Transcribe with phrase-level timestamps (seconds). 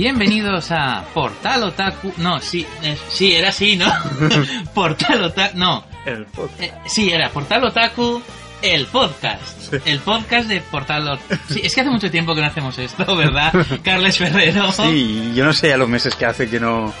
[0.00, 2.12] Bienvenidos a Portal Otaku.
[2.16, 3.86] No, sí, eh, sí, era así, ¿no?
[4.74, 5.58] Portal Otaku.
[5.58, 5.84] No.
[6.04, 6.26] El.
[6.58, 8.22] Eh, sí, era Portal Otaku,
[8.62, 9.72] el podcast.
[9.86, 11.18] El podcast de Portal.
[11.48, 13.52] Sí, es que hace mucho tiempo que no hacemos esto, ¿verdad?
[13.82, 14.70] Carles Ferrero.
[14.72, 16.92] Sí, yo no sé a los meses que hace que no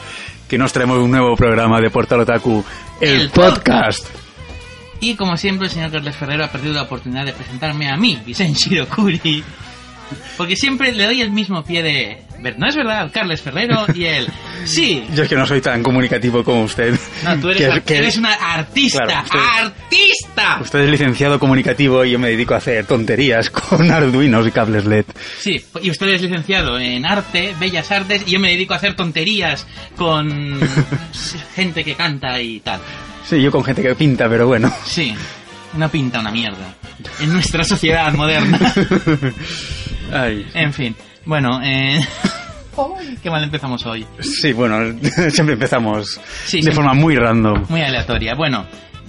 [0.48, 2.64] que nos traemos un nuevo programa de Portal Otaku,
[3.00, 4.04] el, El podcast.
[5.00, 8.20] Y como siempre, el señor Carles Ferrero ha perdido la oportunidad de presentarme a mí,
[8.26, 9.44] Vicente Shirokuri.
[10.36, 12.22] Porque siempre le doy el mismo pie de...
[12.56, 13.10] ¿No es verdad?
[13.12, 14.26] Carles Ferrero y él.
[14.64, 15.04] Sí.
[15.14, 16.98] Yo es que no soy tan comunicativo como usted.
[17.24, 19.04] No, tú eres, Que- eres una artista.
[19.04, 20.58] Claro, usted- ¡Artista!
[20.62, 24.84] Usted es licenciado comunicativo y yo me dedico a hacer tonterías con arduinos y cables
[24.86, 25.04] LED.
[25.38, 28.94] Sí, y usted es licenciado en arte, bellas artes, y yo me dedico a hacer
[28.96, 30.60] tonterías con
[31.54, 32.80] gente que canta y tal.
[33.28, 34.72] Sí, yo con gente que pinta, pero bueno.
[34.86, 35.14] Sí,
[35.74, 36.74] no pinta una mierda.
[37.20, 38.58] En nuestra sociedad moderna.
[40.12, 40.46] Ay.
[40.54, 42.00] En fin, bueno, eh...
[43.22, 44.06] Qué mal empezamos hoy.
[44.20, 44.98] Sí, bueno,
[45.30, 46.74] siempre empezamos Sí, de siempre.
[46.74, 47.66] forma muy random.
[47.68, 48.34] Muy aleatoria.
[48.34, 48.64] Bueno,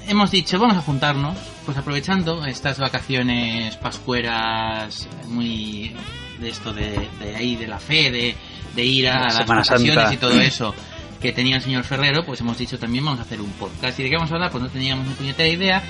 [0.08, 5.95] hemos dicho, vamos a juntarnos, pues aprovechando estas vacaciones pascueras muy
[6.40, 8.36] de esto de, de ahí, de la fe, de,
[8.75, 10.75] de ir a las vacaciones y todo eso
[11.22, 13.98] que tenía el señor Ferrero, pues hemos dicho también vamos a hacer un podcast.
[14.00, 14.52] ¿Y de qué vamos a hablar?
[14.52, 15.84] Pues no teníamos ni puñetera idea.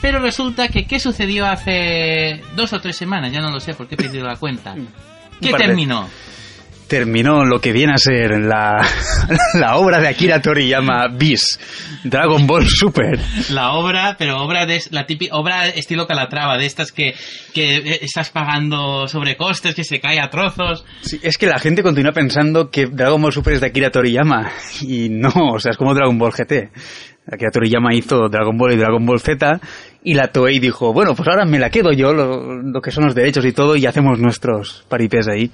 [0.00, 3.30] Pero resulta que, ¿qué sucedió hace dos o tres semanas?
[3.32, 4.74] Ya no lo sé porque he perdido la cuenta.
[5.42, 6.08] ¿Qué terminó?
[6.88, 8.86] Terminó lo que viene a ser la,
[9.54, 11.58] la obra de Akira Toriyama Bis,
[12.04, 13.18] Dragon Ball Super.
[13.48, 17.14] La obra, pero obra de la típica obra estilo Calatrava, de estas que,
[17.54, 20.84] que eh, estás pagando sobrecostes, que se cae a trozos.
[21.00, 24.50] Sí, es que la gente continúa pensando que Dragon Ball Super es de Akira Toriyama.
[24.82, 26.70] Y no, o sea, es como Dragon Ball GT.
[27.26, 29.60] Akira Toriyama hizo Dragon Ball y Dragon Ball Z.
[30.04, 33.04] Y la Toei dijo, bueno, pues ahora me la quedo yo, lo, lo que son
[33.04, 35.50] los derechos y todo, y hacemos nuestros paripés ahí.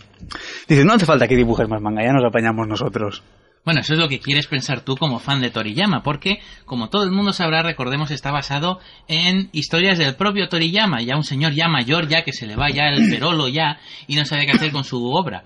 [0.66, 3.22] Dice, no hace falta que dibujes más manga, ya nos apañamos nosotros.
[3.64, 7.04] Bueno, eso es lo que quieres pensar tú como fan de Toriyama, porque, como todo
[7.04, 11.69] el mundo sabrá, recordemos, está basado en historias del propio Toriyama, ya un señor ya
[11.69, 14.72] mayor, ya que se le va ya el perolo ya, y no sabe qué hacer
[14.72, 15.44] con su obra.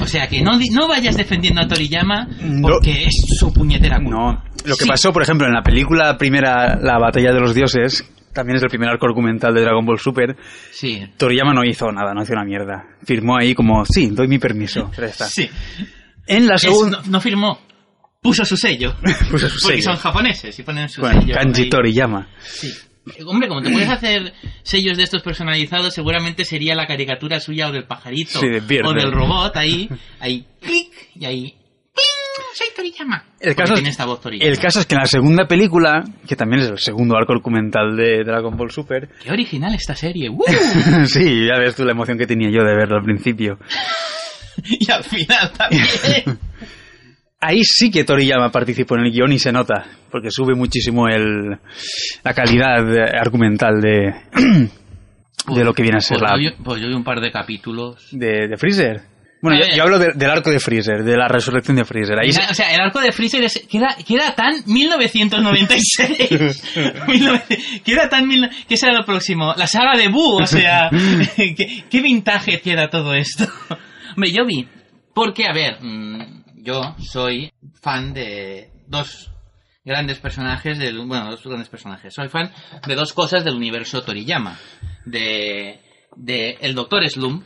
[0.00, 2.28] O sea que no, no vayas defendiendo a Toriyama
[2.62, 4.10] porque es su puñetera culpa.
[4.10, 4.32] No,
[4.64, 4.88] lo que Sí.
[4.88, 8.04] pasó, por ejemplo, en la película primera, La Batalla de los Dioses,
[8.38, 10.36] también es el primer arco argumental de Dragon Ball Super,
[10.70, 12.84] Sí, Toriyama no hizo nada, no hizo una mierda.
[13.04, 14.90] Firmó ahí como, sí, doy mi permiso.
[14.96, 15.26] Ya está.
[15.26, 15.48] sí.
[16.26, 16.98] En la segunda...
[17.04, 17.58] no, no firmó,
[18.22, 18.94] puso su sello.
[19.30, 19.92] Puso su Porque sello.
[19.92, 21.34] son japoneses y ponen su Bueno, sello.
[21.34, 21.68] Kanji ahí.
[21.70, 22.28] Toriyama.
[22.42, 22.72] Sí.
[23.26, 27.72] Hombre, como te puedes hacer sellos de estos personalizados, seguramente sería la caricatura suya o
[27.72, 28.46] del pajarito Sí,
[28.84, 29.88] o del robot ahí,
[30.20, 31.54] ahí, clic, y ahí.
[32.54, 33.24] Soy Toriyama.
[33.40, 34.50] El caso, tiene es, esta voz Toriyama.
[34.50, 37.96] el caso es que en la segunda película, que también es el segundo arco argumental
[37.96, 40.28] de Dragon Ball Super, Qué original esta serie.
[40.30, 40.42] ¡Uh!
[41.06, 43.58] sí, ya ves tú la emoción que tenía yo de verlo al principio.
[44.64, 45.84] y al final también.
[47.40, 51.56] Ahí sí que Toriyama participó en el guion y se nota, porque sube muchísimo el,
[52.24, 52.80] la calidad
[53.14, 54.12] argumental de,
[55.54, 57.30] de lo que viene a ser pues, la, yo, pues yo vi un par de
[57.30, 58.08] capítulos.
[58.10, 59.02] de, de Freezer.
[59.40, 62.18] Bueno, yo, hablo de- del arco de Freezer, de la resurrección de Freezer.
[62.18, 66.62] Ahí se- O sea, el arco de Freezer es- queda, queda tan 1996.
[67.08, 68.26] 1900 queda tan...
[68.26, 69.54] mil- ¿Qué será lo próximo?
[69.56, 70.90] La saga de Boo, o sea...
[71.36, 73.44] ¿qué, qué vintage queda todo esto?
[74.16, 74.68] Hombre, yo vi...
[75.14, 79.30] Porque, a ver, mm, yo soy fan de dos
[79.84, 80.98] grandes personajes del...
[81.06, 82.12] Bueno, dos grandes personajes.
[82.14, 82.50] Soy fan
[82.86, 84.58] de dos cosas del universo Toriyama.
[85.04, 85.80] De...
[86.16, 87.44] De El Doctor Slump,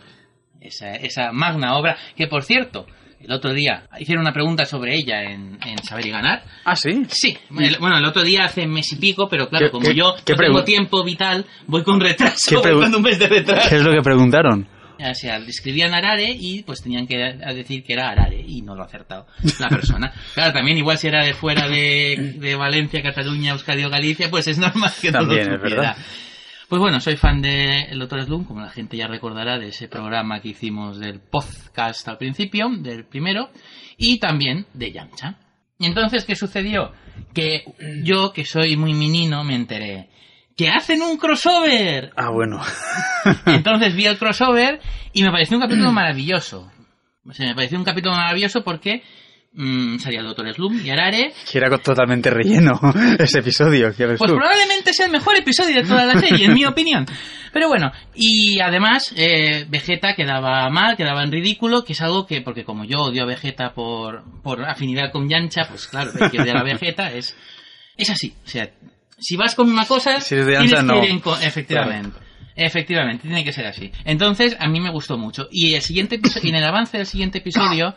[0.63, 2.87] esa, esa magna obra, que por cierto,
[3.21, 6.43] el otro día hicieron una pregunta sobre ella en, en Saber y Ganar.
[6.65, 7.03] Ah, sí.
[7.09, 9.95] Sí, el- bueno, el otro día hace mes y pico, pero claro, ¿Qué- como qué-
[9.95, 13.29] yo qué no tengo tiempo vital, voy con retraso, ¿Qué voy con un mes de
[13.29, 13.77] ¿Qué retraso.
[13.77, 14.67] es lo que preguntaron?
[15.05, 18.83] O sea, escribían Arare y pues tenían que decir que era Arare y no lo
[18.83, 19.27] ha acertado
[19.59, 20.13] la persona.
[20.35, 24.47] Claro, también igual si era de fuera de, de Valencia, Cataluña, Euskadi o Galicia, pues
[24.47, 25.81] es normal que no También, lo es supiera.
[25.83, 25.97] verdad.
[26.73, 29.89] Pues bueno, soy fan de El Doctor Slum, como la gente ya recordará de ese
[29.89, 33.51] programa que hicimos del podcast al principio, del primero,
[33.99, 35.37] y también de Yamcha.
[35.79, 36.93] Y entonces, ¿qué sucedió?
[37.35, 37.65] Que
[38.03, 40.09] yo, que soy muy menino, me enteré
[40.57, 42.15] que hacen un crossover.
[42.17, 42.63] Ah, bueno.
[43.45, 44.81] Entonces vi el crossover
[45.13, 46.73] y me pareció un capítulo maravilloso.
[47.27, 49.03] O sea, me pareció un capítulo maravilloso porque
[49.55, 51.33] mm, salía el Doctor Slum y Arare.
[51.51, 52.73] Que era totalmente relleno
[53.19, 53.95] ese episodio.
[53.97, 54.37] ¿qué ves Pues tú?
[54.37, 57.07] probablemente sea el mejor episodio de toda la serie, en mi opinión.
[57.53, 62.41] Pero bueno, y además eh, Vegeta quedaba mal, quedaba en ridículo, que es algo que,
[62.41, 66.41] porque como yo odio a Vegeta por, por afinidad con Yancha, pues claro, hay que
[66.41, 67.37] odiar a Vegeta es,
[67.97, 68.35] es así.
[68.45, 68.71] O sea,
[69.19, 71.05] si vas con una cosa, Si eres de tienes Yancha, que no.
[71.05, 72.19] ir en Efectivamente.
[72.55, 73.91] Efectivamente, tiene que ser así.
[74.05, 75.49] Entonces, a mí me gustó mucho.
[75.51, 77.95] Y el siguiente episodio, y en el avance del siguiente episodio,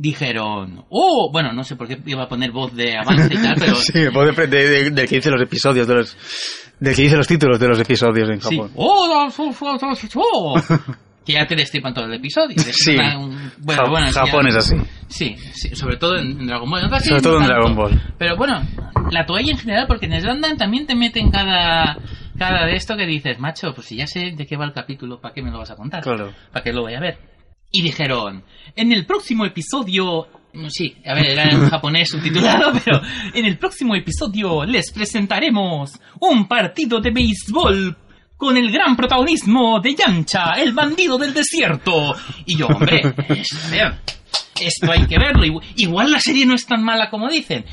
[0.00, 3.56] dijeron, oh, bueno, no sé por qué iba a poner voz de avance y tal,
[3.58, 6.16] pero Sí, voz de, de- de- del que dice los episodios, de los,
[6.78, 8.56] del que dice los títulos de los episodios en Sí.
[8.56, 8.70] Japón.
[8.76, 10.84] ¡Oh, su- su- su!
[11.26, 12.56] que ya te destripan todo el episodio.
[12.58, 12.96] Sí.
[12.96, 14.76] un- bueno, Ja- bueno, ya- Japón es así.
[15.08, 16.84] Sí, sí, sobre todo en, en Dragon Ball.
[16.84, 17.54] Otras Sobre todo no en tanto.
[17.60, 18.14] Dragon Ball.
[18.18, 18.62] Pero bueno,
[19.10, 21.98] la toalla en general, porque en Slandan también te meten cada,
[22.38, 25.20] cada de esto que dices, macho, pues si ya sé de qué va el capítulo,
[25.20, 26.02] ¿para qué me lo vas a contar?
[26.04, 26.32] Claro.
[26.52, 27.18] Para que lo vaya a ver.
[27.70, 28.44] Y dijeron,
[28.76, 30.28] en el próximo episodio...
[30.54, 33.00] no, Sí, a ver, era en japonés subtitulado, pero
[33.34, 37.96] en el próximo episodio les presentaremos un partido de béisbol
[38.36, 42.14] con el gran protagonismo de Yancha, el bandido del desierto.
[42.46, 43.94] Y yo, hombre, es- a ver,
[44.60, 45.44] esto hay que verlo.
[45.44, 47.64] Igu- Igual la serie no es tan mala como dicen.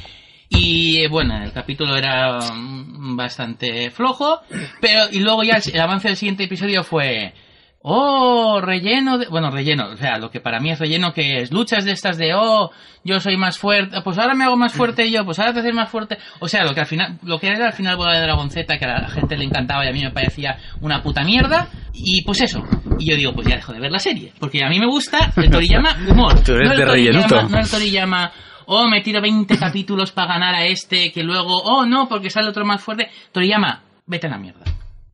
[0.50, 4.42] Y eh, bueno, el capítulo era mm, bastante flojo,
[4.82, 7.34] pero y luego ya el, el avance del siguiente episodio fue
[7.88, 11.52] oh, relleno de, bueno, relleno, o sea, lo que para mí es relleno que es
[11.52, 12.72] luchas de estas de oh,
[13.04, 15.74] yo soy más fuerte, pues ahora me hago más fuerte yo, pues ahora te haces
[15.76, 18.22] más fuerte, o sea, lo que al final lo que era al final bola de
[18.22, 21.24] Dragon Z que a la gente le encantaba y a mí me parecía una puta
[21.24, 22.64] mierda y pues eso.
[22.98, 25.32] Y yo digo, pues ya dejo de ver la serie, porque a mí me gusta
[25.38, 26.40] el Toriyama humor.
[26.44, 27.44] Tú eres no el de Toriyama- rellenuto.
[27.50, 28.32] no el Toriyama,
[28.66, 32.50] oh, me tiro 20 capítulos para ganar a este, que luego, oh, no, porque sale
[32.50, 33.10] otro más fuerte.
[33.32, 34.62] Toriyama, vete a la mierda.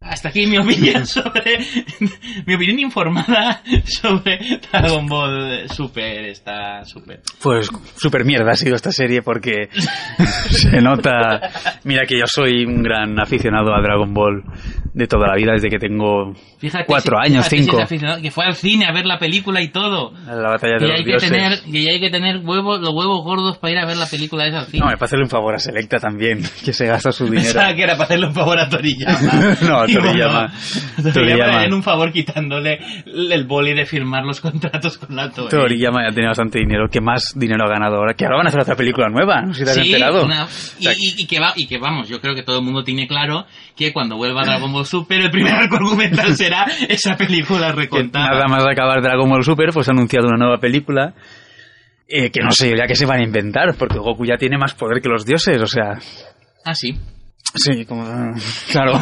[0.03, 1.59] Hasta aquí mi opinión sobre,
[2.47, 7.21] mi opinión informada sobre Dragon Ball Super, está super.
[7.41, 9.69] Pues super mierda ha sido esta serie porque
[10.49, 11.51] se nota...
[11.83, 14.43] Mira que yo soy un gran aficionado a Dragon Ball
[14.93, 17.77] de toda la vida, desde que tengo Fíjate cuatro si- años, si cinco.
[17.77, 20.11] es aficionado, que fue al cine a ver la película y todo.
[20.25, 21.29] La batalla de Que los hay que dioses.
[21.31, 24.47] tener, que hay que tener huevos, los huevos gordos para ir a ver la película
[24.47, 24.79] esa al cine.
[24.79, 27.43] No, me para hacerle un favor a Selecta también, que se gasta su dinero.
[27.43, 29.55] Pensaba que era para hacerle un favor a Toriyama.
[29.61, 30.51] No, Toriyama.
[30.95, 31.65] Toriyama Toriyama.
[31.65, 35.49] en un favor quitándole el boli de firmar los contratos con la Toei.
[35.49, 38.13] Toriyama ya tiene bastante dinero, que más dinero ha ganado ahora.
[38.13, 40.25] Que ahora van a hacer otra película nueva, no sé si te has Sí, enterado.
[40.25, 40.47] una- O
[40.79, 42.83] y, sea, y- y que va, y que vamos, yo creo que todo el mundo
[42.83, 43.45] tiene claro
[43.75, 48.29] que cuando vuelva Dragon Ball Super el primer arco argumental será esa película recontada.
[48.31, 51.13] nada más de acabar Dragon Ball Super, pues ha anunciado una nueva película.
[52.13, 54.73] eh, que no sé ya que se van a inventar, porque Goku ya tiene más
[54.73, 55.97] poder que los dioses, o sea.
[56.65, 56.93] Ah, sí.
[57.53, 58.05] Sí, como.
[58.71, 58.93] Claro.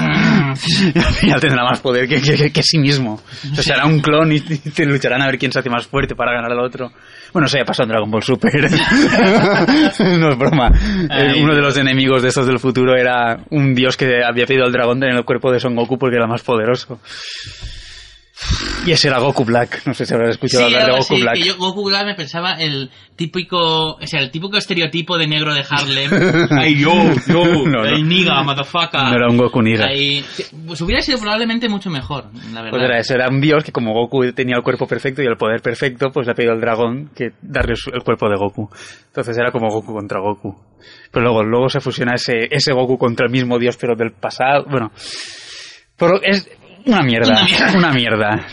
[1.24, 3.22] ya tendrá más poder que, que, que- sí mismo.
[3.52, 6.16] O sea, será un clon y, te lucharán a ver quién se hace más fuerte
[6.16, 6.92] para ganar al otro.
[7.32, 8.70] Bueno, eso ya pasó en Dragon Ball Super.
[10.20, 10.72] no es broma.
[11.12, 14.46] Eh, Ay, Uno de los enemigos de estos del futuro era un dios que había
[14.48, 17.00] pedido al dragón tener el cuerpo de Son Goku porque era más poderoso.
[18.86, 19.82] Y ese era Goku Black.
[19.86, 21.36] No sé si habrás escuchado Sí, hablar de Goku así, Black.
[21.36, 25.54] que yo Goku Black me pensaba el típico, o sea, el típico estereotipo de negro
[25.54, 26.10] de Harlem.
[26.58, 26.92] Ay, yo,
[27.28, 28.08] yo, No, ay, no.
[28.08, 29.02] niga, motherfucker.
[29.02, 29.86] No era un Goku Niga.
[29.88, 30.24] Ahí,
[30.66, 32.72] pues hubiera sido probablemente mucho mejor, la verdad.
[32.72, 35.36] Pues era eso, era un dios que como Goku tenía el cuerpo perfecto y el
[35.36, 38.70] poder perfecto, pues le ha pedido al dragón que darle el cuerpo de Goku.
[39.08, 40.56] Entonces era como Goku contra Goku.
[41.12, 44.64] Pero luego, luego se fusiona ese, ese Goku contra el mismo dios, pero del pasado.
[44.70, 44.92] Bueno,
[45.98, 46.50] pero es
[46.86, 47.32] una mierda.
[47.32, 47.78] Una mierda.
[47.78, 48.48] Una mierda.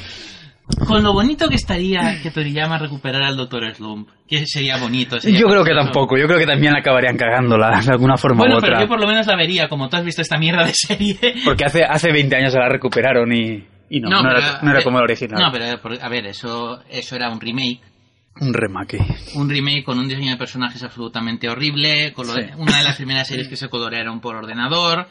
[0.87, 3.73] Con lo bonito que estaría que Toriyama recuperara al Dr.
[3.77, 5.21] Slump, que sería bonito.
[5.21, 6.19] sería Yo creo que tampoco.
[6.19, 8.83] Yo creo que también acabarían cagándola de alguna forma Bueno, u pero otra.
[8.85, 11.19] yo por lo menos la vería, como tú has visto esta mierda de serie.
[11.45, 14.59] Porque hace, hace 20 años se la recuperaron y, y no, no, pero, era, no
[14.63, 15.41] era a ver, como el original.
[15.41, 17.81] No, pero a ver, eso, eso era un remake.
[18.41, 18.99] Un remake.
[19.37, 22.41] Un remake con un diseño de personajes absolutamente horrible, Sí.
[22.59, 25.07] una de las primeras series que se colorearon por ordenador.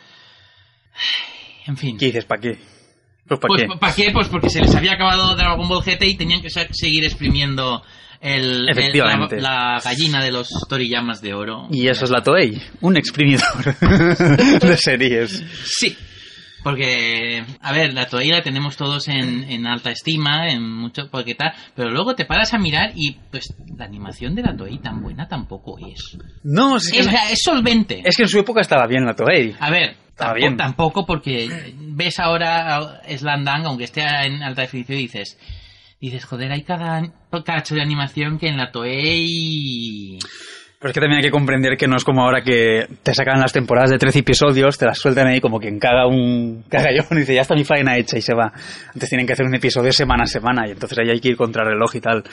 [1.65, 1.98] En fin.
[1.98, 2.25] ¿Qué dices?
[2.25, 2.57] ¿Para qué?
[3.27, 3.67] Pues ¿para Pues, qué?
[3.79, 4.12] ¿Para qué?
[4.13, 7.84] Pues porque se les había acabado Dragon Ball GT y tenían que se- seguir exprimiendo
[8.22, 11.67] el, la, la gallina de los Toriyamas de oro.
[11.72, 13.75] Y eso es la Toei, un exprimidor
[14.62, 15.44] de series.
[15.65, 15.98] Sí.
[16.65, 21.36] Porque, a ver, la Toei la tenemos todos en, en alta estima, en mucho, porque
[21.36, 25.00] tal, pero luego te paras a mirar y, pues, la animación de la Toei tan
[25.03, 26.17] buena tampoco es.
[26.43, 28.01] No, es que, Es, es solvente.
[28.03, 29.53] es que en su época estaba bien la Toei.
[29.60, 30.57] A ver, tampoco, bien.
[30.57, 35.38] tampoco porque ves ahora Slandang, aunque esté en alta definición, y dices,
[36.01, 37.03] dices, joder, hay cada
[37.45, 40.17] cacho de animación que en la Toei...
[40.85, 43.39] Pero es que también hay que comprender que no es como ahora que te sacan
[43.39, 47.15] las temporadas de 13 episodios, te las sueltan ahí como quien caga un cagallón y
[47.21, 48.53] dice, ya está mi faena hecha y se va.
[48.93, 51.37] Antes tienen que hacer un episodio semana a semana y entonces ahí hay que ir
[51.37, 52.23] contra reloj y tal.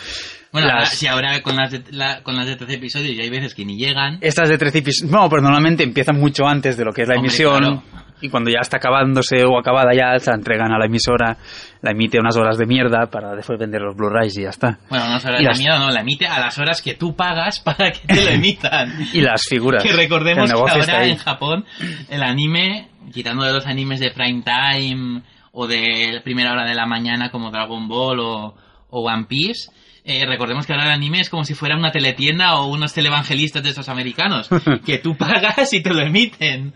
[0.52, 3.30] Bueno, Las- si ahora con las, de, la- con las de 13 episodios ya hay
[3.30, 4.18] veces que ni llegan.
[4.20, 7.14] Estas de 13 episodios, no, pero normalmente empiezan mucho antes de lo que es la
[7.14, 7.82] Hombre, emisión claro.
[8.22, 11.36] Y cuando ya está acabándose o acabada ya se la entregan a la emisora,
[11.82, 14.78] la emite unas horas de mierda para después vender los Blu-rays y ya está.
[14.88, 17.90] Bueno, Y la las- miedo, no, la emite a las horas que tú pagas para
[17.90, 18.92] que te lo emitan.
[19.12, 19.82] Y las figuras.
[19.82, 21.64] que recordemos que ahora en Japón
[22.08, 26.86] el anime, quitando de los animes de prime time o de primera hora de la
[26.86, 28.54] mañana como Dragon Ball o,
[28.90, 29.70] o One Piece,
[30.04, 33.62] eh, recordemos que ahora el anime es como si fuera una teletienda o unos televangelistas
[33.62, 34.48] de esos americanos,
[34.86, 36.72] que tú pagas y te lo emiten.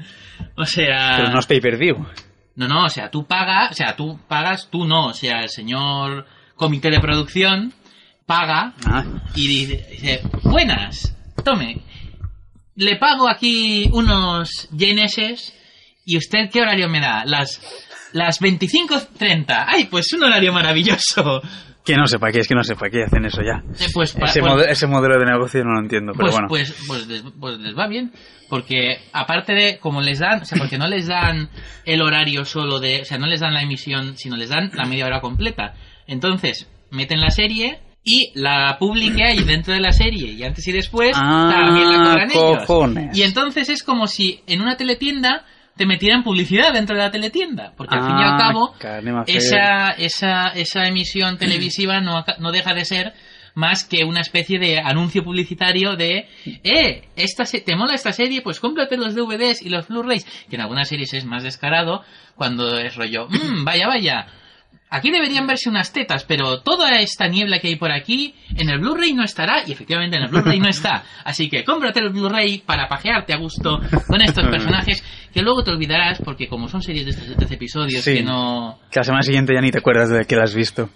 [0.56, 1.14] O sea...
[1.16, 2.06] Pero no es pay-per-view.
[2.56, 5.50] No, no, o sea, tú pagas, o sea, tú pagas, tú no, o sea, el
[5.50, 7.74] señor comité de producción
[8.24, 9.04] paga Ah.
[9.34, 11.14] y dice, dice, buenas,
[11.44, 11.82] tome,
[12.74, 15.52] le pago aquí unos yeneses
[16.06, 17.24] y usted qué horario me da?
[17.26, 17.60] Las,
[18.12, 19.64] las 25.30.
[19.68, 21.42] Ay, pues un horario maravilloso.
[21.86, 23.62] Que no sé para qué, es que no sé para qué hacen eso ya.
[23.82, 26.48] Eh, Pues, Ese, pues- mode- ese modelo de negocio no lo entiendo, pero pues, bueno.
[26.48, 28.12] pues, pues, les, pues les va bien.
[28.48, 31.48] Porque aparte de, como les dan, o sea, porque no les dan
[31.84, 34.84] el horario solo de, o sea, no les dan la emisión, sino les dan la
[34.84, 35.74] media hora completa.
[36.06, 40.66] Entonces, meten la serie y la publi que hay dentro de la serie y antes
[40.68, 43.04] y después Ah, también la cobran cojones.
[43.04, 43.18] ellos.
[43.18, 45.44] Y entonces es como si en una teletienda
[45.76, 47.72] te metieran publicidad dentro de la teletienda.
[47.76, 48.74] Porque al fin y al Ah, cabo,
[49.36, 53.12] esa, esa, esa emisión televisiva no, no deja de ser
[53.54, 56.28] más que una especie de anuncio publicitario de
[56.62, 58.42] eh, esta se- ¿te mola esta serie?
[58.42, 62.02] Pues cómprate los DVDs y los Blu-rays, que en algunas series es más descarado
[62.34, 64.26] cuando es rollo, "Mm, vaya, vaya,
[64.90, 68.78] aquí deberían verse unas tetas, pero toda esta niebla que hay por aquí, en el
[68.80, 71.04] Blu-ray no estará, y efectivamente en el Blu-ray no está.
[71.24, 75.02] Así que cómprate el Blu-ray para pajearte a gusto con estos personajes,
[75.32, 78.14] que luego te olvidarás, porque como son series de estos de 13 episodios Sí.
[78.14, 78.78] que no...
[78.90, 80.88] Que la semana siguiente ya ni te acuerdas de que la has visto.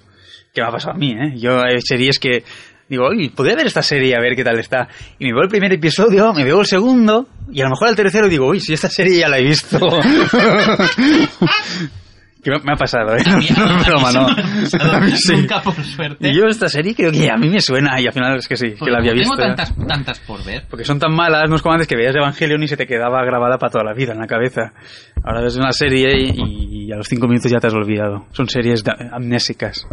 [0.54, 1.34] Que me ha pasado a mí, ¿eh?
[1.36, 2.42] Yo hay series que
[2.88, 4.88] digo, oye, podría ver esta serie a ver qué tal está.
[5.18, 7.94] Y me veo el primer episodio, me veo el segundo, y a lo mejor el
[7.96, 9.78] tercero digo, uy, si esta serie ya la he visto.
[12.42, 13.22] que me, ha pasado, ¿eh?
[13.26, 14.26] No, mí broma, no.
[14.26, 15.36] A mí sí.
[15.36, 16.28] Nunca, por suerte.
[16.28, 18.56] Y yo esta serie creo que a mí me suena, y al final es que
[18.56, 19.36] sí, que la había visto.
[19.36, 20.64] Tengo tantas, tantas por ver.
[20.68, 23.24] Porque son tan malas, no es como antes que veías Evangelion y se te quedaba
[23.24, 24.72] grabada para toda la vida en la cabeza.
[25.22, 28.26] Ahora ves una serie y, y a los cinco minutos ya te has olvidado.
[28.32, 28.82] Son series
[29.12, 29.86] amnésicas.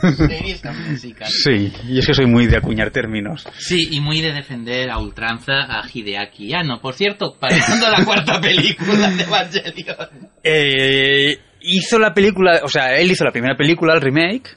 [0.00, 1.42] Series musicales.
[1.42, 3.46] Sí, y es que soy muy de acuñar términos.
[3.58, 6.80] Sí, y muy de defender a ultranza a Hideaki Anno.
[6.80, 9.96] Por cierto, pareciendo la cuarta película de Evangelion.
[10.42, 14.56] Eh, hizo la película, o sea, él hizo la primera película, el remake,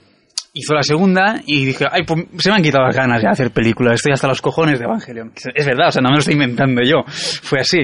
[0.53, 3.51] hizo la segunda y dije, ay, pues se me han quitado las ganas de hacer
[3.51, 5.31] películas, estoy hasta los cojones de Evangelion.
[5.55, 7.79] Es verdad, o sea, no me lo estoy inventando yo, fue así.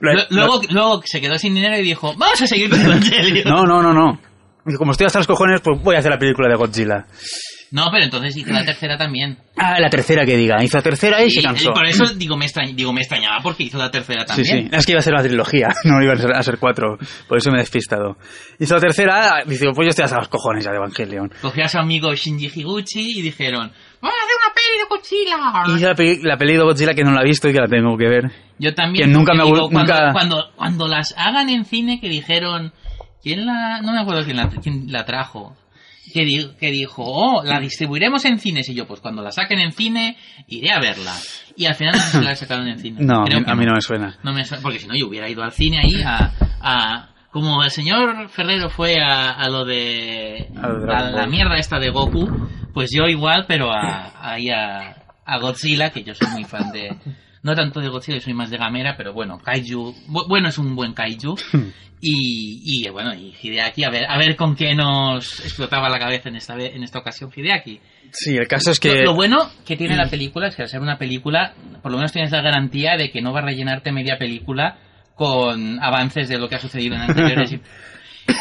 [0.00, 3.48] Lo- Lu- Luego, luego se quedó sin dinero y dijo, vamos a seguir con Evangelion.
[3.48, 4.20] No, no, no, no.
[4.66, 7.06] Y como estoy hasta los cojones, pues voy a hacer la película de Godzilla.
[7.70, 9.36] No, pero entonces hizo la tercera también.
[9.56, 10.62] Ah, la tercera que diga.
[10.62, 11.72] Hizo la tercera y, Y, se y cansó.
[11.72, 14.68] por eso digo me, extrañ- digo, me extrañaba porque hizo la tercera Sí, también.
[14.70, 14.76] sí.
[14.76, 16.96] Es que iba a ser una trilogía, no iba a ser, a ser cuatro.
[17.28, 18.16] Por eso me he despistado.
[18.60, 21.32] Hizo la tercera, dice, pues yo estoy hasta los cojones ya de Evangelion.
[21.42, 25.64] Cogió a su amigo Shinji Higuchi y dijeron, vamos a hacer una peli de Godzilla.
[25.66, 27.60] Y hizo la, peli- la peli de Godzilla que no la he visto y que
[27.60, 28.30] la tengo que ver.
[28.58, 29.08] Yo también.
[29.08, 32.72] Que nunca me digo, gu- cuando, nunca- cuando, cuando las hagan en cine, que dijeron.
[33.24, 33.80] ¿Quién la.?
[33.82, 35.56] No me acuerdo quién la, quién la trajo.
[36.12, 38.68] Que, di- que dijo, oh, la distribuiremos en cines.
[38.68, 40.16] Y yo, pues cuando la saquen en cine,
[40.46, 41.12] iré a verla.
[41.56, 42.98] Y al final no sé si la sacaron en cine.
[43.00, 44.18] No, a mí, que a mí no me suena.
[44.22, 46.30] No me suena, porque si no, yo hubiera ido al cine ahí a.
[46.60, 50.50] a- como el señor Ferrero fue a, a lo de.
[50.94, 52.28] A la, mierda esta de Goku,
[52.72, 56.94] pues yo igual, pero a, ahí a, a Godzilla, que yo soy muy fan de.
[57.44, 59.94] No tanto de Godzilla, soy más de Gamera, pero bueno, Kaiju.
[60.08, 61.36] bu- Bueno, es un buen Kaiju.
[62.06, 66.28] Y, y bueno, y Hideaki, a ver, a ver con qué nos explotaba la cabeza
[66.28, 67.80] en esta, en esta ocasión Hideaki.
[68.12, 68.96] Sí, el caso es que...
[68.96, 71.96] Lo, lo bueno que tiene la película es que al ser una película, por lo
[71.96, 74.76] menos tienes la garantía de que no va a rellenarte media película
[75.14, 77.60] con avances de lo que ha sucedido en anteriores y,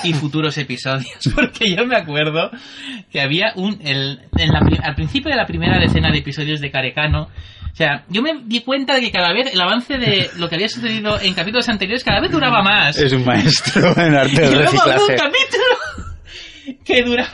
[0.09, 1.07] y futuros episodios.
[1.33, 2.51] Porque yo me acuerdo
[3.11, 3.79] que había un.
[3.81, 7.29] El, en la al principio de la primera decena de episodios de Carecano,
[7.73, 10.55] O sea, yo me di cuenta de que cada vez el avance de lo que
[10.55, 12.95] había sucedido en capítulos anteriores cada vez duraba más.
[12.99, 15.15] Es un maestro en arte luego había un reciclaje.
[15.15, 17.29] capítulo que duraba...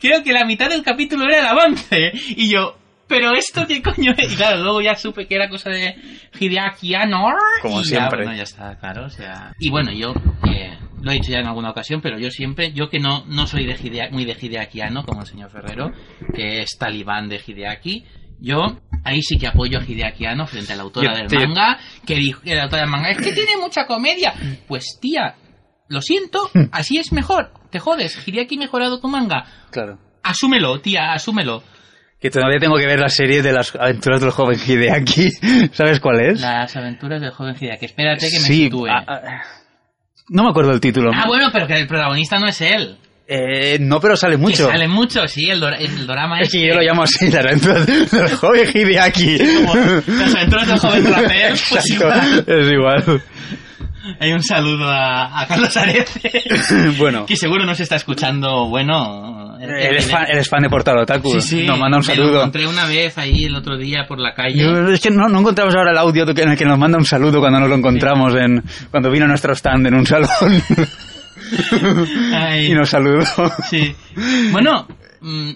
[0.00, 2.12] Creo que la mitad del capítulo era el avance.
[2.28, 4.32] Y yo, ¿pero esto qué coño es?
[4.32, 5.96] Y claro, luego ya supe que era cosa de
[6.38, 7.26] Hideaki Anno.
[7.60, 8.20] Como y siempre.
[8.20, 9.04] Ya, bueno, ya está, claro.
[9.06, 9.52] O sea...
[9.58, 10.14] Y bueno, yo...
[10.50, 13.46] eh, lo he dicho ya en alguna ocasión, pero yo siempre, yo que no, no
[13.46, 15.92] soy de Hidea- muy de Hideakiano, como el señor Ferrero,
[16.34, 18.04] que es talibán de Hideaki,
[18.40, 21.40] yo ahí sí que apoyo a Hideaki Anno frente a la autora Yo- del tío.
[21.40, 24.34] manga, que dijo que la autora del manga es que tiene mucha comedia.
[24.66, 25.34] Pues tía,
[25.88, 27.52] lo siento, así es mejor.
[27.70, 29.44] Te jodes, Hideaki ha mejorado tu manga.
[29.70, 29.98] Claro.
[30.22, 31.62] Asúmelo, tía, asúmelo.
[32.20, 35.30] Que todavía tengo que ver la serie de las aventuras del joven Hideaki.
[35.72, 36.40] ¿Sabes cuál es?
[36.40, 37.84] Las aventuras del joven Hideaki.
[37.86, 38.64] Espérate que me sí.
[38.64, 38.86] sitúe.
[38.90, 39.42] ah, ah,
[40.30, 41.10] no me acuerdo el título.
[41.14, 42.98] Ah, bueno, pero que el protagonista no es él.
[43.30, 44.66] Eh, no, pero sale mucho.
[44.68, 47.86] Que sale mucho, sí, el, el drama Es que yo lo llamo así, las aventuras
[48.10, 49.38] del joven Hideaki.
[49.66, 52.44] Como las aventuras del joven rapper, pues igual.
[52.46, 53.22] es igual.
[54.20, 56.30] Hay un saludo a, a Carlos Arece,
[56.98, 59.58] bueno, que seguro nos está escuchando, bueno...
[59.60, 61.32] él es, fan, él es fan de Portal Otaku.
[61.32, 62.38] Sí, sí, Nos manda un me lo saludo.
[62.38, 64.56] encontré una vez ahí el otro día por la calle.
[64.62, 67.04] Yo- es que no, no encontramos ahora el audio en el que nos manda un
[67.04, 70.30] saludo cuando nos lo encontramos en cuando vino a nuestro stand en un salón
[72.34, 73.24] Ay, y nos saludó.
[73.68, 73.94] sí.
[74.50, 74.86] Bueno,
[75.20, 75.50] mm,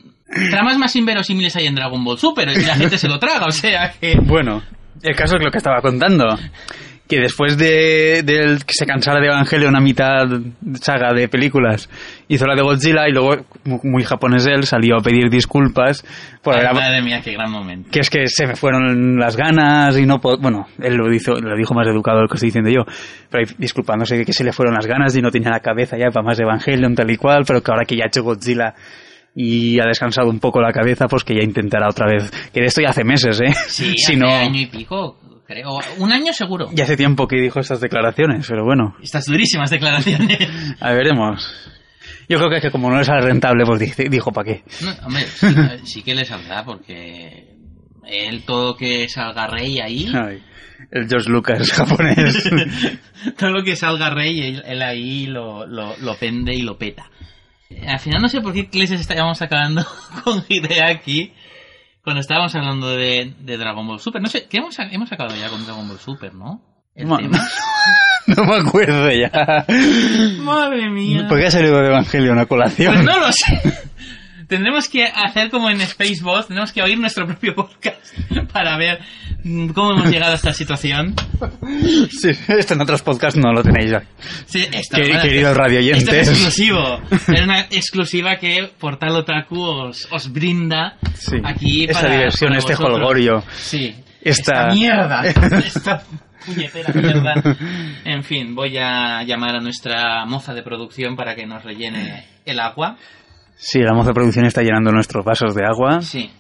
[0.51, 3.53] tramas más inverosímiles hay en Dragon Ball Super y la gente se lo traga, o
[3.53, 4.17] sea que...
[4.23, 4.63] Bueno,
[5.03, 6.39] el caso es lo que estaba contando.
[7.13, 10.25] Que después de, del que se cansara de Evangelion a mitad
[10.81, 11.91] saga de películas,
[12.27, 16.03] hizo la de Godzilla y luego, mu- muy japonés él, salió a pedir disculpas
[16.43, 17.91] por Ay, haber- madre mía, qué gran momento.
[17.93, 21.33] que es que se me fueron las ganas y no po- bueno él lo dijo
[21.35, 22.85] lo dijo más educado de lo que estoy diciendo yo
[23.31, 26.09] pero disculpándose de que se le fueron las ganas y no tenía la cabeza ya
[26.11, 28.75] para más Evangelion tal y cual pero que ahora que ya ha hecho Godzilla
[29.35, 32.67] y ha descansado un poco la cabeza pues que ya intentará otra vez que de
[32.69, 35.79] esto ya hace meses eh Sí, si hace no año y pico, creo.
[35.99, 36.69] Un año seguro.
[36.73, 40.39] ya hace tiempo que dijo estas declaraciones pero bueno Estas durísimas declaraciones.
[40.81, 41.71] a ver, veremos
[42.29, 45.07] yo creo que, es que como no le sale rentable pues dijo para qué No,
[45.07, 45.47] hombre, sí,
[45.85, 47.53] sí que le saldrá porque
[48.07, 50.43] él todo que salga rey ahí, Ay,
[50.91, 52.51] el George Lucas japonés
[53.39, 57.11] todo lo que salga rey, él, ahí lo, lo, lo pende y lo peta.
[57.87, 59.85] Al final no sé por qué clases estábamos acabando
[60.25, 61.33] con Hideaki
[62.03, 64.21] cuando estábamos hablando de, de Dragon Ball Super.
[64.23, 66.61] No sé, ¿qué hemos, hemos acabado ya con Dragon Ball Super, no?
[66.95, 67.39] El No, tema.
[68.27, 69.65] no me acuerdo ya
[70.41, 71.27] Madre mía.
[71.29, 72.95] ¿Por qué ha salido de Evangelion a colación?
[72.95, 73.63] Pues no lo sé.
[74.53, 77.97] Tendremos que hacer como en Spaceball, tenemos que oír nuestro propio podcast
[78.53, 78.99] para ver
[79.45, 81.15] mm, cómo hemos llegado a esta situación.
[82.11, 84.03] Sí, esto en otros podcasts no lo tenéis ya.
[84.45, 86.03] Sí, esto, Quer- bueno, queridos radioyentes.
[86.09, 87.01] Esto es exclusivo.
[87.33, 92.59] Es una exclusiva que Portal Otaku os, os brinda Sí, aquí esa para, diversión, para
[92.59, 93.43] este holgorio.
[93.57, 93.95] Sí.
[94.21, 95.23] Esta- Esta mierda.
[95.65, 96.03] Esta
[96.45, 97.57] puñetera mierda.
[98.05, 102.61] En fin, voy a llamar a nuestra moza de producción para que nos rellene el
[102.61, 102.99] agua.
[103.57, 106.01] Sí, la moza de producción está llenando nuestros vasos de agua.
[106.03, 106.31] Sí.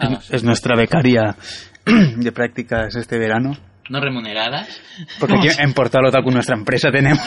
[0.00, 0.30] Es, Vamos.
[0.30, 1.36] es nuestra becaria
[2.16, 3.56] de prácticas este verano.
[3.90, 4.80] No remuneradas.
[5.18, 7.26] Porque aquí en Portal Otaku, nuestra empresa, tenemos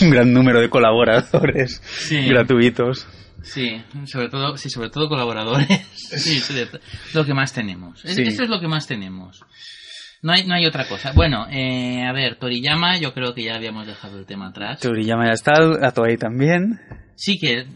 [0.00, 2.26] un gran número de colaboradores Sí.
[2.28, 3.06] gratuitos.
[3.42, 5.66] Sí, sobre todo, sí, sobre todo colaboradores.
[5.96, 6.40] Sí,
[7.14, 8.00] lo que más tenemos.
[8.02, 8.22] Sí.
[8.22, 9.42] Esto es lo que más tenemos.
[10.22, 11.12] No hay, no hay otra cosa.
[11.12, 14.80] Bueno, eh, a ver, Toriyama, yo creo que ya habíamos dejado el tema atrás.
[14.80, 16.80] Toriyama ya está, a Toei también.
[17.16, 17.66] Sí que...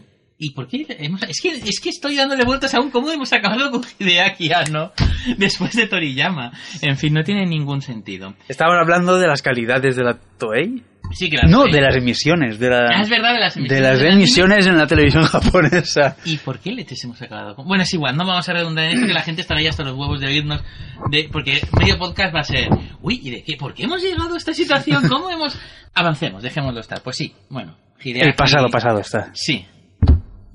[0.43, 3.69] ¿Y por qué hemos- Es que, es que estoy dándole vueltas aún cómo hemos acabado
[3.69, 4.91] con Hideaki ¿no?
[5.37, 6.51] Después de Toriyama.
[6.81, 8.33] En fin, no tiene ningún sentido.
[8.49, 10.81] Estaban hablando de las calidades de la Toei.
[11.13, 12.57] Sí que las No, de las emisiones.
[12.57, 13.83] De, la- Ah, es verdad, de las de emisiones.
[13.83, 14.21] las del anime.
[14.23, 16.17] emisiones en la televisión japonesa.
[16.25, 17.67] ¿Y por qué leches hemos acabado con.?
[17.67, 19.83] Bueno, es igual, no vamos a redundar en esto, que la gente estará ya hasta
[19.83, 20.63] los huevos de oírnos.
[21.11, 21.29] De...
[21.31, 22.67] Porque medio podcast va a ser.
[23.01, 23.57] Uy, ¿y de qué?
[23.57, 25.07] ¿Por qué hemos llegado a esta situación?
[25.07, 25.55] ¿Cómo hemos.?
[25.93, 27.01] Avancemos, dejémoslo estar.
[27.03, 27.77] Pues sí, bueno.
[28.03, 29.29] Hideaki- El pasado, pasado está.
[29.35, 29.67] Sí.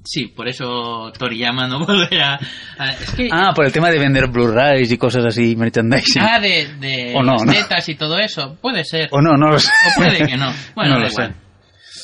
[0.08, 2.38] Sí, por eso Toriyama no volverá.
[2.78, 3.28] a- Es que.
[3.32, 6.22] Ah, por el tema de vender Blu-rays y cosas así, merchandising.
[6.22, 7.22] Ah, de, de O
[7.88, 8.56] y todo eso.
[8.62, 9.08] Puede ser.
[9.10, 9.70] O no, no lo sé.
[9.90, 10.52] O puede que no.
[10.76, 11.34] Bueno, No da lo igual.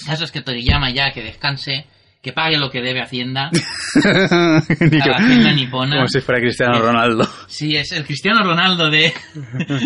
[0.01, 1.87] El caso es que Toriyama ya que descanse,
[2.21, 3.51] que pague lo que debe Hacienda.
[3.95, 5.97] Digo, la Hacienda nipona.
[5.97, 7.29] Como si fuera Cristiano Ronaldo.
[7.47, 9.12] Sí, es el Cristiano Ronaldo de,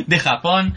[0.07, 0.75] de Japón.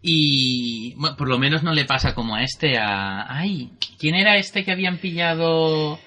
[0.00, 3.26] Y bueno, por lo menos no le pasa como a este, a...
[3.28, 5.98] Ay, ¿quién era este que habían pillado A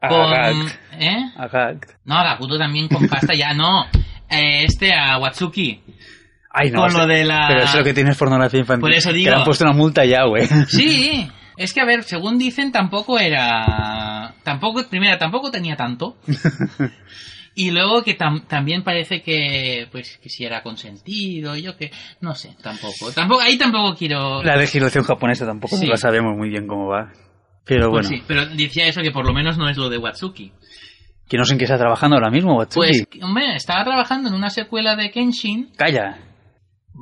[0.00, 0.68] con...
[1.00, 1.16] ¿Eh?
[2.04, 3.84] No, a Gakuto también con pasta, ya no.
[4.30, 5.80] Eh, este, a Watsuki.
[6.50, 6.80] Ay, no.
[6.82, 6.98] Con sé.
[6.98, 8.80] lo de la- Pero eso es lo que tienes pornografía infantil.
[8.82, 9.30] Por eso Que digo.
[9.30, 10.46] le han puesto una multa ya, güey.
[10.68, 14.34] Sí, es que a ver, según dicen, tampoco era...
[14.42, 16.16] Tampoco, primera, tampoco tenía tanto.
[17.54, 22.36] Y luego que tam- también parece que, pues, que si era consentido, yo que, no
[22.36, 23.10] sé, tampoco.
[23.12, 24.44] Tampoco, ahí tampoco quiero...
[24.44, 25.88] La legislación japonesa tampoco Sí.
[25.88, 27.10] la sabemos muy bien cómo va.
[27.68, 29.98] Pero Pues bueno, sí, pero decía eso que por lo menos no es lo de
[29.98, 30.52] Watsuki.
[31.28, 33.04] que no sé en qué está trabajando ahora mismo, Watsuki.
[33.04, 35.70] Pues, hombre, estaba trabajando en una secuela de Kenshin.
[35.76, 36.18] Calla.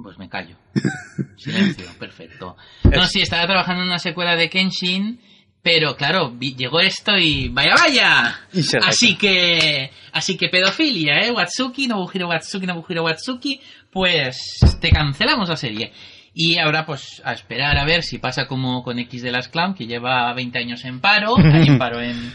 [0.03, 0.57] Pues me callo.
[1.39, 2.57] Silencio, perfecto.
[2.85, 5.21] No, sí, estaba trabajando en una secuela de Kenshin,
[5.63, 8.41] pero claro, llegó esto y vaya vaya.
[8.53, 11.31] Y Así que, así que pedofilia, ¿eh?
[11.31, 15.93] Watsuki, Nobuhiro Watsuki, Nobuhiro Watsuki, pues te cancelamos la serie.
[16.39, 19.75] Y ahora pues a esperar a ver si pasa como con X de las Clown,
[19.75, 22.35] que lleva 20 años en paro, en paro en...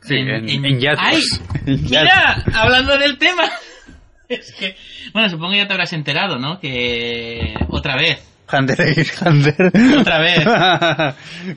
[0.00, 0.80] Sí, en- en.
[0.98, 1.20] ¡Ay!
[1.66, 3.44] En Mira, hablando del tema.
[4.28, 4.74] Es que,
[5.12, 6.58] bueno, supongo que ya te habrás enterado, ¿no?
[6.58, 9.70] Que otra vez, Hunter x Hunter.
[10.00, 10.44] Otra vez.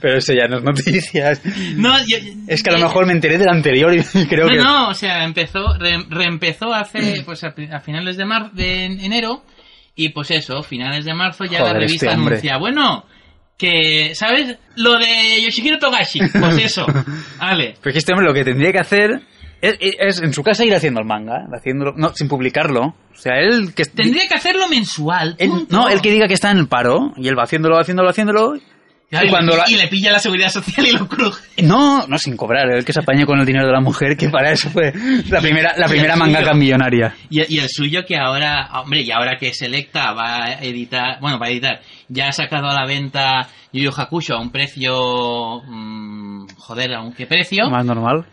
[0.01, 1.41] Pero eso ya no es noticias.
[1.77, 4.51] No, yo- Es que a lo eh, mejor me enteré del anterior y creo no,
[4.51, 4.57] que...
[4.57, 9.45] no, o sea, empezó, re- reempezó hace, pues a, a finales de, mar, de enero,
[9.95, 13.05] y pues eso, finales de marzo ya Joder, la revista este anuncia, bueno,
[13.57, 14.57] que, ¿sabes?
[14.75, 16.85] Lo de Yoshihiro Togashi, pues eso,
[17.39, 17.75] vale.
[17.81, 19.21] Porque este hombre lo que tendría que hacer
[19.61, 22.81] es, es en su casa ir haciendo el manga, haciéndolo, no, sin publicarlo.
[22.87, 23.85] O sea, él que...
[23.85, 27.27] Tendría que hacerlo mensual, él- no, él que diga que está en el paro y
[27.29, 28.53] él va haciéndolo, haciéndolo, haciéndolo.
[29.09, 31.43] Claro, y cuando y, la- y le pilla la seguridad social y lo cruje.
[31.63, 34.29] No, no sin cobrar, él que se apañe con el dinero de la mujer, que
[34.29, 34.91] para eso fue
[35.29, 36.25] la primera, la el primera suyo.
[36.25, 37.15] mangaka millonaria.
[37.29, 41.37] Y, y el suyo que ahora, hombre, y ahora que Selecta va a editar, bueno,
[41.39, 45.61] va a editar, ya ha sacado a la venta Yu Yu Hakusho a un precio,
[45.67, 47.69] mm, joder, ¿a un qué precio?
[47.69, 48.25] Más normal.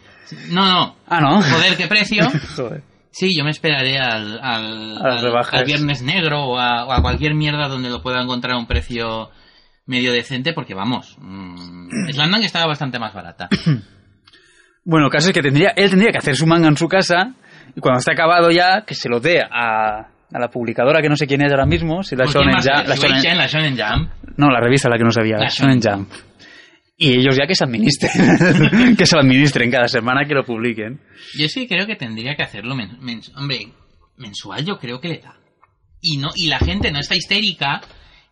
[0.49, 1.43] No, no, Ah, ¿no?
[1.43, 2.31] joder, ¿qué precio?
[2.57, 2.83] Joder.
[3.11, 7.69] Sí, yo me esperaré al, al, al- Viernes Negro o a, o a cualquier mierda
[7.69, 9.29] donde lo pueda encontrar a un precio
[9.93, 13.49] medio decente, porque vamos, mm, Slandang estaba bastante más barata.
[14.85, 17.35] Bueno, el caso es que tendría, él tendría que hacer su manga en su casa
[17.77, 21.15] y cuando esté acabado ya, que se lo dé a, a la publicadora que no
[21.17, 23.39] sé quién es ahora mismo, si la ¿Por quién Shonen Jump, la Shonen- Shueisha en
[23.39, 24.11] la Shonen Jump.
[24.39, 26.11] no, la revista la que no sabía, La la Shonen Jump.
[26.97, 31.01] Y ellos ya que se administren, que se lo administren cada semana que lo publiquen.
[31.39, 32.99] Yo sí creo que tendría que hacerlo men-
[33.37, 33.69] hombre,
[34.17, 35.37] mensual yo creo que le da.
[36.01, 37.81] Y no y la gente no está histérica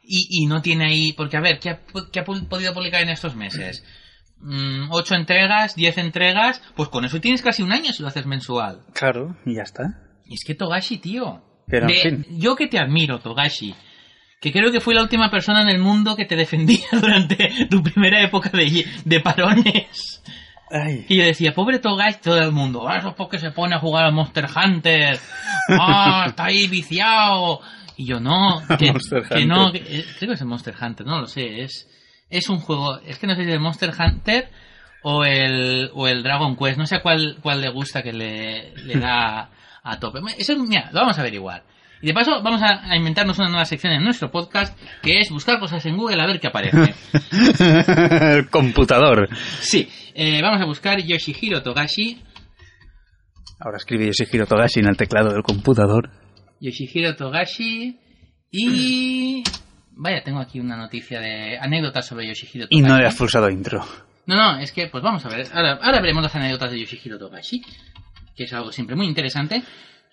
[0.03, 1.81] y, y no tiene ahí porque a ver, ¿qué ha,
[2.13, 3.85] qué ha podido publicar en estos meses?
[4.43, 8.25] Mm, ocho entregas, diez entregas, pues con eso tienes casi un año si lo haces
[8.25, 8.81] mensual.
[8.95, 9.83] Claro, y ya está.
[10.25, 11.43] Y es que Togashi, tío.
[11.67, 12.27] Pero, en fin.
[12.39, 13.75] Yo que te admiro, Togashi.
[14.41, 17.83] Que creo que fui la última persona en el mundo que te defendía durante tu
[17.83, 20.23] primera época de, de parones.
[20.71, 21.05] Ay.
[21.09, 23.81] Y yo decía, pobre Togashi, todo el mundo, ah, eso es porque se pone a
[23.81, 25.19] jugar al Monster Hunter,
[25.69, 27.61] ah, está ahí viciado.
[28.01, 28.95] Y yo, no, que,
[29.29, 31.87] que no, que- eh, creo que es el Monster Hunter, no lo sé, es,
[32.31, 34.49] es un juego, es que no sé si es el Monster Hunter
[35.03, 38.95] o el, o el Dragon Quest, no sé cuál, cuál le gusta que le, le
[38.99, 39.51] da
[39.83, 40.21] a tope.
[40.39, 41.63] Eso, mira, lo vamos a averiguar.
[42.01, 45.29] Y de paso vamos a, a inventarnos una nueva sección en nuestro podcast, que es
[45.31, 46.95] buscar cosas en Google a ver qué aparece.
[48.39, 49.29] el computador.
[49.61, 52.23] Sí, eh, vamos a buscar Yoshihiro Togashi.
[53.59, 56.09] Ahora escribe Yoshihiro Togashi en el teclado del computador.
[56.61, 57.99] Yoshihiro Togashi.
[58.51, 59.42] Y.
[59.92, 62.88] Vaya, tengo aquí una noticia de anécdotas sobre Yoshihiro Y Togashi.
[62.88, 63.85] no le has pulsado intro.
[64.27, 65.46] No, no, es que, pues vamos a ver.
[65.53, 67.61] Ahora, ahora veremos las anécdotas de Yoshihiro Togashi,
[68.37, 69.62] que es algo siempre muy interesante.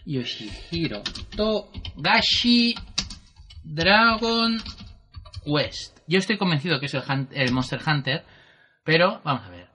[0.06, 1.04] Yoshihiro
[1.36, 2.76] Togashi
[3.64, 4.58] Dragon
[5.46, 5.98] Quest.
[6.08, 8.24] Yo estoy convencido que es el, el Monster Hunter,
[8.84, 9.68] pero vamos a ver.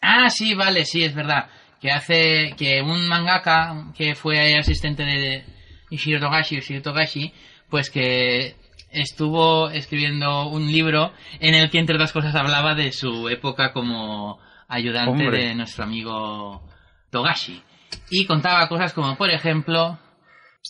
[0.00, 1.48] Ah, sí, vale, sí, es verdad.
[1.80, 5.44] Que hace que un mangaka que fue asistente de
[5.90, 7.32] Yoshihiro Togashi, Yoshihiro Togashi,
[7.70, 8.54] pues que
[8.90, 14.38] estuvo escribiendo un libro en el que entre otras cosas hablaba de su época como
[14.68, 15.44] ayudante Hombre.
[15.48, 16.62] de nuestro amigo
[17.10, 17.62] Togashi.
[18.10, 19.98] Y contaba cosas como, por ejemplo,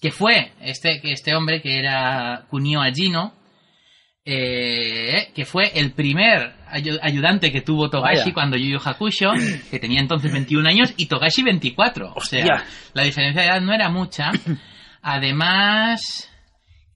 [0.00, 3.35] que fue este, que este hombre que era Kunio Ajino,
[4.24, 8.35] eh, que fue el primer ayu- ayudante que tuvo Togashi Vaya.
[8.35, 9.31] cuando Yu Yu Hakusho,
[9.70, 12.12] que tenía entonces 21 años, y Togashi 24.
[12.14, 14.31] O sea, la diferencia de edad no era mucha.
[15.02, 16.28] Además,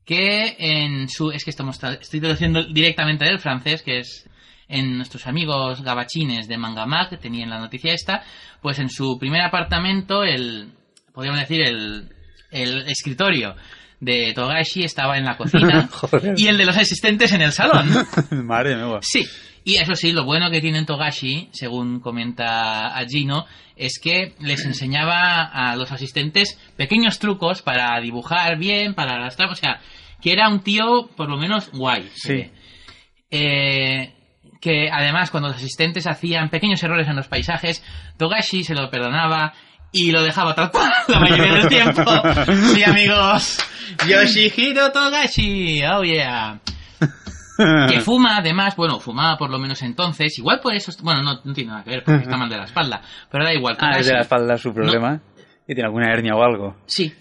[0.05, 1.31] que en su...
[1.31, 4.29] Es que estamos tra- estoy traduciendo directamente del francés, que es
[4.69, 8.23] en nuestros amigos gabachines de Mangamag, que tenían la noticia esta,
[8.61, 10.73] pues en su primer apartamento, el...
[11.13, 12.09] Podríamos decir el,
[12.51, 13.55] el escritorio
[14.01, 15.89] de Togashi estaba en la cocina
[16.37, 17.87] y el de los asistentes en el salón.
[18.47, 18.99] Madre mía.
[19.03, 19.25] Sí,
[19.65, 23.47] y eso sí, lo bueno que tiene en Togashi, según comenta Ajino,
[23.77, 29.55] es que les enseñaba a los asistentes pequeños trucos para dibujar bien, para arrastrar, o
[29.55, 29.81] sea,
[30.21, 32.09] que era un tío por lo menos guay.
[32.15, 32.51] Sí.
[33.31, 34.13] Eh,
[34.61, 37.83] que además cuando los asistentes hacían pequeños errores en los paisajes,
[38.17, 39.53] Togashi se lo perdonaba
[39.91, 42.05] y lo dejaba tal cual la mayoría del tiempo.
[42.75, 43.59] Sí, amigos.
[44.09, 46.61] Yoshihiro Togashi, oh yeah.
[47.89, 51.53] Que fuma, además, bueno, fumaba por lo menos entonces, igual por eso, bueno, no, no
[51.53, 53.77] tiene nada que ver, porque está mal de la espalda, pero da igual.
[53.81, 55.21] Ah, es de la espalda su problema.
[55.67, 56.77] ¿Y tiene alguna hernia o algo?
[56.87, 57.13] Sí,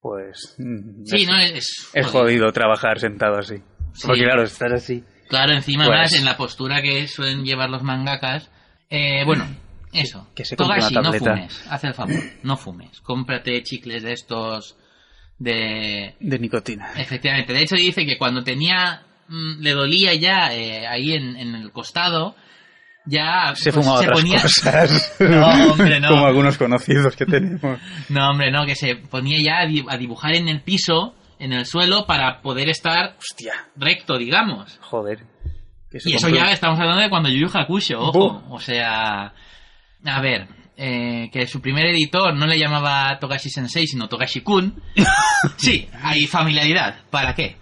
[0.00, 0.56] Pues.
[0.58, 1.90] mm, sí, es, no, es...
[1.92, 3.56] es jodido trabajar sentado así.
[3.92, 4.06] Sí.
[4.06, 5.04] Porque claro, estar así.
[5.28, 8.50] Claro, encima Pues- más en la postura que suelen llevar los mangakas.
[8.88, 9.46] Eh, bueno,
[9.92, 10.28] eso.
[10.34, 11.66] Que se Togashi, una no fumes.
[11.70, 13.00] Haz el favor, no fumes.
[13.00, 14.76] Cómprate chicles de estos
[15.38, 16.14] de...
[16.20, 16.92] De nicotina.
[16.96, 17.52] Efectivamente.
[17.52, 19.02] De hecho dice que cuando tenía...
[19.28, 22.34] mm, le dolía ya eh, ahí en, en el costado,
[23.04, 24.42] ya Se pues, fumaba se otras ponía...
[24.42, 25.14] cosas.
[25.20, 26.08] No, hombre, no.
[26.08, 27.78] Como algunos conocidos que tenemos.
[28.08, 31.52] No, hombre, no, que se ponía ya a di- a dibujar en el piso, en
[31.52, 34.78] el suelo, para poder estar Hostia, recto, digamos.
[34.80, 35.20] joder.
[35.92, 38.42] Y eso compró- ya estamos hablando de cuando Yu Yu Hakusho, ojo.
[38.50, 39.32] O sea,
[40.04, 44.82] a ver, eh, que su primer editor no le llamaba Togashi Sensei, sino Togashi Kun.
[45.56, 46.96] sí, hay familiaridad.
[47.10, 47.56] ¿Para qué?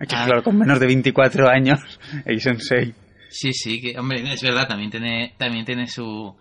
[0.00, 0.24] Que, Ah.
[0.26, 1.78] claro, con menos de 24 años,
[2.24, 2.94] el sensei.
[3.28, 6.36] Sí, sí, que, hombre, es verdad, también tiene, también tiene su,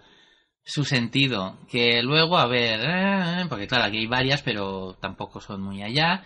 [0.64, 1.60] su sentido.
[1.70, 6.24] Que luego, a ver, eh, porque claro, aquí hay varias, pero tampoco son muy allá.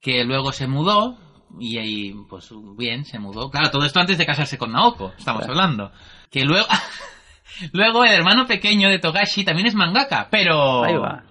[0.00, 1.18] Que luego se mudó,
[1.58, 3.50] y ahí, pues bien, se mudó.
[3.50, 5.52] Claro, todo esto antes de casarse con Naoko, estamos Claro.
[5.60, 5.92] hablando.
[6.30, 6.66] Que luego,
[7.72, 10.84] luego el hermano pequeño de Togashi también es mangaka, pero...
[10.84, 11.24] Ahí va.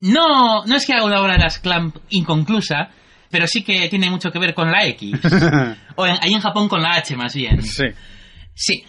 [0.00, 2.90] No, no es que haga una obra de las Clamp inconclusa,
[3.30, 5.12] pero sí que tiene mucho que ver con la X.
[5.96, 7.62] o en- ahí en Japón con la H más bien.
[7.62, 7.84] sí.
[8.54, 8.84] Sí.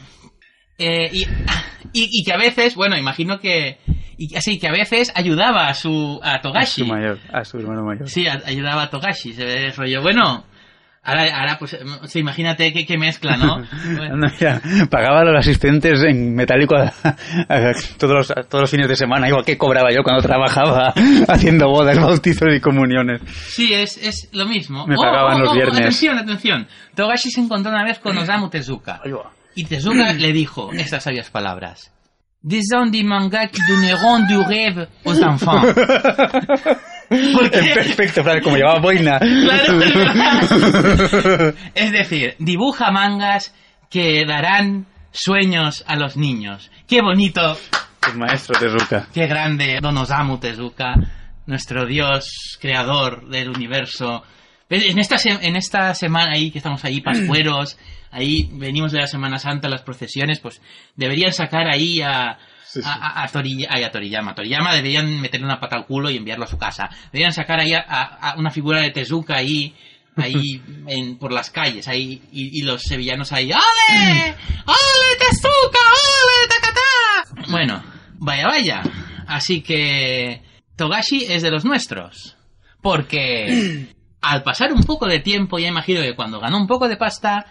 [0.77, 1.21] Eh, y,
[1.93, 3.77] y, y que a veces, bueno, imagino que.
[4.17, 6.19] Y así que a veces ayudaba a su.
[6.23, 6.81] a A Togashi.
[6.81, 8.07] su mayor, a su hermano mayor.
[8.09, 9.33] Sí, a- ayudaba a Togashi.
[9.33, 10.01] Se ve el rollo.
[10.01, 10.45] Bueno,
[11.03, 13.63] ahora, ahora pues, sí, imagínate qué, qué mezcla, ¿no?
[13.97, 16.93] Bueno, mira, pagaba a los asistentes en metálico a-
[17.49, 20.93] a- todos, los, a todos los fines de semana, igual que cobraba yo cuando trabajaba
[21.27, 23.21] haciendo bodas, bautizos y comuniones.
[23.47, 24.85] sí, es, es lo mismo.
[24.87, 25.79] Me pagaban los viernes.
[25.79, 26.67] Atención, atención.
[26.95, 29.01] Togashi se encontró una vez con Osamu Tezuka.
[29.55, 31.91] Y Tezuka le dijo estas sabias palabras.
[32.43, 35.61] Hommes des mangas qui donneront du rêve aux enfants.
[37.11, 37.73] ¿Por qué?
[37.73, 39.19] Perfecto, claro, como llevaba boina.
[39.19, 39.79] Claro,
[41.75, 43.53] es decir, dibuja mangas
[43.89, 46.71] que darán sueños a los niños.
[46.87, 47.57] Qué bonito,
[48.07, 49.07] El maestro Tezuka.
[49.13, 50.95] qué grande Don Osamu Tezuka,
[51.45, 54.23] nuestro dios creador del universo.
[54.71, 57.77] En esta, en esta semana ahí que estamos ahí, pascueros,
[58.11, 60.61] ahí venimos de la Semana Santa, las procesiones, pues
[60.95, 62.87] deberían sacar ahí a, Sí, sí.
[62.87, 64.33] a, a, a Tori- ay, a Toriyama.
[64.33, 66.89] Toriyama deberían meterle una pata al culo y enviarlo a su casa.
[67.11, 69.75] Deberían sacar ahí a, una figura de Tezuka ahí,
[70.15, 74.35] ahí en, por las calles, ahí, y, y los sevillanos ahí, ¡Ale!
[74.65, 75.79] ¡Ale, Tezuka!
[75.83, 77.51] ¡Ale, tacatá!
[77.51, 77.83] Bueno,
[78.19, 78.83] vaya, vaya.
[79.27, 80.41] Así que
[80.77, 82.37] Togashi es de los nuestros.
[82.81, 83.87] Porque
[84.21, 87.45] al pasar un poco de tiempo, ya imagino que cuando ganó un poco de pasta,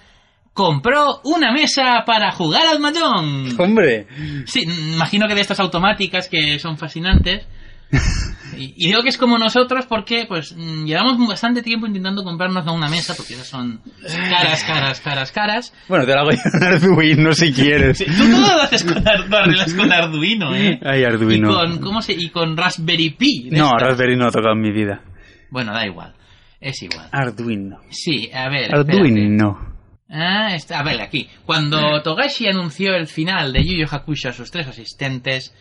[0.52, 3.54] compró una mesa para jugar al mahjong.
[3.60, 4.06] Hombre,
[4.46, 4.62] Sí,
[4.94, 7.46] imagino que de estas automáticas que son fascinantes.
[8.56, 12.64] Y, y digo que es como nosotros porque pues mm, llevamos bastante tiempo intentando comprarnos
[12.68, 13.80] una mesa porque esas son
[14.28, 15.74] caras, caras, caras, caras.
[15.88, 17.98] bueno, te hago yo en Arduino si quieres.
[17.98, 20.78] Sí, tú todo lo haces con, Ar- lo arreglas con Arduino, ¿eh?
[20.84, 21.50] Ay, Arduino.
[21.50, 23.48] Y con, ¿cómo se, y con Raspberry Pi.
[23.50, 23.72] No.
[23.76, 25.00] Raspberry no he tocado en mi vida.
[25.50, 26.14] Bueno, da igual.
[26.60, 27.08] Es igual.
[27.10, 27.80] Arduino.
[27.90, 28.74] Sí, a ver.
[28.74, 29.58] Arduino.
[30.10, 31.28] Ah, está, a ver, aquí.
[31.46, 35.54] Cuando Togashi anunció el final de Yu Yu Hakusho a sus tres asistentes,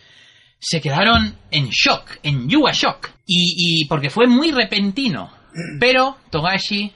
[0.58, 3.10] se quedaron en shock, en Yuga Shock.
[3.26, 5.30] Y, y porque fue muy repentino.
[5.78, 6.92] Pero Togashi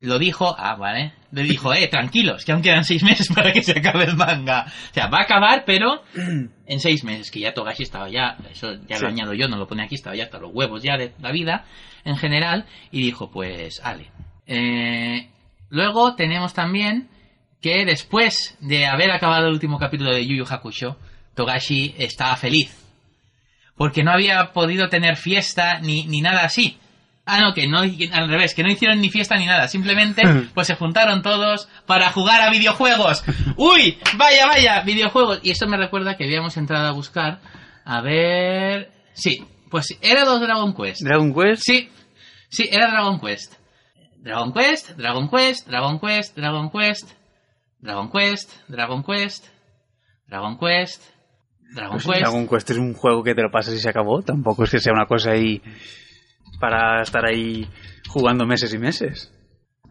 [0.00, 3.62] lo dijo, ah, vale, le dijo, eh, tranquilos, que aún quedan seis meses para que
[3.62, 4.66] se acabe el manga.
[4.90, 8.74] O sea, va a acabar, pero en seis meses, que ya Togashi estaba ya, eso
[8.88, 11.12] ya lo añado yo, no lo pone aquí, estaba ya hasta los huevos ya de
[11.20, 11.64] la vida
[12.04, 14.10] en general, y dijo, pues, ale.
[14.46, 15.28] Eh,
[15.68, 17.08] luego tenemos también
[17.60, 20.96] que después de haber acabado el último capítulo de Yu Yu Hakusho,
[21.34, 22.74] Togashi estaba feliz.
[23.76, 26.78] Porque no había podido tener fiesta ni, ni nada así.
[27.30, 29.68] Ah, no, que no, al revés, que no hicieron ni fiesta ni nada.
[29.68, 30.22] Simplemente,
[30.54, 33.22] pues se juntaron todos para jugar a videojuegos.
[33.56, 33.98] ¡Uy!
[34.16, 35.40] Vaya, vaya, videojuegos.
[35.42, 37.40] Y esto me recuerda que habíamos entrado a buscar.
[37.84, 38.90] A ver.
[39.12, 41.02] Sí, pues era los Dragon Quest.
[41.02, 41.62] Dragon Quest.
[41.64, 41.88] Sí,
[42.48, 43.54] sí, era Dragon Quest.
[44.20, 47.10] Dragon Quest, Dragon Quest, Dragon Quest, Dragon Quest,
[47.80, 49.46] Dragon Quest, Dragon Quest,
[50.26, 51.02] Dragon Quest,
[51.74, 52.20] Dragon Pues Quest.
[52.20, 54.22] Dragon Quest es un juego que te lo pasas y se acabó.
[54.22, 55.62] Tampoco es que sea una cosa ahí
[56.60, 57.68] para estar ahí
[58.08, 59.32] jugando meses y meses.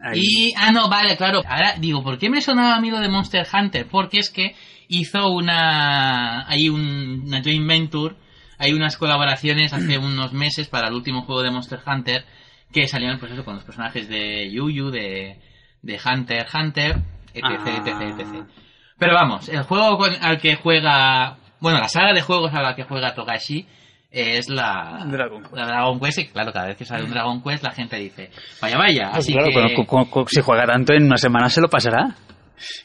[0.02, 0.20] Ahí.
[0.22, 1.42] Y, ah, no, vale, claro.
[1.48, 3.88] Ahora digo, ¿por qué me sonaba a mí lo de Monster Hunter?
[3.90, 4.56] Porque es que
[4.88, 6.48] hizo una...
[6.48, 8.16] Hay un, una joint venture,
[8.58, 12.26] hay unas colaboraciones hace unos meses para el último juego de Monster Hunter
[12.74, 15.39] que salieron pues eso, con los personajes de Yuyu, de,
[15.82, 16.98] de Hunter, Hunter,
[17.34, 17.82] etc, Ah.
[17.86, 18.46] etc, etc.
[19.00, 21.38] Pero vamos, el juego con- al que juega...
[21.60, 23.65] Bueno, la saga de juegos a la que juega Togashi
[24.12, 25.56] es la Dragon Quest.
[25.56, 28.30] la Dragon Quest y claro, cada vez que sale un Dragon Quest la gente dice,
[28.62, 29.54] vaya, vaya, Pues así claro, que...
[29.54, 32.15] pero si juega tanto en una semana se lo pasará.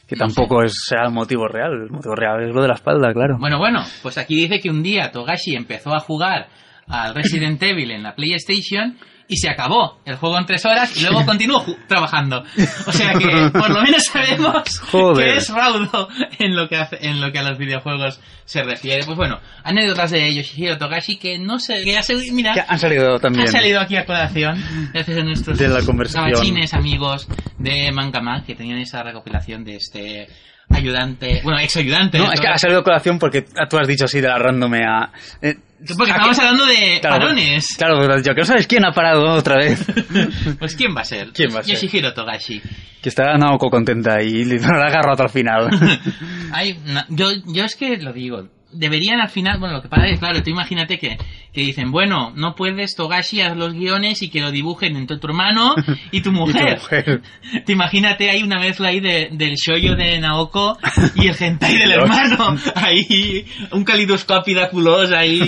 [0.07, 1.73] Que tampoco es, será el motivo real.
[1.73, 3.37] El motivo real es lo de la espalda, claro.
[3.39, 6.47] Bueno, bueno, pues aquí dice que un día Togashi empezó a jugar
[6.87, 11.01] al Resident Evil en la PlayStation y se acabó el juego en tres horas y
[11.03, 12.43] luego continuó trabajando.
[12.85, 15.25] O sea que por lo menos sabemos Joder.
[15.27, 16.09] que es raudo
[16.39, 19.03] en lo que, hace- en lo que a los videojuegos se refiere.
[19.05, 22.79] Pues bueno, anécdotas de Yoshihiro Togashi que no sé, que ha salido, mira, Que han
[22.79, 23.47] salido también.
[23.47, 24.61] ha salido aquí a colación
[24.93, 26.57] gracias a nuestros De la conversación.
[26.73, 30.27] amigos de Mangama que tenían esa recopilación de este
[30.69, 32.17] ayudante, bueno, ex ayudante.
[32.17, 34.83] No, es que ha salido a colación porque tú has dicho así de la randome
[34.85, 35.11] a...
[35.41, 35.55] eh,
[35.97, 37.67] Porque ¿a estamos qué- hablando de Claro, parones.
[37.77, 39.85] Claro, pero yo que no sabes quién ha parado otra vez.
[40.59, 41.31] Pues ¿quién va a ser?
[41.33, 41.75] ¿Quién va a ser?
[41.75, 42.61] Yoshihiro Togashi.
[43.01, 45.69] que está Naoko contenta y le no la agarro hasta el final.
[46.53, 48.47] Hay una- yo, yo es que lo digo.
[48.73, 51.17] Deberían al final, bueno, lo que pasa es, claro, tú imagínate que,
[51.53, 55.27] que dicen, bueno, no puedes Togashi haz los guiones y que lo dibujen entre tu
[55.27, 56.79] hermano y tu Y tu mujer.
[56.79, 57.21] mujer.
[57.65, 60.77] Te imagínate ahí una mezcla ahí de, del shoyo de Naoko
[61.15, 62.57] y el hentai del hermano.
[62.75, 65.41] Ahí, un calidoscopio de culos ahí,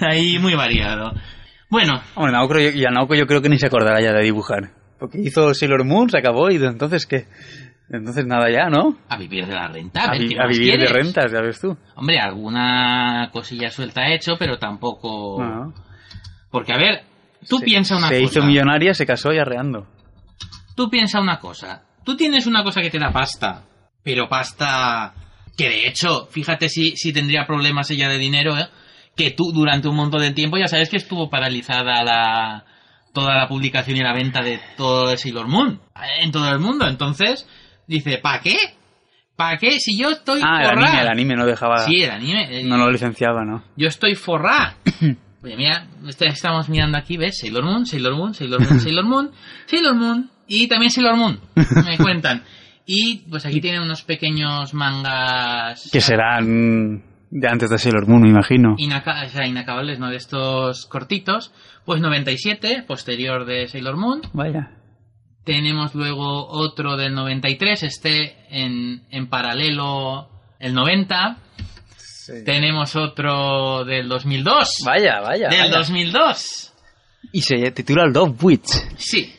[0.00, 1.12] ahí muy variado.
[1.68, 4.70] Bueno, Naoko, y a Naoko yo creo que ni se acordará ya de dibujar.
[4.98, 7.26] Porque hizo Sailor Moon, se acabó y entonces ¿qué?
[7.92, 8.96] Entonces nada ya, ¿no?
[9.08, 10.04] a vivir de la renta.
[10.04, 11.76] A, ver, vi- ¿qué a vivir de rentas, ya ves tú.
[11.94, 15.42] Hombre, alguna cosilla suelta ha hecho, pero tampoco...
[15.42, 15.74] No.
[16.50, 17.04] Porque, a ver,
[17.48, 18.38] tú Se- piensa una Se cosa.
[18.38, 19.86] hizo millonaria, se casó y arreando.
[20.74, 21.82] Tú piensa una cosa.
[22.04, 23.64] Tú tienes una cosa que te da pasta,
[24.02, 25.12] pero pasta
[25.56, 28.68] que de hecho, fíjate si, si tendría problemas ella de dinero, ¿eh?
[29.14, 32.64] que tú durante un montón de tiempo ya sabes que estuvo paralizada la
[33.12, 35.78] toda la publicación y la venta de todo de Sailor Moon
[36.22, 36.88] en todo el mundo.
[36.88, 37.46] Entonces,
[37.86, 38.56] dice, ¿para qué?
[39.36, 39.80] ¿Para qué?
[39.80, 41.78] Si yo estoy Ah, el anime, el anime no dejaba...
[41.78, 42.64] Sí, el anime.
[42.64, 43.64] No lo licenciaba, ¿no?
[43.76, 44.76] yo estoy forrá.
[45.44, 47.38] Oye, mira, este- estamos mirando aquí, ¿ves?
[47.40, 49.30] Sailor Moon, Sailor Moon, Sailor Moon, Sailor Moon,
[49.66, 51.40] Sailor Moon y también Sailor Moon.
[51.56, 52.44] Me cuentan.
[52.86, 55.88] Y pues aquí tienen unos pequeños mangas.
[55.92, 58.74] Que serán de antes de Sailor Moon, me imagino.
[58.78, 60.10] inaca- o sea, inacabables, ¿no?
[60.10, 61.52] De estos cortitos.
[61.84, 64.20] Pues 97, posterior de Sailor Moon.
[64.34, 64.70] Vaya.
[65.44, 70.28] Tenemos luego otro del 93, este en, en paralelo
[70.60, 71.38] el 90.
[72.44, 74.68] Tenemos otro del 2002.
[74.86, 75.48] Vaya, vaya.
[75.48, 75.78] Del vaya.
[75.78, 76.72] 2002.
[77.32, 78.68] Y se titula Love Witch.
[78.96, 79.34] Sí.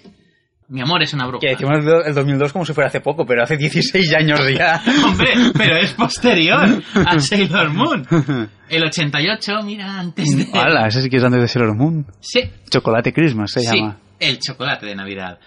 [0.69, 1.39] Mi amor es una bruja.
[1.41, 4.81] Que decimos el el 2002 como si fuera hace poco, pero hace 16 años ya.
[5.05, 8.07] Hombre, pero es posterior a Sailor Moon.
[8.69, 10.59] El 88, mira, antes de...
[10.59, 12.07] Hala, ese sí que es antes de Sailor Moon.
[12.19, 13.99] Sí, Chocolate Christmas se sí, llama.
[14.19, 15.37] el chocolate de Navidad.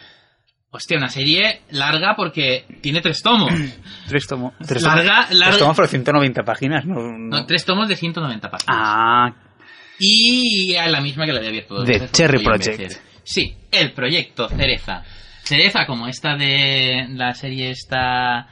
[0.77, 3.51] Hostia, una serie larga porque tiene tres tomos.
[4.09, 4.53] Tres tomos.
[4.67, 6.95] Tres Larga, tomos, larga- Tres tomos por 190 páginas, ¿no?
[6.97, 7.39] no.
[7.39, 8.77] No, tres tomos de 190 páginas.
[8.79, 9.33] Ah,
[9.99, 11.83] Y a la misma que la de abierto.
[11.85, 12.93] veces, Cherry Project.
[13.25, 15.03] Sí, el proyecto Cereza.
[15.43, 18.49] Cereza, como esta de la serie esta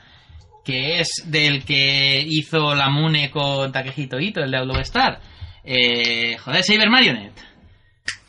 [0.65, 5.21] que es del que hizo la Mune con Takehito Ito, el de Outlaw Star.
[5.63, 7.39] Eh, joder, Saber Marionette.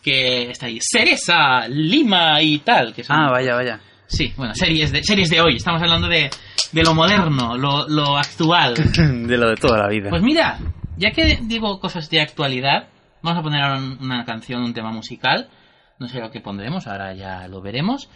[0.06, 0.78] Que está ahí.
[0.82, 2.94] Cereza, Lima y tal.
[2.94, 3.80] Que son, ah, vaya, vaya.
[4.06, 5.56] Sí, bueno, series de, series de hoy.
[5.56, 6.30] Estamos hablando de,
[6.72, 8.76] de lo moderno, lo, lo actual.
[9.28, 10.12] De lo de toda la vida.
[10.12, 10.60] Pues mira,
[10.96, 12.89] ya que digo cosas de actualidad,
[13.24, 15.50] vamos a poner ahora un- una canción, un tema musical.
[15.98, 18.08] No sé lo que pondremos, ahora ya lo veremos.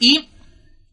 [0.00, 0.28] Y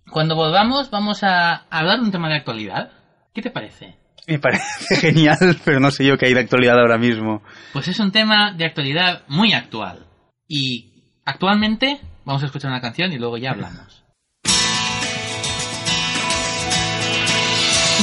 [0.09, 2.91] cuando volvamos, vamos a hablar de un tema de actualidad.
[3.33, 3.97] ¿Qué te parece?
[4.27, 7.43] Me parece genial, pero no sé yo qué hay de actualidad ahora mismo.
[7.73, 10.04] Pues es un tema de actualidad muy actual.
[10.48, 14.00] Y actualmente vamos a escuchar una canción y luego ya hablamos.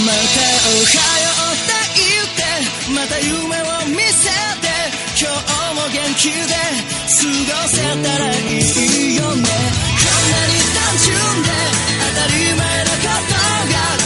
[0.06, 2.46] またおはようって言って
[2.94, 4.30] また夢を見せ
[4.62, 4.70] て
[5.18, 11.50] 今日も元気で過ごせたらいいよねこんなに単純で
[11.98, 13.34] 当たり前なこと
[13.74, 14.01] が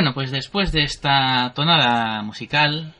[0.00, 2.94] Bueno, pues después de esta tonada musical,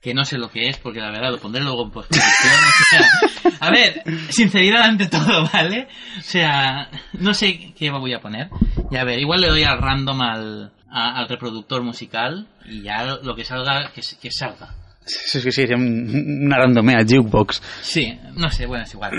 [0.00, 2.54] que no sé lo que es, porque la verdad lo pondré luego en postproducción.
[2.54, 5.88] o sea, a ver, sinceridad ante todo, ¿vale?
[6.18, 8.48] O sea, no sé qué voy a poner.
[8.90, 13.04] Y a ver, igual le doy al random al, a- al reproductor musical y ya
[13.04, 14.74] lo que salga, que, que salga.
[15.04, 17.60] Sí, sí, sí, sí, un- una randomea, jukebox.
[17.82, 19.12] Sí, no sé, bueno, es igual.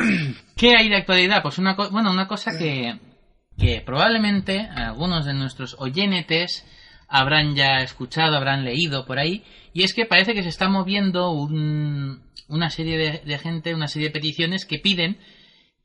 [0.58, 1.44] ¿Qué hay de actualidad?
[1.44, 2.98] Pues una, co- bueno, una cosa que,
[3.56, 6.66] que probablemente algunos de nuestros oyenetes
[7.10, 9.44] habrán ya escuchado, habrán leído por ahí,
[9.74, 13.88] y es que parece que se está moviendo un- una serie de, de gente, una
[13.88, 15.18] serie de peticiones que piden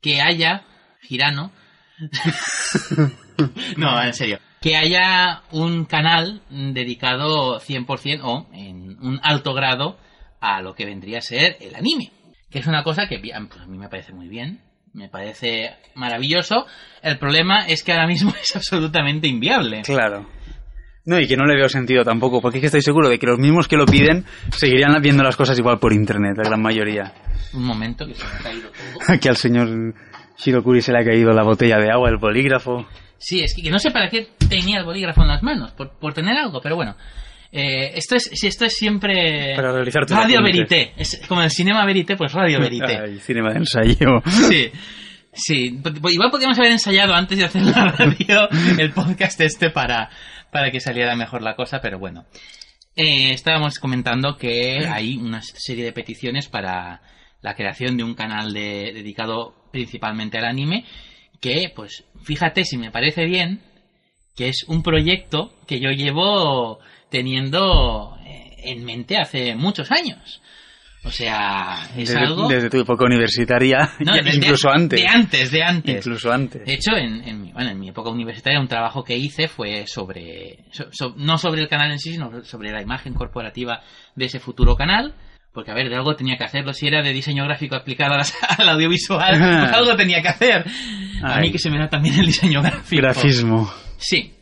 [0.01, 0.63] que haya,
[1.01, 1.51] Girano,
[3.77, 9.97] no, en serio, que haya un canal dedicado 100% o en un alto grado
[10.41, 12.11] a lo que vendría a ser el anime.
[12.49, 14.61] Que es una cosa que pues, a mí me parece muy bien,
[14.93, 16.65] me parece maravilloso.
[17.01, 19.81] El problema es que ahora mismo es absolutamente inviable.
[19.83, 20.27] Claro.
[21.05, 23.27] No, y que no le veo sentido tampoco, porque es que estoy seguro de que
[23.27, 27.13] los mismos que lo piden seguirían viendo las cosas igual por internet, la gran mayoría.
[27.53, 29.01] Un momento que se me ha caído todo.
[29.13, 29.93] Aquí al señor
[30.37, 32.87] Shirokuri se le ha caído la botella de agua, el bolígrafo.
[33.17, 35.91] Sí, es que, que no sé para qué tenía el bolígrafo en las manos, por,
[35.99, 36.95] por tener algo, pero bueno.
[37.51, 42.17] Eh, esto es esto es siempre Para realizar radio verité es como el cinema verité
[42.17, 44.21] pues radio verité Ay, cinema de ensayo.
[44.25, 44.71] Sí,
[45.31, 45.79] sí.
[46.11, 50.09] Igual podríamos haber ensayado antes de hacer la radio el podcast este para,
[50.55, 52.23] para que saliera mejor la cosa, pero bueno.
[52.95, 57.01] Eh, estábamos comentando que hay una serie de peticiones para
[57.41, 60.85] la creación de un canal de- dedicado principalmente al anime,
[61.41, 63.63] que, pues, fíjate si me parece bien,
[64.33, 66.79] que es un proyecto que yo llevo
[67.09, 70.41] teniendo eh, en mente hace muchos años.
[71.05, 72.47] O sea, es desde, algo...
[72.49, 74.99] desde tu época universitaria, No, ya- de- de- incluso antes.
[74.99, 75.95] De antes, de antes.
[76.05, 76.65] Incluso antes.
[76.65, 79.85] De hecho, en, en mi, bueno, en mi época universitaria, un trabajo que hice fue
[79.87, 83.81] sobre, so- so- no sobre el canal en sí, sino sobre la imagen corporativa
[84.15, 85.13] de ese futuro canal.
[85.53, 86.73] Porque, a ver, de algo tenía que hacerlo.
[86.73, 88.15] Si era de diseño gráfico aplicado
[88.57, 90.65] al audiovisual, pues algo tenía que hacer.
[91.23, 93.01] A mí que se me da también el diseño gráfico.
[93.01, 93.71] Grafismo.
[93.97, 94.33] Sí.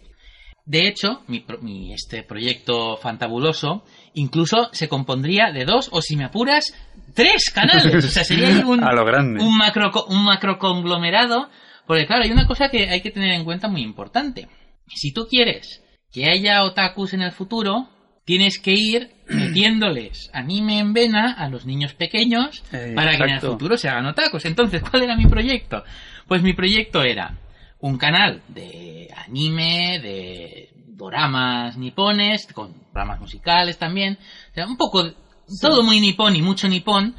[0.66, 3.84] De hecho, mi, mi- este proyecto fantabuloso
[4.14, 6.74] incluso se compondría de dos, o si me apuras,
[7.14, 8.06] tres canales.
[8.06, 9.44] O sea, sería un, A lo grande.
[9.44, 11.50] un macro, un macro conglomerado.
[11.86, 14.48] Porque claro, hay una cosa que hay que tener en cuenta muy importante.
[14.88, 17.90] Si tú quieres que haya otakus en el futuro,
[18.26, 23.30] tienes que ir metiéndoles anime en vena a los niños pequeños Eh, para que en
[23.32, 24.46] el futuro se hagan otakus.
[24.46, 25.84] Entonces, ¿cuál era mi proyecto?
[26.28, 27.38] Pues mi proyecto era
[27.84, 34.18] un canal de anime, de doramas nipones, con programas musicales también,
[34.52, 35.12] o sea, un poco,
[35.60, 37.14] todo muy nipón y mucho nipón,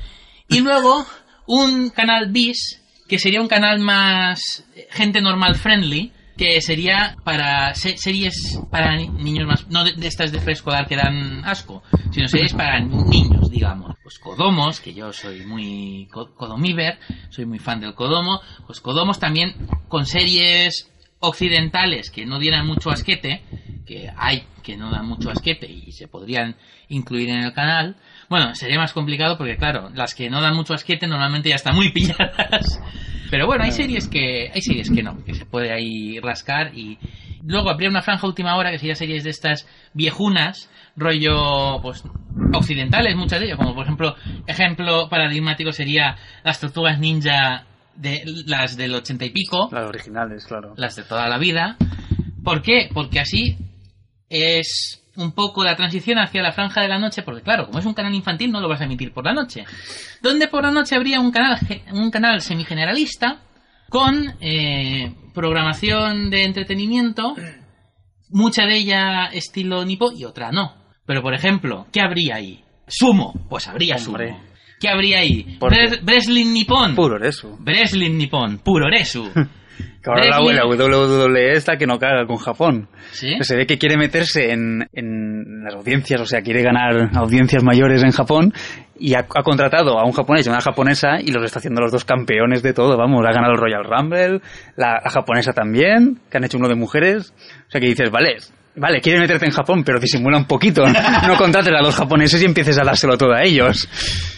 [0.48, 1.04] y luego
[1.46, 7.96] un canal bis, que sería un canal más gente normal friendly, que sería para se-
[7.96, 11.82] series para ni- niños más, no de, de estas de preescolar que dan asco,
[12.12, 13.94] sino series para niños, digamos.
[14.02, 16.98] Pues Kodomos, que yo soy muy co- Kodomiver,
[17.30, 19.54] soy muy fan del Kodomo, pues Kodomos también
[19.88, 23.42] con series occidentales que no dieran mucho asquete,
[23.86, 26.56] que hay que no dan mucho asquete y se podrían
[26.88, 27.96] incluir en el canal.
[28.28, 31.74] Bueno, sería más complicado porque claro, las que no dan mucho asquete normalmente ya están
[31.74, 32.80] muy pilladas.
[33.30, 36.98] Pero bueno, hay series que hay series que no, que se puede ahí rascar y
[37.42, 42.04] luego habría una franja última hora que sería series de estas viejunas, rollo pues
[42.52, 44.14] occidentales muchas de ellas, como por ejemplo,
[44.46, 47.66] ejemplo paradigmático sería las tortugas ninja
[47.96, 50.74] de las del ochenta y pico, Las originales, claro.
[50.76, 51.76] las de toda la vida.
[52.44, 52.88] ¿Por qué?
[52.92, 53.56] Porque así
[54.28, 57.86] es un poco la transición hacia la franja de la noche, porque claro, como es
[57.86, 59.64] un canal infantil no lo vas a emitir por la noche.
[60.22, 61.58] Donde por la noche habría un canal,
[61.92, 63.40] un canal semigeneralista
[63.90, 67.34] con eh, programación de entretenimiento,
[68.30, 70.74] mucha de ella estilo nipo y otra no.
[71.06, 72.64] Pero por ejemplo, ¿qué habría ahí?
[72.88, 74.28] Sumo, pues habría Hombre.
[74.32, 74.40] sumo.
[74.80, 75.56] ¿Qué habría ahí?
[75.60, 76.94] Bres- Breslin Nippon.
[76.94, 77.56] Puro eso.
[77.60, 79.30] Breslin Nippon, Puroresu.
[80.04, 82.88] Que ahora la, la WWE está que no caga con Japón.
[83.10, 83.36] ¿Sí?
[83.38, 87.64] Que se ve que quiere meterse en, en las audiencias, o sea, quiere ganar audiencias
[87.64, 88.52] mayores en Japón
[88.98, 91.90] y ha, ha contratado a un japonés y una japonesa y los está haciendo los
[91.90, 94.40] dos campeones de todo, vamos, ha ganado el Royal Rumble,
[94.76, 97.32] la, la japonesa también, que han hecho uno de mujeres,
[97.66, 98.36] o sea que dices, vale,
[98.76, 100.84] vale, quiere meterte en Japón, pero disimula un poquito,
[101.26, 103.88] no contrates a los japoneses y empieces a dárselo todo a ellos.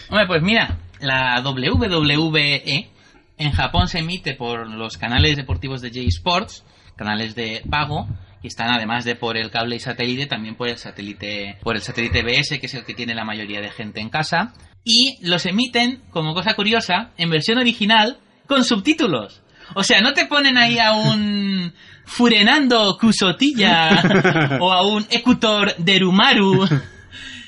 [0.09, 2.87] Hombre, pues mira, la WWE
[3.37, 6.63] en Japón se emite por los canales deportivos de J Sports,
[6.95, 8.07] canales de pago,
[8.41, 11.81] que están además de por el cable y satélite, también por el satélite, por el
[11.81, 15.45] satélite BS, que es el que tiene la mayoría de gente en casa, y los
[15.45, 19.41] emiten, como cosa curiosa, en versión original con subtítulos.
[19.75, 21.73] O sea, no te ponen ahí a un
[22.05, 26.65] Furenando Kusotilla o a un Ecutor Derumaru,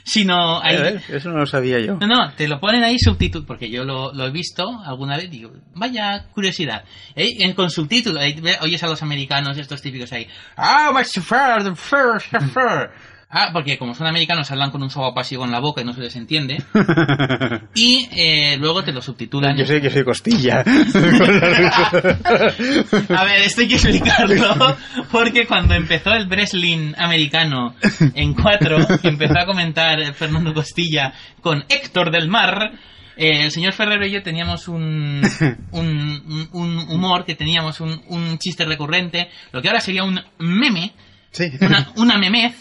[0.09, 1.97] sino A ahí, ver, eso no lo sabía yo.
[1.99, 5.29] no, no, te lo ponen ahí subtítulo, porque yo lo, lo he visto alguna vez,
[5.29, 6.83] digo, vaya curiosidad.
[7.15, 7.35] ¿Eh?
[7.39, 11.75] En, con subtítulos, ahí oyes a los americanos, estos típicos ahí, ah, my fair, the
[11.75, 12.91] fair, the fair".
[13.31, 16.01] Ah, porque como son americanos hablan con un pasivo en la boca y no se
[16.01, 16.63] les entiende.
[17.75, 19.55] Y eh, luego te lo subtitulan.
[19.55, 20.59] Yo sé que soy costilla.
[23.15, 24.75] A ver, esto hay que explicarlo,
[25.11, 27.75] porque cuando empezó el wrestling americano
[28.15, 32.71] en 4, empezó a comentar Fernando Costilla con Héctor del Mar,
[33.15, 35.21] eh, el señor Ferrero y yo teníamos un,
[35.71, 40.93] un, un humor, que teníamos un, un chiste recurrente, lo que ahora sería un meme,
[41.31, 41.51] sí.
[41.61, 42.55] una, una memez,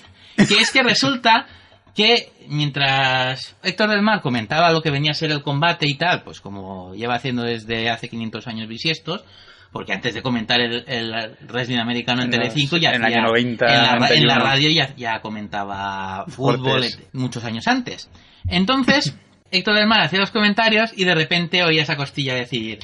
[0.47, 1.47] que es que resulta
[1.95, 6.23] que mientras Héctor del Mar comentaba lo que venía a ser el combate y tal,
[6.23, 9.25] pues como lleva haciendo desde hace 500 años bisiestos,
[9.73, 11.13] porque antes de comentar el, el
[11.49, 14.35] wrestling americano en En Telecinco ya en el hacía- año 90, en la, en la
[14.37, 14.45] 91.
[14.45, 18.09] radio ya, ya comentaba fútbol muchos años antes.
[18.49, 19.15] Entonces,
[19.51, 22.79] Héctor del Mar hacía los comentarios y de repente oía esa costilla decir...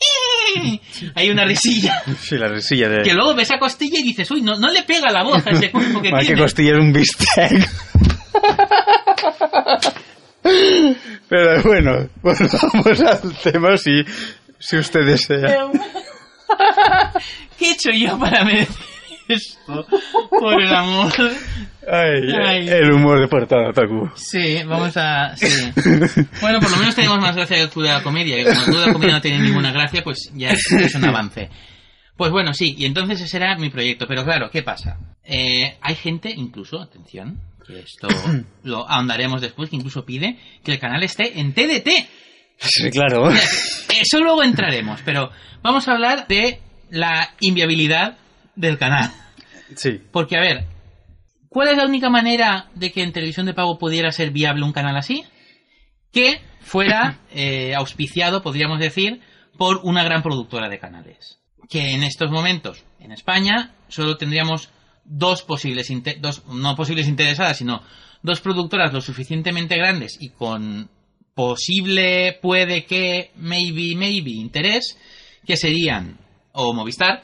[1.14, 3.02] Hay una risilla Sí, la risilla de...
[3.02, 5.50] que luego ves a Costilla y dices, uy, no, no le pega la voz a
[5.50, 6.42] ese cuerpo que Más que tiene.
[6.42, 7.70] costilla es un bistec.
[11.28, 14.04] Pero bueno, volvamos al tema si,
[14.58, 15.66] si usted desea.
[17.58, 18.76] ¿Qué he hecho yo para merecer
[19.28, 19.86] esto?
[20.30, 21.12] Por el amor.
[21.90, 22.68] Ay, Ay.
[22.68, 24.10] el humor de portada, Taku.
[24.14, 25.36] Sí, vamos a...
[25.36, 25.46] Sí.
[26.40, 28.58] Bueno, por lo menos tenemos más gracia que el club de la comedia, que como
[28.58, 31.48] el club de la comedia no tiene ninguna gracia, pues ya es, es un avance.
[32.16, 34.06] Pues bueno, sí, y entonces ese era mi proyecto.
[34.08, 34.98] Pero claro, ¿qué pasa?
[35.24, 38.08] Eh, hay gente, incluso, atención, que esto
[38.64, 41.88] lo ahondaremos después, que incluso pide que el canal esté en TDT.
[42.58, 43.30] Sí, claro.
[43.30, 45.30] Eso luego entraremos, pero
[45.62, 46.60] vamos a hablar de
[46.90, 48.18] la inviabilidad
[48.58, 49.10] del canal.
[49.76, 50.00] Sí.
[50.10, 50.66] Porque, a ver,
[51.48, 54.72] ¿cuál es la única manera de que en televisión de pago pudiera ser viable un
[54.72, 55.24] canal así?
[56.12, 59.20] Que fuera eh, auspiciado, podríamos decir,
[59.56, 61.38] por una gran productora de canales.
[61.68, 64.70] Que en estos momentos, en España, solo tendríamos
[65.04, 65.88] dos posibles,
[66.20, 67.82] dos, no posibles interesadas, sino
[68.22, 70.90] dos productoras lo suficientemente grandes y con
[71.34, 74.98] posible, puede que, maybe, maybe, interés,
[75.46, 76.18] que serían
[76.52, 77.22] o Movistar,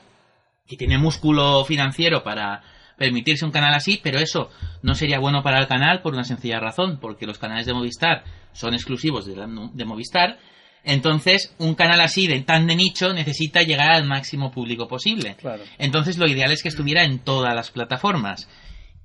[0.66, 2.62] que tiene músculo financiero para
[2.96, 4.50] permitirse un canal así, pero eso
[4.82, 8.24] no sería bueno para el canal por una sencilla razón, porque los canales de Movistar
[8.52, 10.38] son exclusivos de, la- de Movistar,
[10.84, 15.34] entonces un canal así de tan de nicho necesita llegar al máximo público posible.
[15.36, 15.62] Claro.
[15.78, 18.48] Entonces lo ideal es que estuviera en todas las plataformas.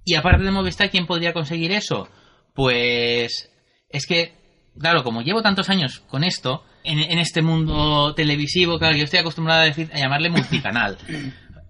[0.05, 2.09] Y aparte de Movistar, ¿quién podría conseguir eso?
[2.53, 3.49] Pues
[3.89, 4.33] es que,
[4.79, 9.19] claro, como llevo tantos años con esto, en, en este mundo televisivo, claro, yo estoy
[9.19, 10.97] acostumbrado a, decir, a llamarle multicanal.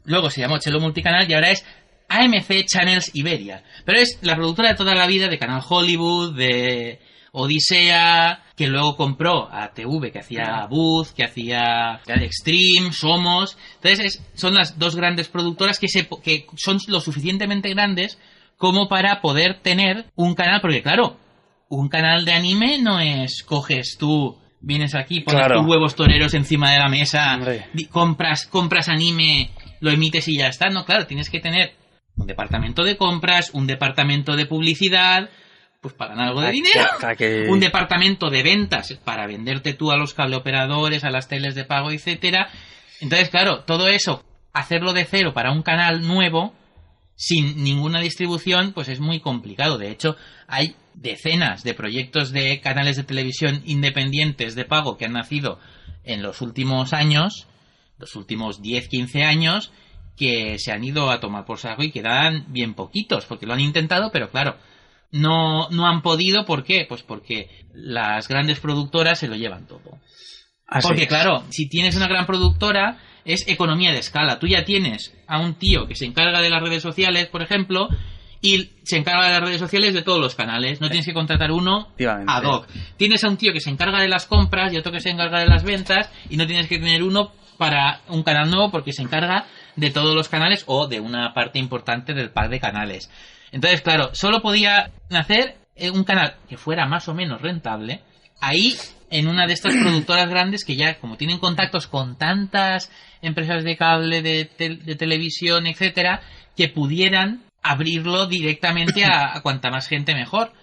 [0.06, 1.66] Luego se llamó Chelo Multicanal y ahora es
[2.10, 3.64] AMC Channels Iberia.
[3.86, 7.00] Pero es la productora de toda la vida de Canal Hollywood, de
[7.32, 13.58] Odisea, que luego compró a TV, que hacía Booth, que hacía Extreme, Somos.
[13.76, 18.18] Entonces es- son las dos grandes productoras que, se, que son lo suficientemente grandes
[18.58, 21.18] como para poder tener un canal, porque claro,
[21.70, 25.62] un canal de anime no es coges tú, vienes aquí, pones Claro.
[25.62, 27.40] tus huevos toreros encima de la mesa,
[27.90, 30.70] compras, compras anime, lo emites y ya está.
[30.70, 31.74] No, claro, tienes que tener
[32.16, 35.30] un departamento de compras, un departamento de publicidad,
[35.82, 36.90] pues para ganar algo de Ah, dinero.
[37.18, 41.64] que- Un departamento de ventas para venderte tú a los cableoperadores, a las teles de
[41.66, 42.50] pago, etcétera.
[43.00, 44.24] Entonces, claro, todo eso,
[44.54, 46.54] hacerlo de cero para un canal nuevo,
[47.16, 49.78] sin ninguna distribución, pues es muy complicado.
[49.78, 50.16] De hecho,
[50.48, 55.60] hay decenas de proyectos de canales de televisión independientes de pago que han nacido
[56.04, 57.48] en los últimos años,
[58.00, 59.72] los últimos 10, 15 años,
[60.18, 63.60] que se han ido a tomar por saco y quedan bien poquitos, porque lo han
[63.60, 64.58] intentado, pero claro,
[65.12, 66.86] no, no han podido, ¿por qué?
[66.88, 70.00] Pues porque las grandes productoras se lo llevan todo.
[70.68, 71.08] Así Porque es.
[71.08, 74.38] claro, si tienes una gran productora, es economía de escala.
[74.38, 77.90] Tú ya tienes a un tío que se encarga de las redes sociales, por ejemplo,
[78.42, 80.80] y se encarga de las redes sociales de todos los canales.
[80.80, 81.88] No tienes que contratar uno
[82.28, 82.68] ad hoc.
[82.98, 85.40] Tienes a un tío que se encarga de las compras y otro que se encarga
[85.40, 89.04] de las ventas y no tienes que tener uno para un canal nuevo porque se
[89.04, 89.46] encarga
[89.76, 93.12] de todos los canales o de una parte importante del pack de canales.
[93.52, 98.02] Entonces, claro, solo podía nacer eh, un canal que fuera más o menos rentable
[98.42, 98.74] ahí
[99.12, 102.92] en una de estas productoras grandes que ya como tienen contactos con tantas
[103.22, 106.22] empresas de cable, de, tel- de televisión, etcétera,
[106.56, 110.54] que pudieran abrirlo directamente a, a cuanta más gente mejor.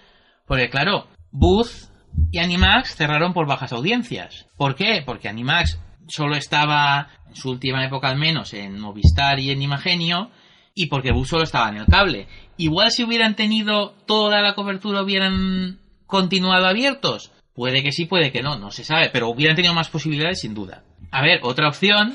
[0.47, 1.91] Porque claro, Booth
[2.31, 4.47] y Animax cerraron por bajas audiencias.
[4.57, 5.03] ¿Por qué?
[5.05, 10.29] Porque Animax solo estaba, en su última época al menos, en Movistar y en Imagenio,
[10.73, 12.27] y porque Bus solo estaba en el cable.
[12.57, 17.31] Igual si hubieran tenido toda la cobertura, hubieran continuado abiertos.
[17.53, 20.53] Puede que sí, puede que no, no se sabe, pero hubieran tenido más posibilidades sin
[20.53, 20.83] duda.
[21.11, 22.13] A ver, otra opción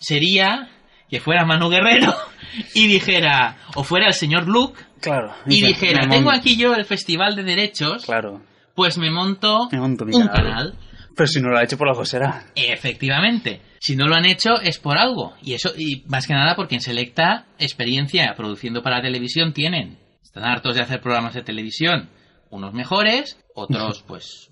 [0.00, 0.68] sería
[1.08, 2.14] que fuera Manu Guerrero
[2.74, 5.34] y dijera, o fuera el señor Luke Claro.
[5.46, 8.40] y dijera, tengo aquí yo el Festival de Derechos, Claro.
[8.74, 10.42] pues me monto, Me monto mi un canal.
[10.44, 10.74] canal.
[11.16, 12.46] Pero si no lo ha hecho por algo será.
[12.54, 13.60] Efectivamente.
[13.80, 15.34] Si no lo han hecho es por algo.
[15.42, 19.98] Y eso, y más que nada porque en Selecta experiencia produciendo para televisión tienen.
[20.22, 22.10] Están hartos de hacer programas de televisión.
[22.50, 24.50] Unos mejores, otros pues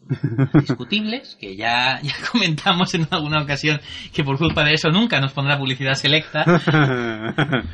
[0.54, 3.80] discutibles, que ya, ya comentamos en alguna ocasión
[4.12, 6.44] que por culpa de eso nunca nos pondrá publicidad Selecta.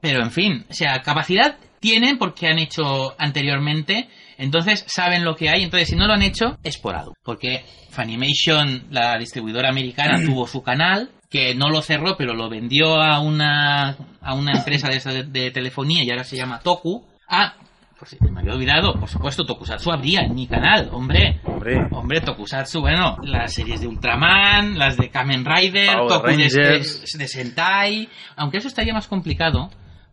[0.00, 4.08] Pero en fin, o sea, capacidad tienen porque han hecho anteriormente,
[4.40, 7.14] entonces saben lo que hay, entonces si no lo han hecho es por algo.
[7.22, 13.00] Porque Funimation, la distribuidora americana, tuvo su canal, que no lo cerró, pero lo vendió
[13.00, 17.06] a una, a una empresa de, esa de, de telefonía y ahora se llama Toku.
[17.28, 17.54] Ah,
[18.00, 21.38] por si me había olvidado, por supuesto, Tokusatsu habría en mi canal, hombre.
[21.44, 21.86] Hombre.
[21.90, 28.56] Hombre, Tokusatsu, bueno, las series de Ultraman, las de Kamen Rider, Toku de Sentai, aunque
[28.56, 29.68] eso estaría más complicado,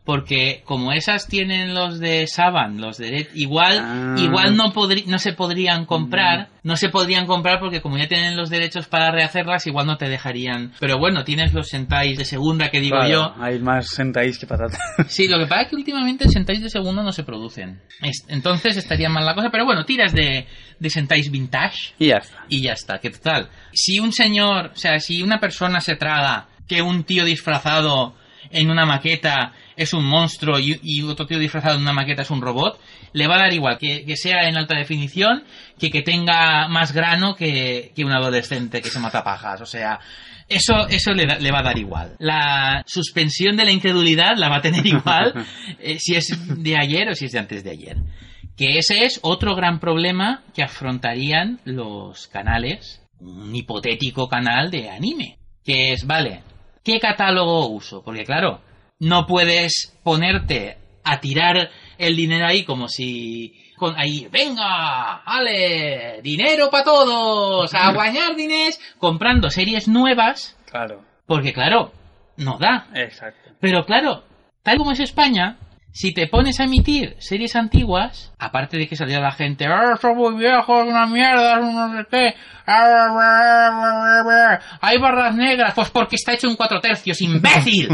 [0.07, 4.15] porque como esas tienen los de Saban, los de Red, igual, Ah.
[4.17, 4.71] igual no,
[5.05, 9.11] no se podrían comprar, no se podrían comprar porque como ya tienen los derechos para
[9.11, 10.71] rehacerlas, igual no te dejarían.
[10.79, 13.35] Pero bueno, tienes los Sentais de segunda que digo Claro, yo.
[13.43, 14.79] Hay más sentáis que patatas.
[15.09, 17.81] Sí, lo que pasa es que últimamente Sentais de segundo no se producen.
[18.01, 20.47] Es- Entonces estaría mal la cosa, pero bueno, tiras de,
[20.79, 22.45] de Sentais vintage y ya está.
[22.47, 22.99] y ya está.
[22.99, 23.49] ¿Qué tal?
[23.73, 28.15] Si un señor, o sea, si una persona se traga que un tío disfrazado
[28.49, 32.31] en una maqueta es un monstruo y, y otro tío disfrazado en una maqueta es
[32.31, 32.79] un robot,
[33.13, 35.43] le va a dar igual que, que sea en alta definición
[35.79, 39.61] que que tenga más grano que, que un adolescente que se mata pajas.
[39.61, 39.99] O sea,
[40.49, 42.15] eso, eso le, da- le va a dar igual.
[42.19, 45.45] La suspensión de la incredulidad la va a tener igual
[45.79, 46.27] eh, si es
[46.63, 47.97] de ayer o si es de antes de ayer.
[48.55, 55.37] Que ese es otro gran problema que afrontarían los canales, un hipotético canal de anime.
[55.63, 56.41] Que es, vale,
[56.83, 58.01] ¿qué catálogo uso?
[58.03, 58.61] Porque claro,
[58.99, 66.69] no puedes ponerte a tirar el dinero ahí como si con ahí, venga, vale, dinero
[66.71, 71.03] para todos, a guañar dinés, comprando series nuevas, Claro.
[71.27, 71.91] porque claro,
[72.37, 72.87] no da.
[72.95, 73.51] Exacto.
[73.59, 74.23] Pero claro,
[74.63, 75.57] tal como es España,
[75.91, 80.17] si te pones a emitir series antiguas, aparte de que salía la gente, "Ah, son
[80.17, 82.33] muy viejos, una mierda, no sé qué,
[82.65, 87.89] ah, hay barras negras, pues porque está hecho en cuatro tercios, imbécil.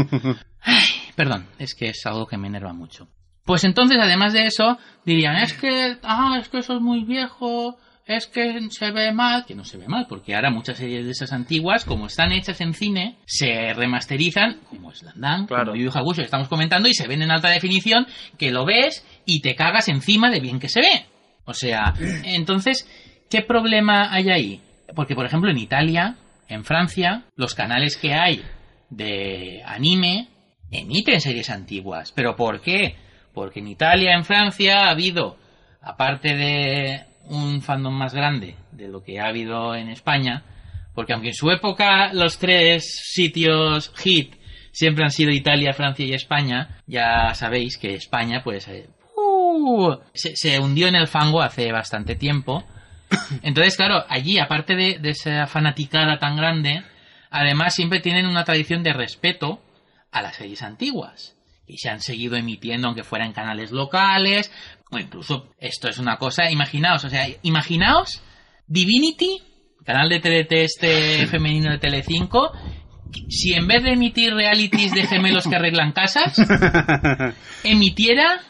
[0.62, 0.84] Ay,
[1.16, 3.08] perdón, es que es algo que me enerva mucho.
[3.44, 7.76] Pues entonces, además de eso, dirían, es que, ah, es que eso es muy viejo,
[8.06, 11.10] es que se ve mal, que no se ve mal, porque ahora muchas series de
[11.10, 15.72] esas antiguas, como están hechas en cine, se remasterizan, como es Landan, Claro.
[15.72, 18.06] como Yu Hakusho, que estamos comentando, y se ven en alta definición,
[18.38, 21.06] que lo ves y te cagas encima de bien que se ve.
[21.44, 21.92] O sea,
[22.24, 22.88] entonces,
[23.28, 24.60] ¿qué problema hay ahí?
[24.94, 26.16] Porque, por ejemplo, en Italia,
[26.48, 28.42] en Francia, los canales que hay
[28.90, 30.28] de anime
[30.74, 32.12] emiten series antiguas.
[32.12, 32.96] ¿Pero por qué?
[33.32, 35.36] Porque en Italia, en Francia, ha habido,
[35.80, 40.44] aparte de un fandom más grande de lo que ha habido en España,
[40.94, 44.34] porque aunque en su época los tres sitios hit
[44.72, 50.36] siempre han sido Italia, Francia y España, ya sabéis que España, pues, eh, uh, se,
[50.36, 52.64] se hundió en el fango hace bastante tiempo.
[53.42, 56.82] Entonces, claro, allí, aparte de, de esa fanaticada tan grande,
[57.30, 59.60] además siempre tienen una tradición de respeto
[60.14, 61.36] a las series antiguas.
[61.66, 64.50] Y se han seguido emitiendo, aunque fuera en canales locales,
[64.90, 68.22] o incluso, esto es una cosa, imaginaos, o sea, imaginaos
[68.66, 69.42] Divinity,
[69.84, 72.52] canal de TDT este femenino de Telecinco,
[73.28, 76.34] si en vez de emitir realities de gemelos que arreglan casas,
[77.64, 78.40] emitiera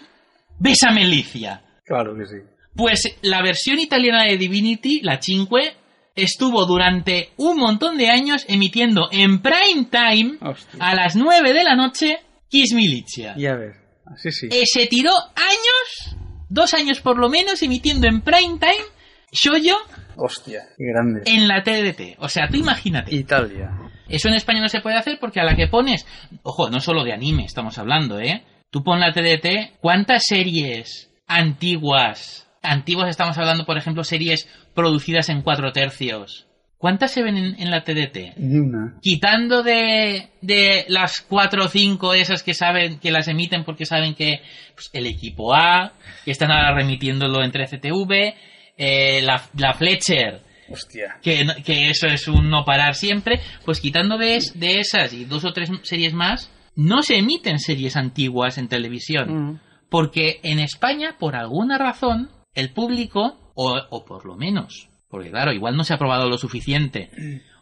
[0.59, 1.63] Bésame Alicia.
[1.85, 2.37] claro que sí.
[2.77, 5.77] Pues la versión italiana de Divinity, la Cinque,
[6.15, 10.79] estuvo durante un montón de años emitiendo en prime time Hostia.
[10.81, 13.35] a las 9 de la noche Kiss Milicia.
[13.37, 13.77] Ya ves.
[14.07, 14.49] Así sí.
[14.51, 16.17] Eh, se tiró años,
[16.49, 18.85] dos años por lo menos, emitiendo en prime time
[19.33, 19.77] Shoujo
[20.17, 20.61] Hostia.
[20.79, 21.23] Qué grande.
[21.27, 22.17] en la TDT.
[22.21, 23.15] O sea, tú imagínate.
[23.15, 23.71] Italia.
[24.09, 26.07] Eso en España no se puede hacer porque a la que pones,
[26.43, 28.45] ojo, no solo de anime estamos hablando, ¿eh?
[28.71, 35.43] Tú pon la TDT, ¿cuántas series antiguas, antiguas estamos hablando, por ejemplo, series producidas en
[35.43, 36.47] cuatro tercios?
[36.79, 38.37] ¿Cuántas se ven en, en la TDT?
[38.37, 38.99] Ni una.
[39.01, 44.15] Quitando de, de las cuatro o cinco esas que saben, que las emiten porque saben
[44.15, 44.41] que
[44.75, 45.93] pues, el equipo A,
[46.27, 48.35] que están ahora remitiéndolo entre CTV,
[48.77, 51.17] eh, la, la Fletcher, Hostia.
[51.23, 51.47] que,
[51.89, 55.53] eso es un no parar siempre, pues quitando de, es- de esas y dos o
[55.55, 59.61] tres series más, no se emiten series antiguas en televisión.
[59.89, 65.53] Porque en España, por alguna razón, el público, o, o por lo menos, porque claro,
[65.53, 67.11] igual no se ha probado lo suficiente,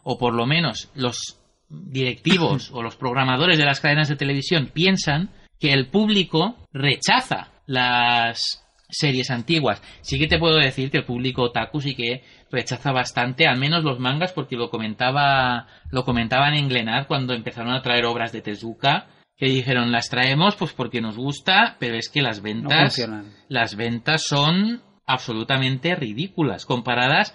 [0.03, 1.39] o por lo menos los
[1.69, 5.29] directivos o los programadores de las cadenas de televisión piensan
[5.59, 9.81] que el público rechaza las series antiguas.
[10.01, 13.83] Sí que te puedo decir que el público otaku sí que rechaza bastante, al menos
[13.83, 18.41] los mangas, porque lo comentaba, lo comentaban en Glenad cuando empezaron a traer obras de
[18.41, 19.07] Tezuka,
[19.37, 23.33] que dijeron las traemos pues porque nos gusta, pero es que las No ventas funcionan.
[23.49, 27.33] las ventas son absolutamente ridículas comparadas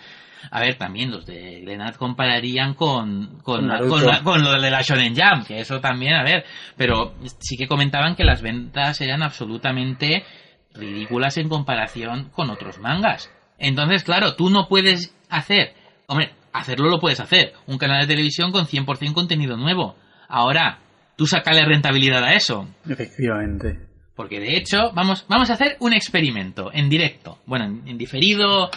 [0.53, 4.83] a ver también los de Glenad compararían con con, Con la- con lo de la
[4.83, 6.45] Shonen Jump que eso también a ver
[6.77, 10.25] pero sí que comentaban que las ventas eran absolutamente
[10.75, 13.31] ridículas en comparación con otros mangas.
[13.59, 15.75] Entonces claro tú no puedes hacer
[16.07, 19.97] hombre hacerlo lo puedes hacer un canal de televisión con 100% contenido nuevo.
[20.29, 20.79] Ahora
[21.19, 23.79] tú sacale rentabilidad a eso Efectivamente.
[24.15, 27.39] porque de hecho, vamos, vamos a hacer un experimento en directo.
[27.45, 28.71] Bueno, en, en diferido,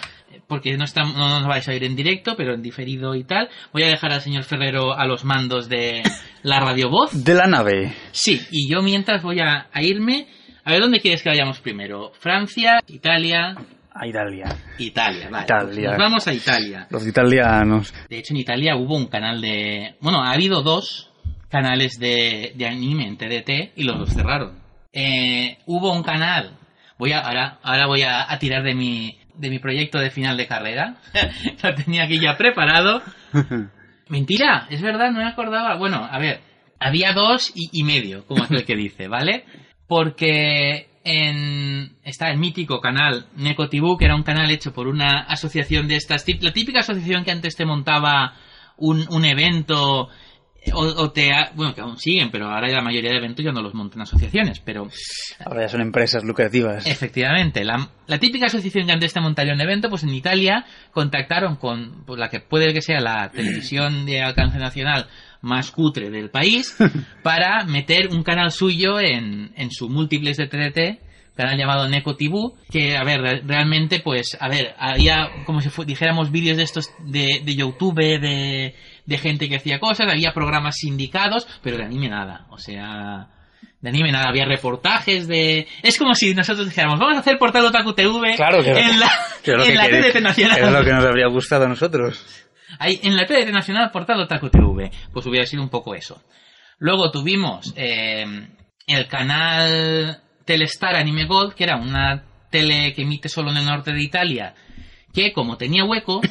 [0.48, 3.48] porque no, estamos, no nos vais a ir en directo, pero en diferido y tal.
[3.72, 6.04] Voy a dejar al señor Ferrero a los mandos de
[6.44, 7.12] la radiovoz.
[7.24, 7.94] De la nave.
[8.12, 10.28] Sí, y yo mientras voy a, a irme.
[10.64, 12.12] A ver, ¿dónde quieres que vayamos primero?
[12.20, 13.56] Francia, Italia,
[13.94, 14.46] A Italia.
[14.78, 15.44] Italia, vale.
[15.46, 15.66] Italia.
[15.74, 16.88] pues nos vamos a Italia.
[16.92, 17.94] Los italianos.
[18.10, 19.96] De hecho, en Italia hubo un canal de...
[20.02, 21.11] Bueno, ha habido dos
[21.52, 24.60] canales de, de anime en TDT y los dos cerraron.
[24.94, 26.58] Eh, hubo un canal...
[26.98, 30.38] Voy a, ahora, ahora voy a, a tirar de mi, de mi proyecto de final
[30.38, 30.98] de carrera.
[31.64, 33.02] Lo tenía aquí ya preparado.
[34.10, 35.78] Mentira, es verdad, no me acordaba.
[35.78, 36.42] Bueno, a ver,
[36.80, 39.46] había dos y, y medio, como es el que dice, ¿vale?
[39.88, 45.88] Porque en está el mítico canal Necotibu, que era un canal hecho por una asociación
[45.88, 48.36] de estas, la típica asociación que antes te montaba
[48.78, 50.10] un, un evento
[50.74, 53.44] o, o te ha- bueno que aún siguen, pero ahora ya la mayoría de eventos
[53.44, 54.88] ya no los montan asociaciones, pero
[55.44, 56.86] Ahora ya son empresas lucrativas.
[56.86, 61.56] Efectivamente, la, la típica asociación que antes te montaría un evento, pues en Italia contactaron
[61.56, 65.08] con pues, la que puede que sea la televisión de alcance nacional
[65.42, 66.78] más cutre del país
[67.24, 71.02] para meter un canal suyo en, en su múltiples de TDT,
[71.36, 72.36] canal llamado Neko TV,
[72.70, 76.92] que, a ver, re- realmente, pues, a ver, había, como si dijéramos, vídeos de estos
[77.00, 78.76] de, de YouTube, de,
[79.12, 83.28] de gente que hacía cosas, había programas sindicados, pero de anime nada, o sea
[83.80, 85.68] de anime nada, había reportajes de...
[85.82, 89.10] Es como si nosotros dijéramos, vamos a hacer portal Otaku TV Claro que- en la,
[89.44, 90.60] Que en que la TDT Nacional.
[90.60, 92.24] Es lo que nos habría gustado a nosotros.
[92.78, 94.92] Ahí, en la TDT Nacional portal Otaku TV.
[95.12, 96.22] Pues hubiera sido un poco eso.
[96.78, 98.24] Luego tuvimos eh,
[98.86, 103.94] el canal Telestar Anime Gold, que era una tele que emite solo en el norte
[103.94, 104.54] de Italia,
[105.12, 106.22] que como tenía hueco,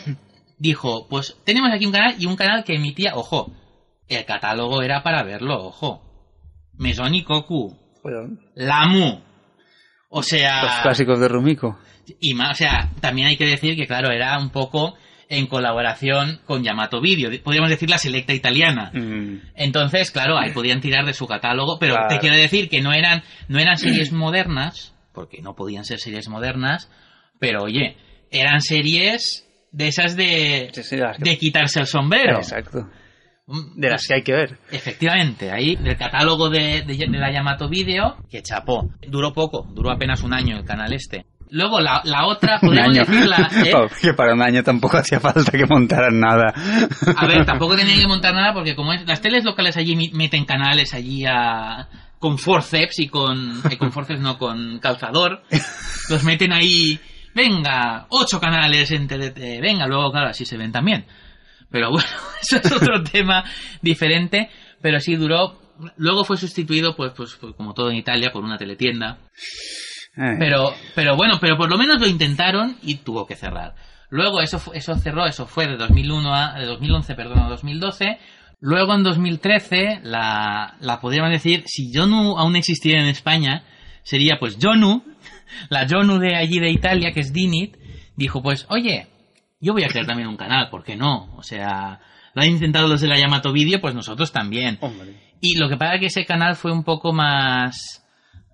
[0.61, 3.51] dijo, pues tenemos aquí un canal y un canal que emitía, ojo,
[4.09, 6.03] el catálogo era para verlo, ojo.
[6.79, 9.21] Mesoni Koku, Bueno, Lamu.
[10.11, 11.79] O sea, los clásicos de Rumiko.
[12.21, 14.95] y más, o sea, también hay que decir que claro, era un poco
[15.29, 18.91] en colaboración con Yamato Video, podríamos decir la selecta italiana.
[18.93, 22.09] Mm, Entonces, claro, ahí podían tirar de su catálogo, pero Claro.
[22.09, 26.29] te quiero decir que no eran no eran series modernas, porque no podían ser series
[26.29, 26.91] modernas,
[27.39, 27.97] pero oye,
[28.33, 32.39] eran series de esas de sí, sí, las que- de quitarse el sombrero.
[32.39, 32.89] Exacto.
[33.47, 34.59] Mm, De las que hay que ver.
[34.71, 38.89] Efectivamente, ahí del catálogo de, de- de la Yamato Video, que chapó.
[39.09, 41.27] Duró poco, duró apenas un año el canal este.
[41.53, 43.03] Luego la, la otra, año.
[43.05, 43.73] decirla, ¿eh?
[43.75, 46.55] Oh, que para un año tampoco hacía falta que montaran nada.
[47.17, 50.45] A ver, tampoco tenían que montar nada porque como es, las teles locales allí meten
[50.45, 51.89] canales allí a,
[52.21, 55.43] con forceps y con, eh, con forceps no, con calzador.
[56.09, 57.01] Los meten ahí,
[57.35, 61.07] venga, ocho canales en TDT, venga, luego claro, así se ven también.
[61.71, 62.09] Pero bueno,
[62.43, 63.45] eso es otro tema
[63.83, 64.51] diferente,
[64.81, 65.59] pero sí duró,
[65.97, 69.19] luego fue sustituido pues, pues, pues, como todo en Italia por una teletienda.
[70.17, 73.75] Eh, Pero, pero bueno, pero por lo menos lo intentaron y tuvo que cerrar.
[74.11, 78.19] Luego eso, eso cerró, eso fue de 2001 a, de 2011, perdón, a 2012.
[78.59, 83.63] Luego en 2013, la, la podríamos decir, si Jonu aún existiera en España,
[84.03, 85.05] sería pues Jonu,
[85.69, 87.77] la Jonu de allí de Italia, que es Dinit,
[88.17, 89.07] dijo pues, oye,
[89.61, 91.35] yo voy a crear también un canal, ¿por qué no?
[91.37, 92.01] O sea,
[92.35, 94.79] lo han intentado los de la Yamato Video, pues nosotros también.
[94.81, 95.15] hombre.
[95.41, 98.01] Y lo que pasa es que ese canal fue un poco más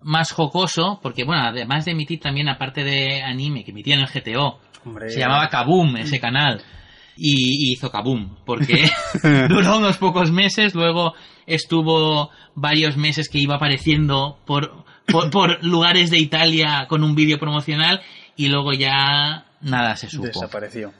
[0.03, 4.07] más jocoso, porque bueno, además de emitir también aparte de anime que emitía en el
[4.07, 5.11] GTO, Hombre.
[5.11, 6.63] se llamaba Kaboom ese canal.
[7.19, 8.89] Y, y hizo Kaboom, porque
[9.49, 11.15] duró unos pocos meses, luego
[11.47, 17.39] estuvo varios meses que iba apareciendo por, por, por lugares de Italia con un vídeo
[17.39, 18.01] promocional
[18.37, 20.27] y luego ya nada se supo.
[20.27, 20.93] Desapareció.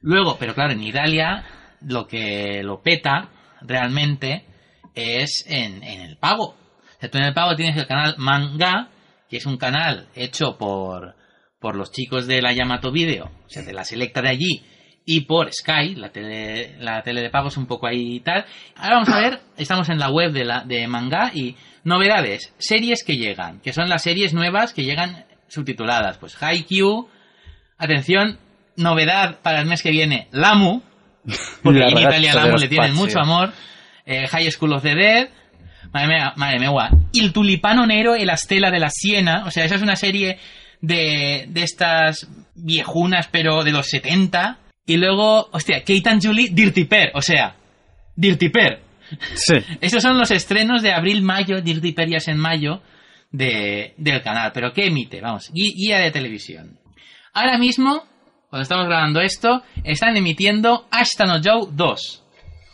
[0.00, 1.44] Luego, pero claro, en Italia
[1.80, 4.44] lo que lo peta realmente
[4.94, 6.54] es en, en el pago.
[6.98, 8.90] O sea, tú en el pago tienes el canal Manga,
[9.28, 11.14] que es un canal hecho por,
[11.60, 14.64] por los chicos de la Yamato Video, o sea, de la selecta de allí,
[15.04, 18.44] y por Sky, la tele, la tele de pago es un poco ahí y tal.
[18.76, 21.56] Ahora vamos a ver, estamos en la web de, la, de Manga y
[21.88, 26.18] novedades, series que llegan, que son las series nuevas que llegan subtituladas.
[26.18, 27.08] Pues Haikyuu,
[27.78, 28.38] atención,
[28.76, 30.82] novedad para el mes que viene, Lamu,
[31.62, 33.52] porque La en Italia Lamu le tienen mucho amor.
[34.06, 35.28] Eh, High School of the Dead.
[35.92, 36.88] Madre mía, madre mía, guau.
[37.12, 39.44] Il tulipano nero e la stella de la Siena.
[39.46, 40.38] O sea, esa es una serie
[40.80, 44.58] de, de estas viejunas, pero de los 70.
[44.86, 47.10] Y luego, hostia, Kate and Julie, Dirty Pair.
[47.14, 47.56] O sea,
[48.16, 48.87] Dirty Pair.
[49.34, 49.56] Sí.
[49.80, 52.82] Estos son los estrenos de abril-mayo, Dirty es en mayo,
[53.30, 54.52] de, del canal.
[54.52, 55.20] Pero ¿qué emite?
[55.20, 56.78] Vamos, guía de televisión.
[57.32, 58.04] Ahora mismo,
[58.50, 62.24] cuando estamos grabando esto, están emitiendo Ashton Joe 2.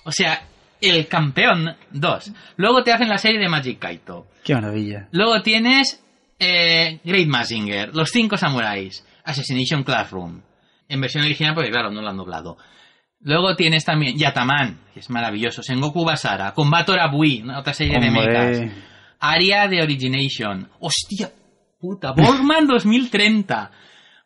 [0.04, 0.46] O sea,
[0.80, 2.32] el campeón 2.
[2.56, 4.26] Luego te hacen la serie de Magic Kaito.
[4.44, 5.08] Qué maravilla.
[5.12, 6.04] Luego tienes
[6.38, 10.42] eh, Great Mazinger, Los Cinco Samuráis, Assassination Classroom.
[10.88, 12.58] En versión original, porque claro, no lo han doblado.
[13.24, 18.10] Luego tienes también Yataman, que es maravilloso, Sengoku Basara, Combator Abui, una otra serie de
[18.10, 18.62] mechas.
[19.18, 20.68] Aria de Origination.
[20.78, 21.30] Hostia
[21.80, 23.70] puta, Borgman 2030.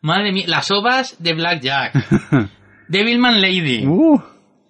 [0.03, 1.95] Madre mía, las ovas de Blackjack.
[2.89, 3.87] Devilman Lady.
[3.87, 4.21] Uh,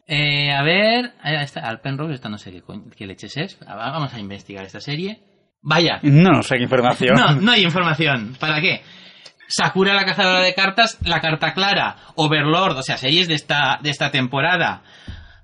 [0.07, 2.63] Eh, a ver, está, Alpenrose, esta no sé qué,
[2.97, 3.59] qué leches es.
[3.67, 5.21] Vamos a investigar esta serie.
[5.61, 7.15] Vaya, no, no sé qué información.
[7.15, 8.35] no, no hay información.
[8.41, 8.81] ¿Para qué?
[9.49, 13.91] Sakura la cazadora de cartas, La carta clara, Overlord, o sea, series de esta, de
[13.91, 14.83] esta temporada.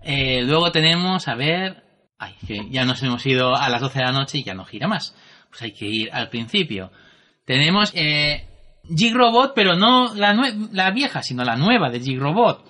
[0.02, 1.82] Eh, luego tenemos, a ver...
[2.16, 4.64] Ay, que ya nos hemos ido a las 12 de la noche y ya no
[4.64, 5.16] gira más.
[5.50, 6.92] Pues hay que ir al principio.
[7.44, 8.46] Tenemos eh,
[9.12, 10.34] Robot, pero no la,
[10.72, 12.64] la vieja, sino la nueva de Jig Robot.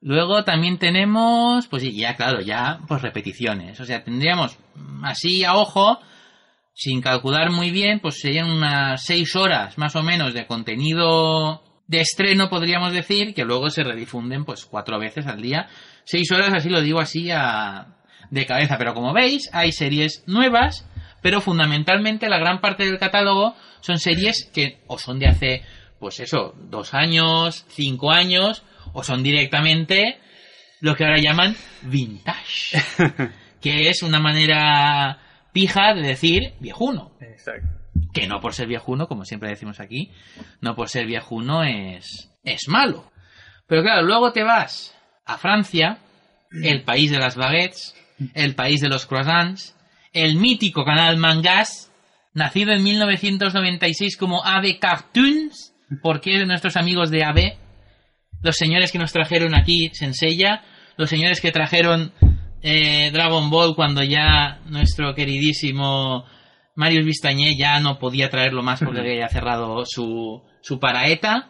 [0.00, 3.80] Luego también tenemos, pues ya claro, ya pues repeticiones.
[3.80, 4.58] O sea, tendríamos
[5.02, 5.98] así a ojo,
[6.76, 12.02] sin calcular muy bien, pues serían unas seis horas más o menos de contenido de
[12.02, 15.68] estreno, podríamos decir, que luego se redifunden pues cuatro veces al día.
[16.04, 17.96] Seis horas, así lo digo así a,
[18.30, 18.76] de cabeza.
[18.76, 20.86] Pero como veis, hay series nuevas,
[21.22, 25.62] pero fundamentalmente la gran parte del catálogo son series que o son de hace,
[25.98, 30.18] pues eso, dos años, cinco años, o son directamente
[30.80, 32.76] lo que ahora llaman vintage,
[33.62, 35.20] que es una manera
[35.56, 37.12] pija de decir viejuno.
[37.18, 37.66] Exacto.
[38.12, 40.12] Que no por ser viejuno, como siempre decimos aquí,
[40.60, 43.10] no por ser viejuno es, es malo.
[43.66, 44.94] Pero claro, luego te vas
[45.24, 46.00] a Francia,
[46.62, 47.94] el país de las baguettes,
[48.34, 49.74] el país de los croissants,
[50.12, 51.90] el mítico canal Mangas,
[52.34, 57.56] nacido en 1996 como AB Cartoons, porque es de nuestros amigos de AB,
[58.42, 60.62] los señores que nos trajeron aquí Senseiya,
[60.98, 62.12] los señores que trajeron
[62.62, 66.24] eh, Dragon Ball cuando ya nuestro queridísimo
[66.74, 71.48] Marius Vistañé ya no podía traerlo más porque había cerrado su, su paraeta.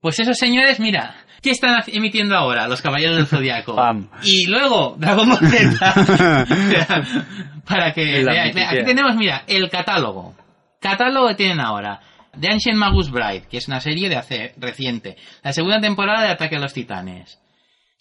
[0.00, 2.68] Pues esos señores, mira, ¿qué están emitiendo ahora?
[2.68, 3.76] Los Caballeros del Zodiaco.
[4.22, 5.94] Y luego Dragon Ball Z.
[7.66, 8.56] Para que veáis.
[8.56, 10.34] Aquí tenemos, mira, el catálogo.
[10.80, 12.00] Catálogo que tienen ahora.
[12.38, 15.16] The Ancient Magus Bride, que es una serie de hace reciente.
[15.42, 17.38] La segunda temporada de Ataque a los Titanes.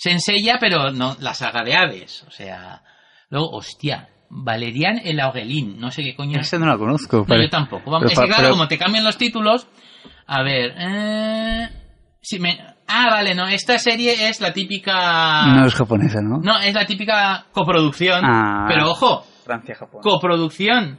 [0.01, 2.23] Senseiya, pero no la saga de Hades.
[2.25, 2.81] O sea,
[3.29, 5.77] luego, hostia, Valerian el Augelín.
[5.77, 6.39] No sé qué coño.
[6.39, 7.17] Esa no la conozco.
[7.17, 7.91] No, pero- yo tampoco.
[7.91, 9.67] Vamos, pero es que claro, pero- como te cambian los títulos.
[10.25, 10.73] A ver.
[10.77, 11.69] Eh,
[12.21, 13.45] sí, me- ah, vale, no.
[13.47, 15.47] Esta serie es la típica.
[15.47, 16.37] No es japonesa, ¿no?
[16.41, 18.23] No, es la típica coproducción.
[18.23, 18.67] Ah.
[18.69, 20.01] Pero ojo, Francia-Japón.
[20.01, 20.97] coproducción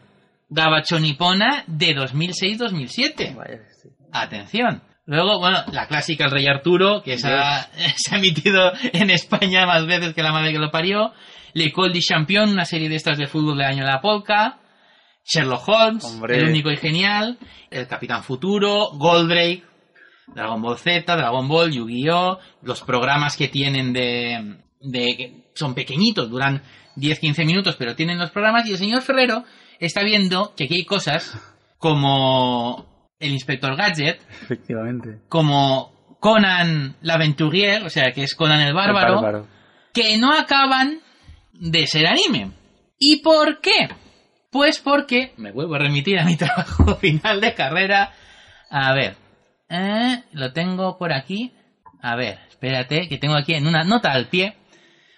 [0.51, 3.35] gabachonipona de 2006-2007.
[4.13, 4.83] Atención.
[5.07, 9.67] Luego, bueno, la clásica El Rey Arturo, que se ha, se ha emitido en España
[9.67, 11.13] más veces que la madre que lo parió.
[11.55, 14.61] L'École du Champion, una serie de estas de fútbol del año de la polka.
[15.25, 16.39] Sherlock Holmes, Hombre.
[16.39, 17.39] El único y genial.
[17.71, 19.65] El Capitán Futuro, Goldrake,
[20.35, 22.39] Dragon Ball Z, Dragon Ball, Yu-Gi-Oh!
[22.63, 25.17] Los programas que tienen de, de...
[25.17, 26.63] que son pequeñitos, duran
[26.97, 28.67] 10-15 minutos, pero tienen los programas.
[28.67, 29.45] Y el señor Ferrero
[29.79, 31.39] está viendo que aquí hay cosas
[31.79, 32.90] como
[33.21, 35.21] el Inspector Gadget, Efectivamente.
[35.29, 39.47] como Conan l'Aventurier, o sea, que es Conan el bárbaro, El bárbaro.
[39.95, 41.01] que no acaban
[41.53, 42.53] de ser anime.
[42.99, 43.89] ¿Y por qué?
[44.51, 48.13] Pues porque me vuelvo a remitir a mi trabajo final de carrera.
[48.71, 49.17] A ver,
[49.69, 51.53] eh, lo tengo por aquí.
[52.03, 54.57] A ver, espérate, que tengo aquí en una nota al pie.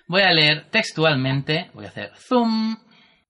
[0.09, 2.77] Voy a leer textualmente, voy a hacer zoom,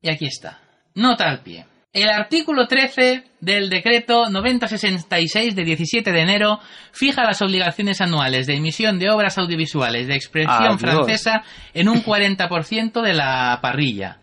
[0.01, 0.59] y aquí está.
[0.95, 1.67] Nota al pie.
[1.93, 6.59] El artículo 13 del decreto 9066 de 17 de enero
[6.91, 10.81] fija las obligaciones anuales de emisión de obras audiovisuales de expresión Adiós.
[10.81, 11.43] francesa
[11.75, 14.21] en un 40% de la parrilla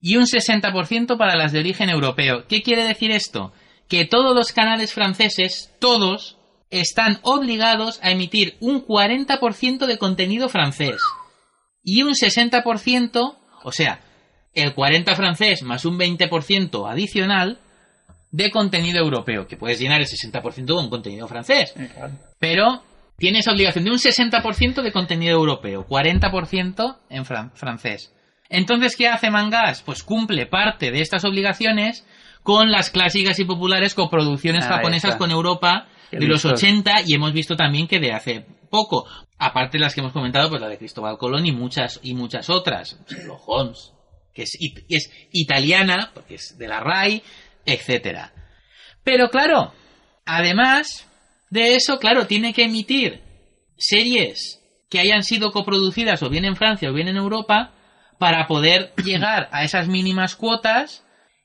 [0.00, 2.46] y un 60% para las de origen europeo.
[2.48, 3.52] ¿Qué quiere decir esto?
[3.88, 6.38] Que todos los canales franceses, todos,
[6.70, 10.96] están obligados a emitir un 40% de contenido francés
[11.82, 14.00] y un 60%, o sea,
[14.56, 17.58] el 40 francés más un 20% adicional
[18.32, 21.74] de contenido europeo, que puedes llenar el 60% con contenido francés,
[22.38, 22.82] pero
[23.16, 28.12] tienes obligación de un 60% de contenido europeo, 40% en fran- francés.
[28.48, 29.82] Entonces, ¿qué hace Mangas?
[29.82, 32.06] Pues cumple parte de estas obligaciones
[32.42, 36.62] con las clásicas y populares coproducciones japonesas con Europa Qué de los listos.
[36.62, 39.06] 80 y hemos visto también que de hace poco,
[39.38, 42.48] aparte de las que hemos comentado, pues la de Cristóbal Colón y muchas y muchas
[42.50, 43.92] otras, Sherlock Holmes,
[44.36, 47.22] que es, it- es italiana, porque es de la RAI,
[47.64, 48.32] etcétera.
[49.02, 49.72] Pero claro,
[50.26, 51.08] además
[51.50, 53.22] de eso, claro, tiene que emitir
[53.78, 54.60] series
[54.90, 57.72] que hayan sido coproducidas o bien en Francia o bien en Europa
[58.18, 61.02] para poder llegar a esas mínimas cuotas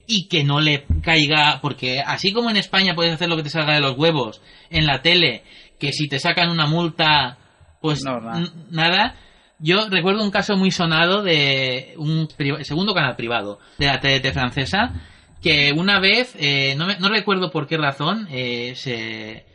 [0.07, 3.49] y que no le caiga, porque así como en España puedes hacer lo que te
[3.49, 5.43] salga de los huevos en la tele,
[5.79, 7.37] que si te sacan una multa,
[7.81, 8.03] pues
[8.39, 9.15] No, nada.
[9.62, 12.28] Yo recuerdo un caso muy sonado de un
[12.64, 14.93] segundo canal privado de la TDT francesa,
[15.41, 19.45] que una vez, eh, no, me- no recuerdo por qué razón, eh, se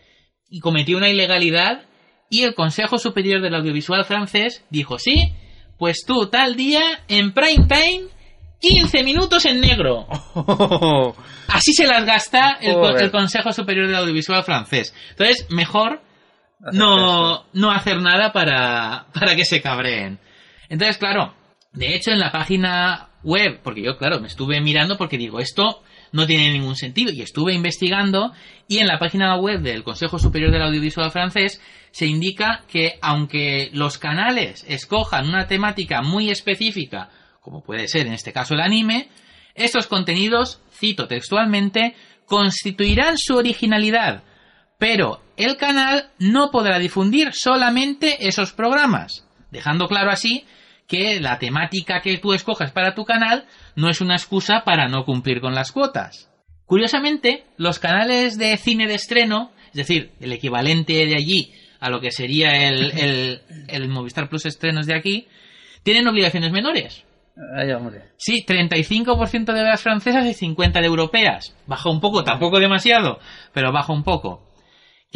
[0.61, 1.83] cometió una ilegalidad
[2.31, 5.33] y el Consejo Superior del Audiovisual francés dijo, sí,
[5.79, 8.05] pues tú tal día en prime time
[8.61, 10.07] 15 minutos en negro.
[11.49, 14.95] Así se las gasta el, el Consejo Superior del Audiovisual francés.
[15.11, 16.01] Entonces, mejor
[16.73, 20.19] no, no hacer nada para, para que se cabreen.
[20.69, 21.35] Entonces, claro,
[21.73, 25.83] de hecho en la página web, porque yo, claro, me estuve mirando porque digo, esto
[26.13, 28.33] no tiene ningún sentido, y estuve investigando,
[28.69, 33.71] y en la página web del Consejo Superior del Audiovisual francés se indica que aunque
[33.73, 39.09] los canales escojan una temática muy específica, como puede ser en este caso el anime,
[39.55, 41.95] estos contenidos, cito textualmente,
[42.27, 44.23] constituirán su originalidad,
[44.79, 50.45] pero el canal no podrá difundir solamente esos programas, dejando claro así
[50.87, 55.05] que la temática que tú escojas para tu canal no es una excusa para no
[55.05, 56.31] cumplir con las cuotas.
[56.64, 62.01] Curiosamente, los canales de cine de estreno, es decir, el equivalente de allí a lo
[62.01, 65.29] que sería el, el, el Movistar Plus estrenos de aquí,
[65.83, 67.05] tienen obligaciones menores.
[67.55, 67.68] Ay.
[68.16, 71.55] Sí, 35% de obras francesas y 50 de europeas.
[71.66, 73.18] Baja un poco, tampoco demasiado,
[73.53, 74.45] pero baja un poco.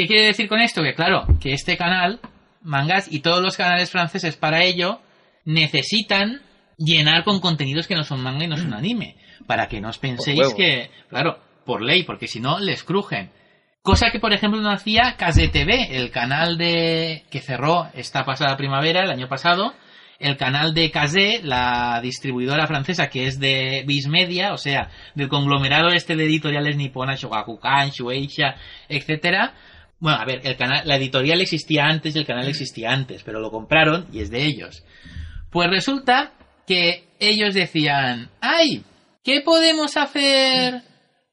[0.01, 0.83] ¿Qué quiere decir con esto?
[0.83, 2.21] Que claro, que este canal,
[2.63, 5.03] Mangas y todos los canales franceses para ello
[5.45, 6.41] necesitan
[6.79, 9.99] llenar con contenidos que no son manga y no son anime, para que no os
[9.99, 13.31] penséis que, claro, por ley, porque si no les crujen.
[13.83, 19.03] Cosa que, por ejemplo, no hacía KZTV, el canal de que cerró esta pasada primavera,
[19.03, 19.75] el año pasado,
[20.19, 25.29] el canal de Kazé, la distribuidora francesa que es de Viz Media, o sea, del
[25.29, 28.57] conglomerado este de editoriales nipona, Shogakukan, Shueisha,
[28.89, 29.53] etcétera.
[30.01, 33.39] Bueno, a ver, el canal, la editorial existía antes y el canal existía antes, pero
[33.39, 34.83] lo compraron y es de ellos.
[35.51, 36.33] Pues resulta
[36.67, 38.83] que ellos decían, ¡ay!
[39.23, 40.83] ¿Qué podemos hacer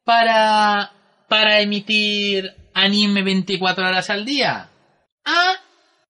[0.03, 0.91] para,
[1.29, 4.69] para emitir anime 24 horas al día?
[5.23, 5.53] A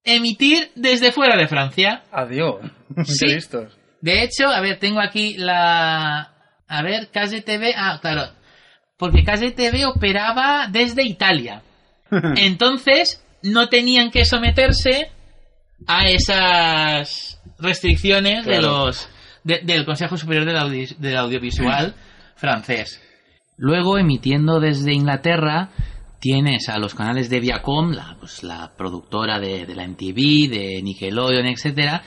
[0.03, 2.03] emitir desde fuera de Francia.
[2.11, 2.61] Adiós.
[3.03, 3.27] Sí.
[3.27, 3.77] Listos.
[4.01, 6.33] De hecho, a ver, tengo aquí la...
[6.67, 7.73] A ver, KZTV...
[7.75, 8.31] Ah, claro.
[8.97, 11.61] Porque KZTV operaba desde Italia.
[12.37, 15.09] Entonces, no tenían que someterse
[15.87, 19.09] a esas restricciones de los
[19.43, 21.95] de- del Consejo Superior del Audiovisual
[22.35, 23.01] francés.
[23.57, 25.69] Luego, emitiendo desde Inglaterra,
[26.19, 30.81] tienes a los canales de Viacom, la, pues, la productora de, de la MTV, de
[30.83, 32.03] Nickelodeon, etcétera,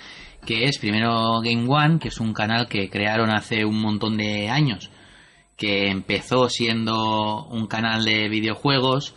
[0.46, 4.48] que es primero Game One, que es un canal que crearon hace un montón de
[4.48, 4.90] años,
[5.56, 9.14] que empezó siendo un canal de videojuegos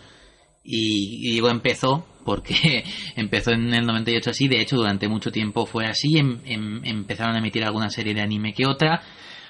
[0.63, 2.83] y, y digo empezó porque
[3.15, 7.35] empezó en el 98 así, de hecho durante mucho tiempo fue así, em- em- empezaron
[7.35, 9.01] a emitir alguna serie de anime que otra,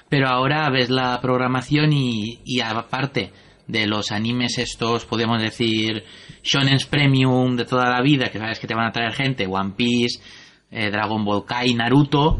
[0.10, 3.32] pero ahora ves la programación y, y aparte
[3.68, 6.04] de los animes estos, podemos decir,
[6.44, 9.74] Shonen's Premium de toda la vida, que sabes que te van a traer gente, One
[9.78, 10.20] Piece,
[10.70, 12.40] eh, Dragon Ball Kai, Naruto,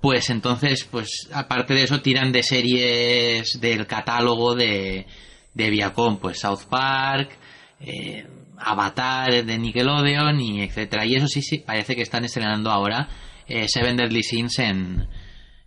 [0.00, 5.06] pues entonces, pues aparte de eso tiran de series del catálogo de,
[5.54, 7.38] de Viacom, pues South Park,
[7.80, 8.26] eh,
[8.58, 11.04] Avatar de Nickelodeon y etcétera.
[11.04, 13.08] Y eso sí, sí, parece que están estrenando ahora
[13.46, 15.08] eh, Seven Deadly Sins en,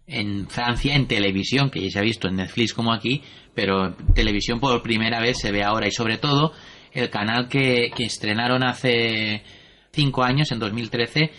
[0.08, 3.22] en Francia en televisión, que ya se ha visto en Netflix como aquí,
[3.54, 6.54] pero televisión por primera vez se ve ahora y sobre todo
[6.94, 9.44] el canal que, que estrenaron hace
[9.92, 11.32] cinco años, en 2013,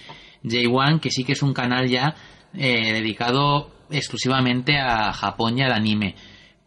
[0.45, 2.15] J1, que sí que es un canal ya
[2.55, 6.15] eh, dedicado exclusivamente a Japón y al anime,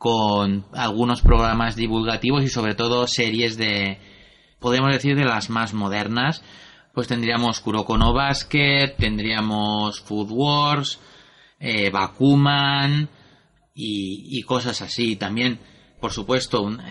[0.03, 3.99] con algunos programas divulgativos y sobre todo series de,
[4.59, 6.43] podemos decir, de las más modernas.
[6.93, 10.99] Pues tendríamos Kuroko no Basket, tendríamos Food Wars,
[11.57, 13.07] eh, Bakuman
[13.73, 15.15] y, y cosas así.
[15.15, 15.59] También,
[16.01, 16.81] por supuesto, un-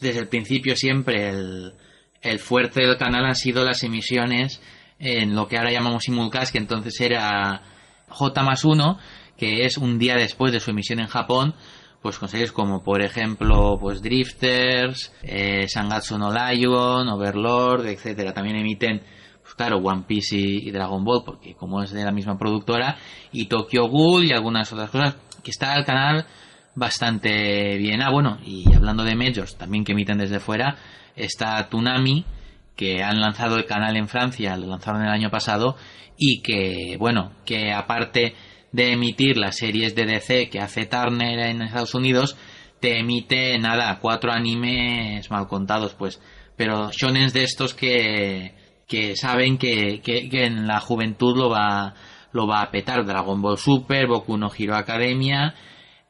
[0.00, 1.74] desde el principio siempre el,
[2.22, 4.62] el fuerte del canal han sido las emisiones
[4.98, 7.60] en lo que ahora llamamos simulcast, que entonces era
[8.08, 8.98] J más 1,
[9.36, 11.54] que es un día después de su emisión en Japón,
[12.02, 18.34] pues con series como por ejemplo pues Drifters, eh, Sangatsu no Lion, Overlord, etcétera.
[18.34, 19.02] También emiten
[19.42, 22.96] pues claro, One Piece y, y Dragon Ball, porque como es de la misma productora,
[23.32, 26.26] y Tokyo Ghoul y algunas otras cosas, que está el canal
[26.74, 28.02] bastante bien.
[28.02, 30.76] Ah, bueno, y hablando de medios, también que emiten desde fuera,
[31.16, 32.24] está Tunami,
[32.76, 35.76] que han lanzado el canal en Francia, lo lanzaron el año pasado,
[36.16, 38.34] y que, bueno, que aparte
[38.72, 42.36] de emitir las series de DC que hace Turner en Estados Unidos,
[42.80, 46.20] te emite, nada, cuatro animes mal contados, pues,
[46.56, 48.54] pero shonens de estos que,
[48.88, 51.94] que saben que, que, que en la juventud lo va,
[52.32, 53.04] lo va a petar.
[53.04, 55.54] Dragon Ball Super, Boku no Hero Academia,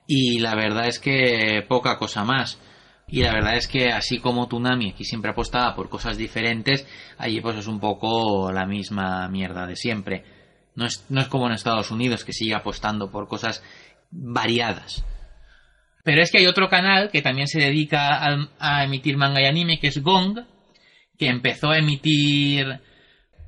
[0.06, 2.58] y la verdad es que poca cosa más.
[3.06, 6.86] Y la verdad es que así como Tunami aquí siempre apostaba por cosas diferentes,
[7.18, 10.24] allí pues es un poco la misma mierda de siempre.
[10.74, 13.62] No es, no es como en Estados Unidos que sigue apostando por cosas
[14.10, 15.04] variadas.
[16.04, 19.46] Pero es que hay otro canal que también se dedica al- a, emitir manga y
[19.46, 20.40] anime, que es Gong,
[21.18, 22.80] que empezó a emitir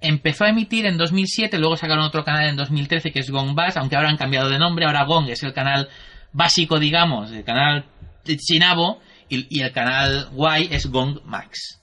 [0.01, 3.79] empezó a emitir en 2007, luego sacaron otro canal en 2013 que es Gong Bass,
[3.79, 5.89] aunque ahora han cambiado de nombre, ahora Gong es el canal
[6.31, 7.87] básico, digamos, el canal
[8.27, 9.01] Chinabo
[9.31, 10.29] y, y el canal
[10.61, 11.81] Y es Gong Max.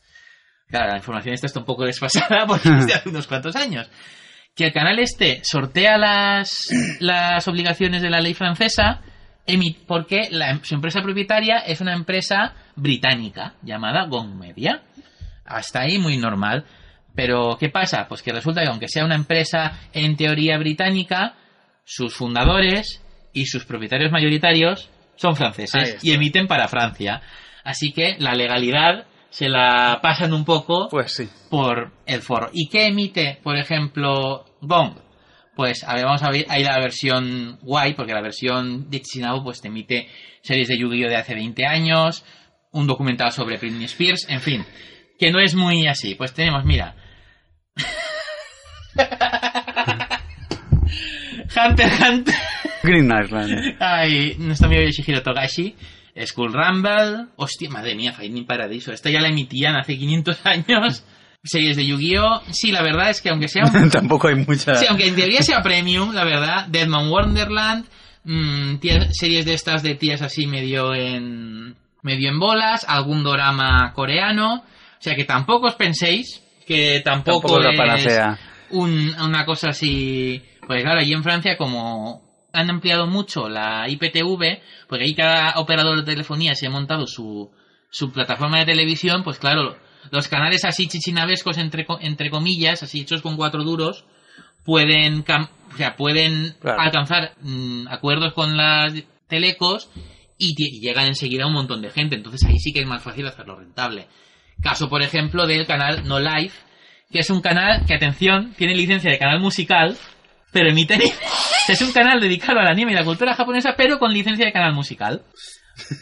[0.68, 3.90] Claro, la información esta está un poco desfasada porque es de hace unos cuantos años.
[4.56, 9.02] Que el canal este sortea las, las obligaciones de la ley francesa
[9.88, 14.82] porque la, su empresa propietaria es una empresa británica llamada Gong Media.
[15.46, 16.66] Hasta ahí muy normal.
[17.14, 18.08] Pero, ¿qué pasa?
[18.08, 21.36] Pues que resulta que aunque sea una empresa en teoría británica,
[21.84, 23.02] sus fundadores
[23.34, 27.22] y sus propietarios mayoritarios son franceses y emiten para Francia.
[27.64, 31.28] Así que la legalidad se la pasan un poco Pues sí.
[31.50, 32.50] por el foro.
[32.54, 34.94] ¿Y qué emite, por ejemplo, Gong?
[35.56, 39.44] Pues a ver, vamos a ver ahí la versión guay, porque la versión de Chinao
[39.44, 40.08] pues te emite
[40.44, 42.24] series de Yu-Gi-Oh de hace 20 años,
[42.72, 44.66] un documental sobre Britney Spears, en fin,
[45.20, 46.14] que no es muy así.
[46.16, 46.96] Pues tenemos, mira.
[51.56, 52.36] Hunter Hunter.
[52.84, 53.76] Green Island.
[53.80, 55.76] Ay, nuestro amigo Yoshihiro Togashi.
[56.28, 57.28] School Rumble.
[57.36, 58.92] Hostia, madre mía, Finding Paradiso.
[58.92, 61.04] Esta ya la emitían hace 500 años.
[61.44, 62.44] Series de Yu-Gi-Oh!
[62.52, 63.90] Sí, la verdad es que aunque sea un...
[63.92, 64.76] Tampoco hay mucha...
[64.76, 66.68] Sí, aunque en teoría sea premium, la verdad.
[66.68, 67.86] Deadman Wonderland.
[68.24, 71.76] mm, tía- series de estas de tías así medio en...
[72.04, 72.86] Medio en bolas.
[72.88, 74.56] Algún dorama coreano.
[74.56, 74.64] O
[75.04, 78.38] sea que tampoco os penséis que tampoco, Tampoco la es
[78.70, 80.42] un- una cosa así.
[80.68, 85.98] Pues claro, allí en Francia, como han ampliado mucho la IPTV, porque ahí cada operador
[85.98, 87.52] de telefonía se ha montado su,
[87.90, 89.78] su plataforma de televisión, pues claro,
[90.12, 94.06] los canales así chichinabescos, entre, entre comillas, así hechos con cuatro duros,
[94.66, 96.82] pueden, cam- o sea, pueden Claro.
[96.82, 98.94] alcanzar mm, acuerdos con las
[99.28, 99.90] telecos
[100.38, 102.16] y, y llegan enseguida a un montón de gente.
[102.16, 104.08] Entonces ahí sí que es más fácil hacerlo rentable.
[104.62, 106.58] Caso, por ejemplo, del canal No Life,
[107.12, 109.98] que es un canal que, atención, tiene licencia de canal musical,
[110.52, 110.98] pero emite...
[111.68, 114.74] es un canal dedicado al anime y la cultura japonesa, pero con licencia de canal
[114.74, 115.24] musical.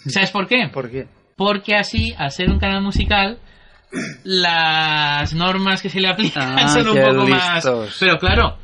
[0.08, 0.70] ¿Sabes por qué?
[0.74, 1.08] ¿Por qué?
[1.36, 3.40] Porque así, al ser un canal musical,
[4.24, 7.68] las normas que se le aplican Ah, son un poco más...
[8.00, 8.58] Pero claro,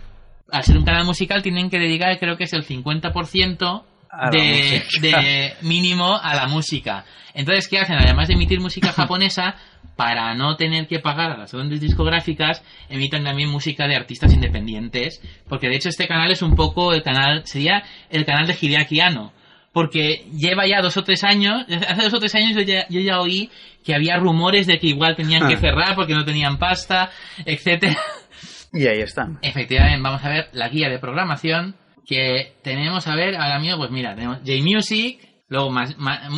[0.52, 4.30] al ser un canal musical tienen que dedicar, creo que es el 50% A la
[4.30, 7.06] de, de mínimo a la música.
[7.34, 7.98] Entonces, ¿qué hacen?
[7.98, 9.56] Además de emitir música japonesa,
[9.96, 15.22] para no tener que pagar a las grandes discográficas, emiten también música de artistas independientes.
[15.48, 19.00] Porque de hecho este canal es un poco el canal, sería el canal de Hideaki
[19.00, 19.32] Anno.
[19.72, 23.00] Porque lleva ya dos o tres años, hace dos o tres años yo ya, yo
[23.02, 23.50] ya oí
[23.84, 25.60] que había rumores de que igual tenían que Ah.
[25.60, 27.12] cerrar porque no tenían pasta,
[27.46, 27.98] etcétera.
[28.74, 29.28] Y ahí está.
[29.42, 33.92] Efectivamente, vamos a ver la guía de programación que tenemos, a ver, ahora mismo, pues
[33.92, 36.30] mira, tenemos J-Music, luego más, más,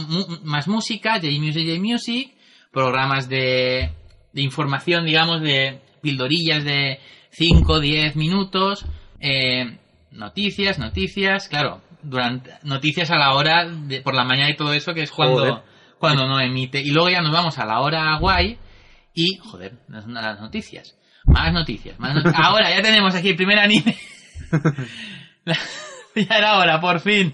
[0.43, 2.33] más música, J-Music, J-Music,
[2.77, 3.89] programas de,
[4.33, 6.99] de información, digamos, de pildorillas de
[7.31, 8.85] 5, 10 minutos,
[9.19, 9.79] eh,
[10.11, 14.93] noticias, noticias, claro, durante noticias a la hora de, por la mañana y todo eso,
[14.93, 15.63] que es cuando, Joder.
[15.97, 16.79] cuando no emite.
[16.79, 18.59] Y luego ya nos vamos a la hora guay
[19.11, 20.99] y, joder, las las noticias.
[21.25, 22.39] Más noticias, más noticias.
[22.45, 23.97] Ahora ya tenemos aquí el primer anime.
[26.15, 27.33] Ya era hora, por fin.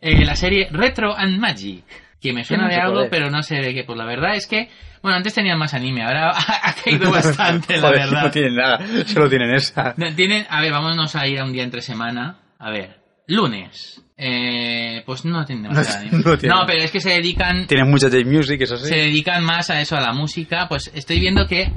[0.00, 2.03] Eh, la serie Retro and Magic.
[2.24, 3.84] Que me suena de algo, pero no sé de qué.
[3.84, 4.70] Pues la verdad es que,
[5.02, 6.30] bueno, antes tenían más anime, ahora
[6.62, 8.22] ha caído bastante, la Joder, verdad.
[8.22, 9.92] No tienen nada, solo tienen esa.
[9.98, 12.38] No, Tienen, a ver, vámonos a ir a un día entre semana.
[12.58, 12.96] A ver,
[13.26, 14.00] lunes.
[14.16, 15.82] Eh, pues no tienen No,
[16.24, 16.56] no tienen.
[16.58, 18.88] No, pero es que se dedican, Tienen mucha J-Music, eso sí.
[18.88, 20.66] se dedican más a eso, a la música.
[20.66, 21.72] Pues estoy viendo que,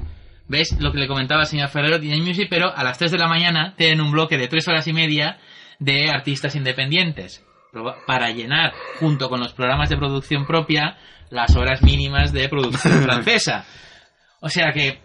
[0.48, 2.00] ¿ves lo que le comentaba el señor Ferrero?
[2.00, 4.88] Tienen music, pero a las 3 de la mañana tienen un bloque de 3 horas
[4.88, 5.40] y media
[5.80, 7.44] de artistas independientes.
[8.06, 10.98] Para llenar, junto con los programas de producción propia,
[11.30, 13.66] las horas mínimas de producción francesa.
[14.40, 15.00] O sea que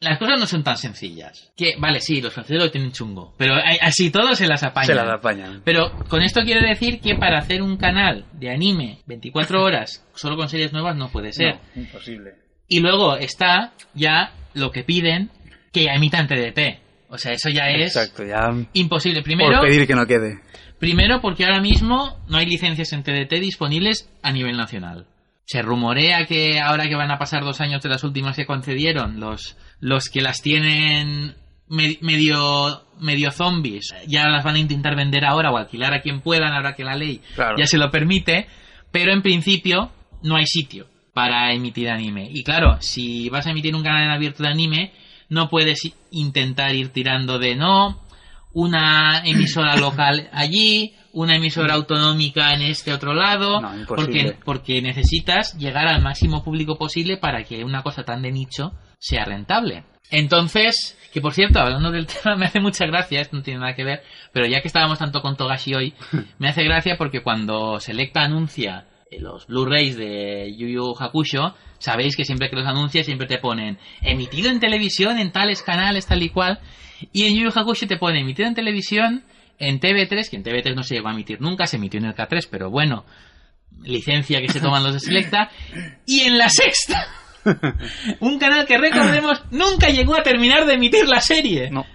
[0.00, 1.52] las cosas no son tan sencillas.
[1.56, 4.86] Que, vale, sí, los franceses lo tienen chungo, pero hay- así todos se las apañan.
[4.86, 5.62] Se las apañan.
[5.64, 10.36] Pero con esto quiero decir que para hacer un canal de anime 24 horas solo
[10.36, 11.58] con series nuevas no puede ser.
[11.74, 12.34] No, imposible.
[12.68, 15.30] Y luego está ya lo que piden
[15.72, 16.80] que ya emitan TDT.
[17.08, 18.50] O sea, eso ya es Exacto, ya.
[18.72, 19.22] imposible.
[19.22, 20.40] Primero, Por pedir que no quede.
[20.86, 25.06] Primero porque ahora mismo no hay licencias en TDT disponibles a nivel nacional.
[25.44, 29.18] Se rumorea que ahora que van a pasar dos años de las últimas que concedieron,
[29.18, 31.34] los, los que las tienen
[31.68, 36.20] me- medio, medio zombies, ya las van a intentar vender ahora o alquilar a quien
[36.20, 37.56] puedan, ahora que la ley Claro.
[37.58, 38.46] ya se lo permite,
[38.92, 39.90] pero en principio
[40.22, 42.28] no hay sitio para emitir anime.
[42.32, 44.92] Y claro, si vas a emitir un canal en abierto de anime,
[45.30, 45.80] no puedes
[46.12, 48.00] intentar ir tirando de no,
[48.56, 55.58] una emisora local allí, una emisora autonómica en este otro lado, No, porque, porque necesitas
[55.58, 59.84] llegar al máximo público posible para que una cosa tan de nicho sea rentable.
[60.10, 63.74] Entonces, que por cierto, hablando del tema, me hace mucha gracia, esto no tiene nada
[63.74, 64.02] que ver,
[64.32, 65.94] pero ya que estábamos tanto con Togashi hoy,
[66.38, 72.24] me hace gracia porque cuando Selecta anuncia los Blu-rays de Yu Yu Hakusho, sabéis que
[72.24, 76.30] siempre que los anuncia siempre te ponen emitido en televisión en tales canales, tal y
[76.30, 76.60] cual,
[77.12, 79.24] y en Yu Yu Hakusho te pone emitido en televisión
[79.58, 82.14] en TV3, que en TV3 no se llegó a emitir nunca, se emitió en el
[82.14, 83.04] K3, pero bueno,
[83.82, 85.50] licencia que se toman los de Selecta,
[86.06, 87.06] y en la sexta.
[88.20, 91.70] Un canal que recordemos nunca llegó a terminar de emitir la serie.
[91.70, 91.86] No.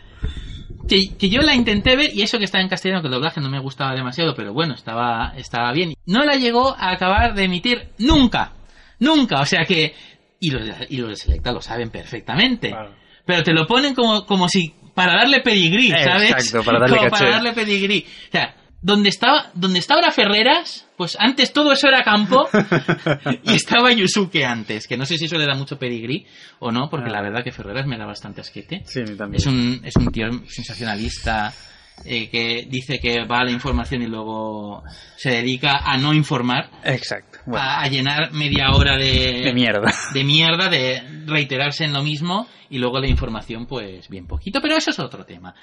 [0.91, 3.39] Que, que yo la intenté ver y eso que estaba en castellano, que el doblaje
[3.39, 5.93] no me gustaba demasiado, pero bueno, estaba, estaba bien.
[6.05, 8.51] No la llegó a acabar de emitir nunca.
[8.99, 9.39] Nunca.
[9.39, 9.95] O sea que...
[10.41, 12.72] Y los de, y los de Selecta lo saben perfectamente.
[12.72, 12.93] Claro.
[13.26, 14.73] Pero te lo ponen como, como si...
[14.93, 16.31] Para darle pedigrí, ¿sabes?
[16.31, 17.23] Exacto, para darle como caché.
[17.23, 18.05] para darle pedigrí.
[18.27, 22.48] O sea, donde estaba, donde está ahora Ferreras, pues antes todo eso era campo
[23.44, 26.26] y estaba Yusuke antes, que no sé si eso le da mucho pedigrí
[26.60, 27.14] o no, porque Ah.
[27.14, 28.82] la verdad que Ferreras me da bastante asquete.
[28.86, 29.40] Sí, a mí también.
[29.41, 31.53] Es un, es un tío sensacionalista
[32.06, 34.84] eh, que dice que va a la información y luego
[35.16, 37.40] se dedica a no informar, Exacto.
[37.45, 39.94] Bueno, a, a llenar media hora de, de mierda.
[40.14, 44.76] de mierda, de reiterarse en lo mismo y luego la información pues bien poquito, pero
[44.78, 45.53] eso es otro tema.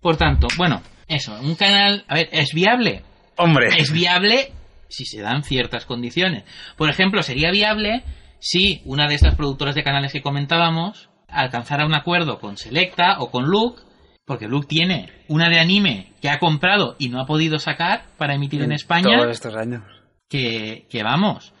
[0.00, 3.02] Por tanto, bueno, eso, un canal, a ver, ¿es viable?
[3.36, 3.68] Hombre.
[3.78, 4.52] Es viable
[4.88, 6.44] si se dan ciertas condiciones.
[6.76, 8.02] Por ejemplo, sería viable
[8.38, 13.30] si una de estas productoras de canales que comentábamos alcanzara un acuerdo con Selecta o
[13.30, 13.82] con Look,
[14.24, 18.34] porque Look tiene una de anime que ha comprado y no ha podido sacar para
[18.34, 19.82] emitir en España, Todos estos años.
[20.28, 21.52] que, que vamos.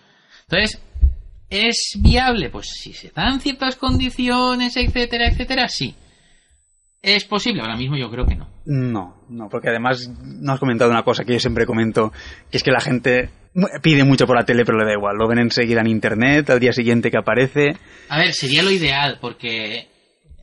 [0.48, 0.80] Entonces,
[1.50, 2.50] ¿es viable?
[2.50, 5.94] Pues si se dan ciertas condiciones, etcétera, etcétera, sí.
[7.06, 7.62] ¿Es posible?
[7.62, 8.48] Ahora mismo yo creo que no.
[8.66, 12.12] No, no, porque además no has comentado una cosa que yo siempre comento,
[12.50, 13.30] que es que la gente
[13.80, 15.16] pide mucho por la tele, pero le da igual.
[15.16, 17.76] Lo ven enseguida en internet, al día siguiente que aparece.
[18.08, 19.86] A ver, sería lo ideal, porque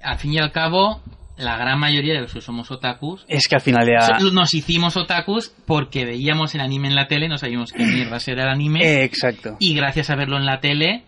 [0.01, 1.01] al fin y al cabo,
[1.37, 4.17] la gran mayoría de los que somos otakus, Es que al final ya...
[4.31, 8.43] nos hicimos otakus porque veíamos el anime en la tele, no sabíamos qué mierda era
[8.43, 9.57] el anime, Eh, exacto.
[9.59, 11.03] y gracias a verlo en la tele,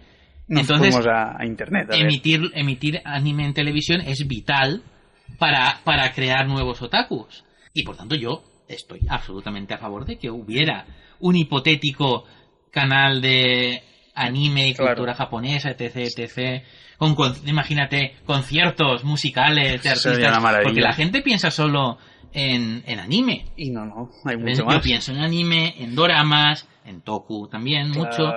[0.49, 1.87] Nos entonces a, a internet.
[1.89, 2.01] a ver.
[2.03, 4.83] emitir, emitir anime en televisión es vital
[5.39, 7.43] para, para crear nuevos otakus.
[7.73, 10.85] Y por tanto yo estoy absolutamente a favor de que hubiera
[11.19, 12.25] un hipotético
[12.71, 13.81] canal de
[14.15, 14.91] anime y Claro.
[14.95, 16.63] cultura japonesa, etc, etc.
[16.97, 20.39] Con, con- imagínate, conciertos musicales de artistas.
[20.63, 21.97] Porque la gente piensa solo
[22.33, 23.45] en, en anime.
[23.57, 24.75] Y no, no, hay mucho más.
[24.75, 28.31] Yo pienso en anime, en doramas, en toku también, mucho.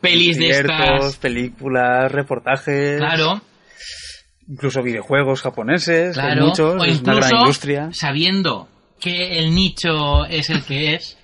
[0.00, 1.16] Pelis de estas.
[1.18, 2.98] películas, reportajes.
[2.98, 3.40] Claro.
[4.48, 7.88] Incluso videojuegos japoneses, hay muchos, o es una gran incluso industria.
[7.92, 8.68] sabiendo
[9.00, 11.16] que el nicho es el que es,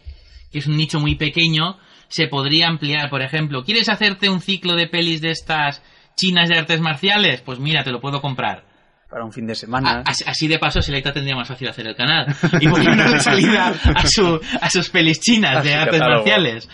[0.50, 1.78] que es un nicho muy pequeño,
[2.08, 3.10] se podría ampliar.
[3.10, 5.82] Por ejemplo, ¿quieres hacerte un ciclo de pelis de estas
[6.16, 7.40] chinas de artes marciales?
[7.42, 8.64] Pues mira, te lo puedo comprar.
[9.10, 10.02] para un fin de semana.
[10.06, 12.26] A- Así, de paso, Selecta tendría más fácil hacer el canal.
[12.60, 16.68] Y ponerle salida a, su, a sus pelis chinas de artes marciales.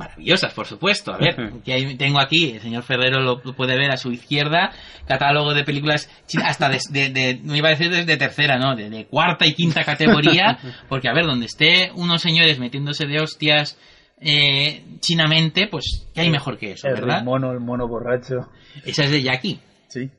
[0.00, 1.12] Maravillosas, por supuesto.
[1.12, 4.72] A ver, que ahí tengo aquí, el señor Ferrero lo, puede ver a su izquierda,
[5.06, 8.74] catálogo de películas chinas, hasta de, de- de- no iba a decir desde tercera, ¿no?
[8.74, 10.58] De, de cuarta y quinta categoría,
[10.88, 13.78] porque a ver, donde esté unos señores metiéndose de hostias
[14.20, 17.22] eh, chinamente, pues, ¿qué hay mejor que eso, el verdad?
[17.22, 18.50] mono, el mono borracho.
[18.84, 19.60] Esa es de Jackie.
[19.88, 20.10] Sí.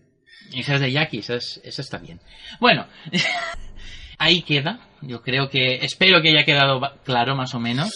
[0.54, 2.20] Esa es de Jackie, esa, es- esa está bien.
[2.60, 2.86] Bueno,
[4.18, 4.80] ahí queda.
[5.02, 7.92] Yo creo que, espero que haya quedado claro más o menos,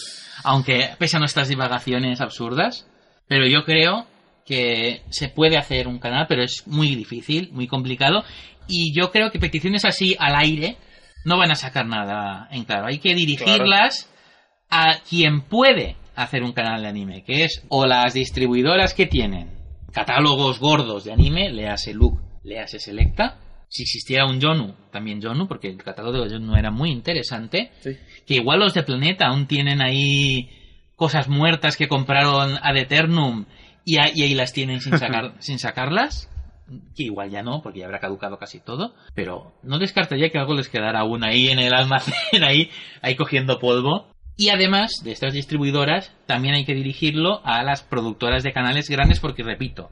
[0.46, 2.88] aunque pese a nuestras divagaciones absurdas,
[3.26, 4.06] pero yo creo
[4.46, 8.22] que se puede hacer un canal, pero es muy difícil, muy complicado,
[8.68, 10.76] y yo creo que peticiones así al aire
[11.24, 12.86] no van a sacar nada en claro.
[12.86, 14.08] Hay que dirigirlas
[14.70, 19.50] a quien puede hacer un canal de anime, que es o las distribuidoras que tienen
[19.92, 23.40] catálogos gordos de anime, léase Look, léase Selecta.
[23.68, 27.72] Si existiera un Jonu, también Jonu, porque el catálogo de Jonu era muy interesante.
[27.80, 27.90] Sí.
[28.26, 30.48] Que igual los de Planeta aún tienen ahí
[30.94, 33.44] cosas muertas que compraron ad eternum
[33.84, 36.30] y, a- y ahí las tienen sin, sacar, sin sacarlas.
[36.96, 38.94] Que igual ya no, porque ya habrá caducado casi todo.
[39.14, 42.70] Pero no descartaría que algo les quedara aún ahí en el almacén, ahí,
[43.02, 44.10] ahí cogiendo polvo.
[44.36, 49.18] Y además de estas distribuidoras, también hay que dirigirlo a las productoras de canales grandes,
[49.20, 49.90] porque repito,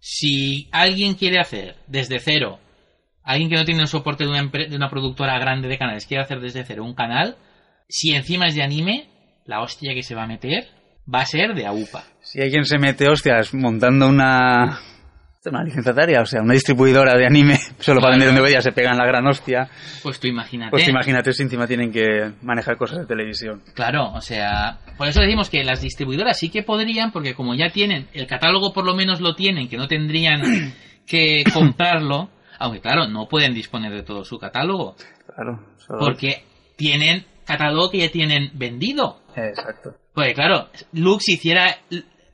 [0.00, 2.58] si alguien quiere hacer desde cero,
[3.24, 6.22] alguien que no tiene el soporte de una, de una productora grande de canales, quiere
[6.22, 7.36] hacer desde cero un canal,
[7.88, 9.08] si encima es de anime,
[9.46, 10.68] la hostia que se va a meter
[11.12, 12.04] va a ser de AUPA.
[12.22, 14.78] Si alguien se mete hostias montando una
[15.50, 19.06] una licenciataria, o sea, una distribuidora de anime, solo para vender donde se pegan la
[19.06, 19.68] gran hostia,
[20.02, 20.70] Pues tú imagínate.
[20.70, 23.62] pues imagínate si encima tienen que manejar cosas de televisión.
[23.74, 27.68] Claro, o sea, por eso decimos que las distribuidoras sí que podrían, porque como ya
[27.70, 30.40] tienen, el catálogo por lo menos lo tienen, que no tendrían
[31.06, 32.30] que comprarlo,
[32.64, 34.96] aunque claro, no pueden disponer de todo su catálogo,
[35.34, 35.60] Claro.
[35.76, 36.44] solo- porque
[36.76, 39.20] tienen catálogo que ya tienen vendido.
[39.36, 39.94] Exacto.
[40.14, 41.76] Pues claro, Luke si hiciera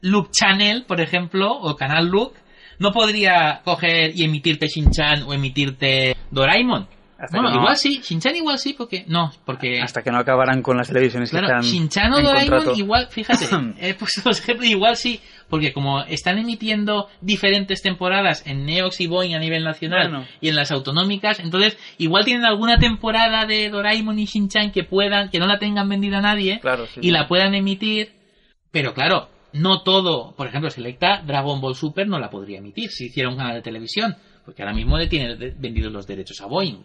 [0.02, 2.38] Luke Channel, por ejemplo, o Canal Luke,
[2.78, 6.88] no podría coger y emitirte Shin-Chan o emitirte Doraemon.
[7.30, 10.76] Bueno, no- igual sí, Shin-Chan igual sí, porque no, porque Hasta que no acabarán con
[10.76, 13.46] las televisiones Claro, que están Shin-Chan o Doraemon igual, fíjate,
[13.80, 19.06] he puesto los ejemplos, igual sí, porque como están emitiendo diferentes temporadas en Neox y
[19.06, 20.26] Boeing a nivel nacional Bueno.
[20.40, 25.28] y en las autonómicas, entonces igual tienen alguna temporada de Doraemon y Shin-Chan que puedan,
[25.28, 27.10] que no la tengan vendida a nadie Claro, sí, y sí.
[27.10, 28.12] la puedan emitir,
[28.70, 33.06] pero claro, no todo, por ejemplo, Selecta Dragon Ball Super no la podría emitir si
[33.06, 36.78] hiciera un canal de televisión, porque ahora mismo le tiene vendidos los derechos a Boeing.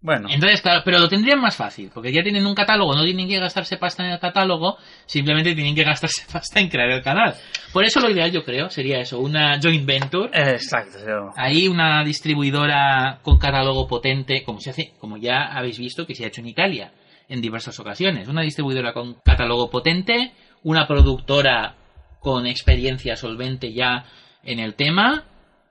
[0.00, 3.28] Bueno, Entonces, claro, pero lo tendrían más fácil, porque ya tienen un catálogo, no tienen
[3.28, 4.76] que gastarse pasta en el catálogo,
[5.06, 7.34] simplemente tienen que gastarse pasta en crear el canal.
[7.72, 11.32] Por eso lo ideal, yo creo, sería eso, una joint venture, exacto.
[11.36, 16.24] ahí una distribuidora con catálogo potente, como se hace, como ya habéis visto que se
[16.24, 16.92] ha hecho en Italia
[17.28, 21.74] en diversas ocasiones, una distribuidora con catálogo potente, una productora
[22.20, 24.04] con experiencia solvente ya
[24.44, 25.24] en el tema,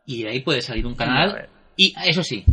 [0.06, 2.46] y de ahí puede salir un canal, y eso sí,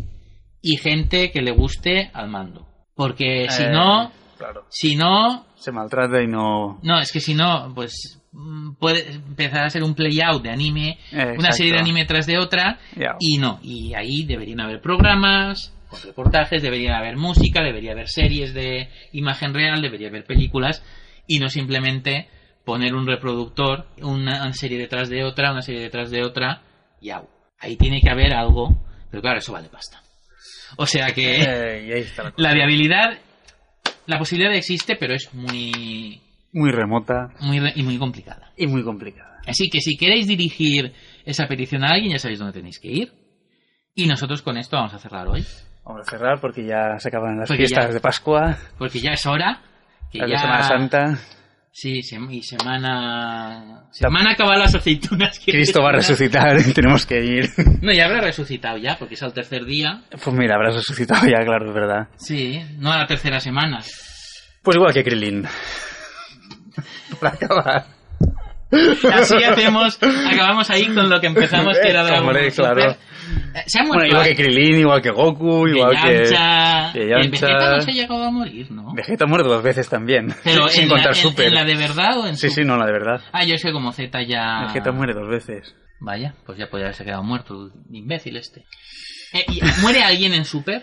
[0.65, 2.67] y gente que le guste al mando.
[2.97, 4.65] Porque si Eh, no, Claro.
[4.71, 6.81] si no, Se maltrata y no...
[6.83, 10.99] no, es que si no, pues mm, puede empezar a ser un play-out de anime,
[11.13, 12.79] Eh, una serie de anime tras de otra,
[13.21, 18.55] y no, y ahí deberían haber programas, con reportajes, debería haber música, debería haber series
[18.55, 20.83] de imagen real, debería haber películas,
[21.27, 22.29] y no simplemente
[22.65, 26.63] poner un reproductor, una serie detrás de otra, una serie detrás de otra,
[27.01, 27.29] y au.
[27.61, 28.77] Ahí tiene que haber algo,
[29.11, 30.01] pero claro, eso vale pasta.
[30.77, 33.19] O sea que Eh, y ahí está la viabilidad,
[34.07, 36.21] la posibilidad existe, pero es muy,
[36.53, 38.53] Muy remota muy re- y muy complicada.
[38.57, 39.39] y muy complicada.
[39.47, 40.93] Así que si queréis dirigir
[41.25, 43.13] esa petición a alguien, ya sabéis dónde tenéis que ir.
[43.95, 45.45] Y nosotros con esto vamos a cerrar hoy.
[45.85, 49.13] Vamos a cerrar porque ya se acaban las Porque fiestas ya- de Pascua, Porque ya
[49.13, 49.61] es hora.
[50.11, 50.39] Que la ya...
[50.39, 51.19] Semana Santa.
[51.77, 53.89] Sí, y semana...
[53.91, 55.41] Semana acabar las aceitunas.
[55.41, 57.51] que Cristo va a resucitar, tenemos que ir.
[57.83, 60.05] No, ya habrá resucitado ya, porque es al tercer día.
[60.09, 62.09] Pues mira, habrás resucitado ya, claro, es verdad.
[62.17, 63.81] Sí, no a la tercera semana.
[64.63, 65.49] Pues igual que Krillin.
[67.21, 67.87] Para acabar.
[69.13, 69.99] Así hacemos,
[70.31, 72.73] acabamos ahí con lo que empezamos, que era Dragon Hombre, Ball Super.
[72.75, 72.97] claro.
[73.67, 76.25] Se ha Bueno, muerto igual que Krillin, igual que Goku, igual que...
[76.25, 76.93] Yamcha.
[76.93, 77.47] que Yamcha.
[77.47, 78.93] Vegeta no se ha llegado a morir, ¿no?
[78.95, 80.35] Vegeta muere dos veces también.
[80.45, 81.47] Pero sin en, contar la, en- Super.
[81.47, 83.21] en la de verdad o en Sí, su- sí, no, la de verdad.
[83.33, 84.65] Ah, yo sé como Z ya...
[84.67, 85.75] Vegeta muere dos veces.
[86.01, 88.67] Vaya, pues ya podría haberse quedado muerto, imbécil este.
[89.33, 90.83] Eh, ¿y ¿Muere alguien en Super?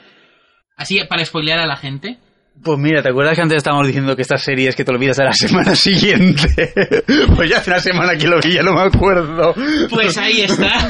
[0.78, 2.18] Así, para spoilear a la gente.
[2.64, 5.26] Pues mira, ¿te acuerdas que antes estábamos diciendo que estas series que te olvidas de
[5.26, 6.74] la semana siguiente?
[7.36, 9.54] pues ya hace una semana que lo vi, ya no me acuerdo.
[9.90, 10.90] Pues ahí está,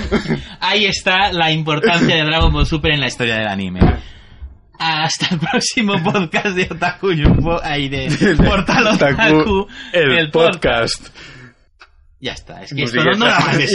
[0.59, 3.79] ahí está la importancia de Dragon Ball Super en la historia del anime.
[4.77, 11.07] Hasta el próximo podcast de Otaku Jumbo, ahí de Portal Otaku, el, el podcast.
[12.19, 13.67] Ya está, es que esto no, no la más de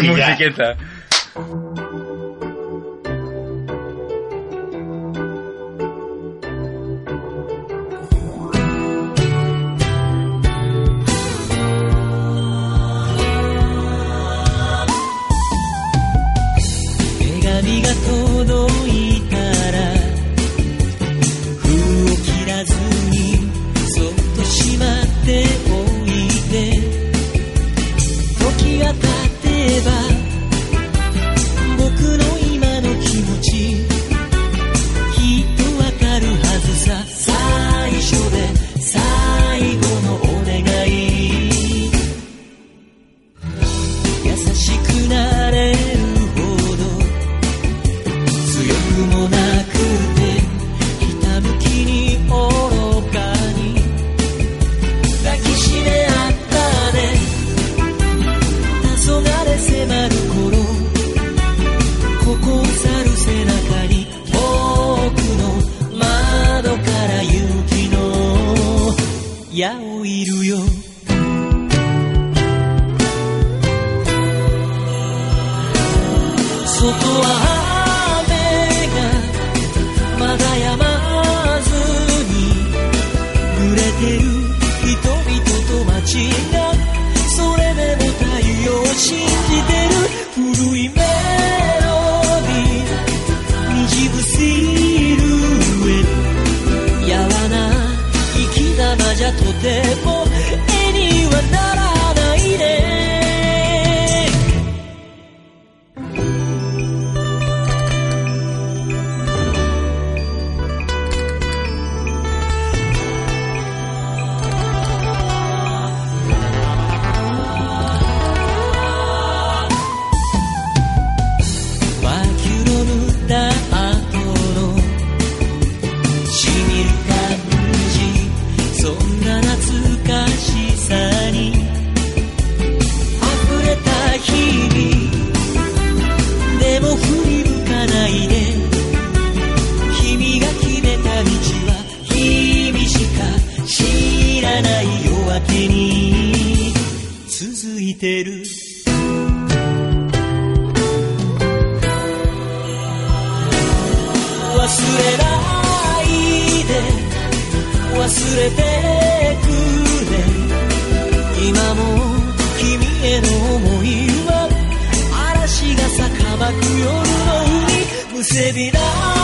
[168.26, 169.15] servirá.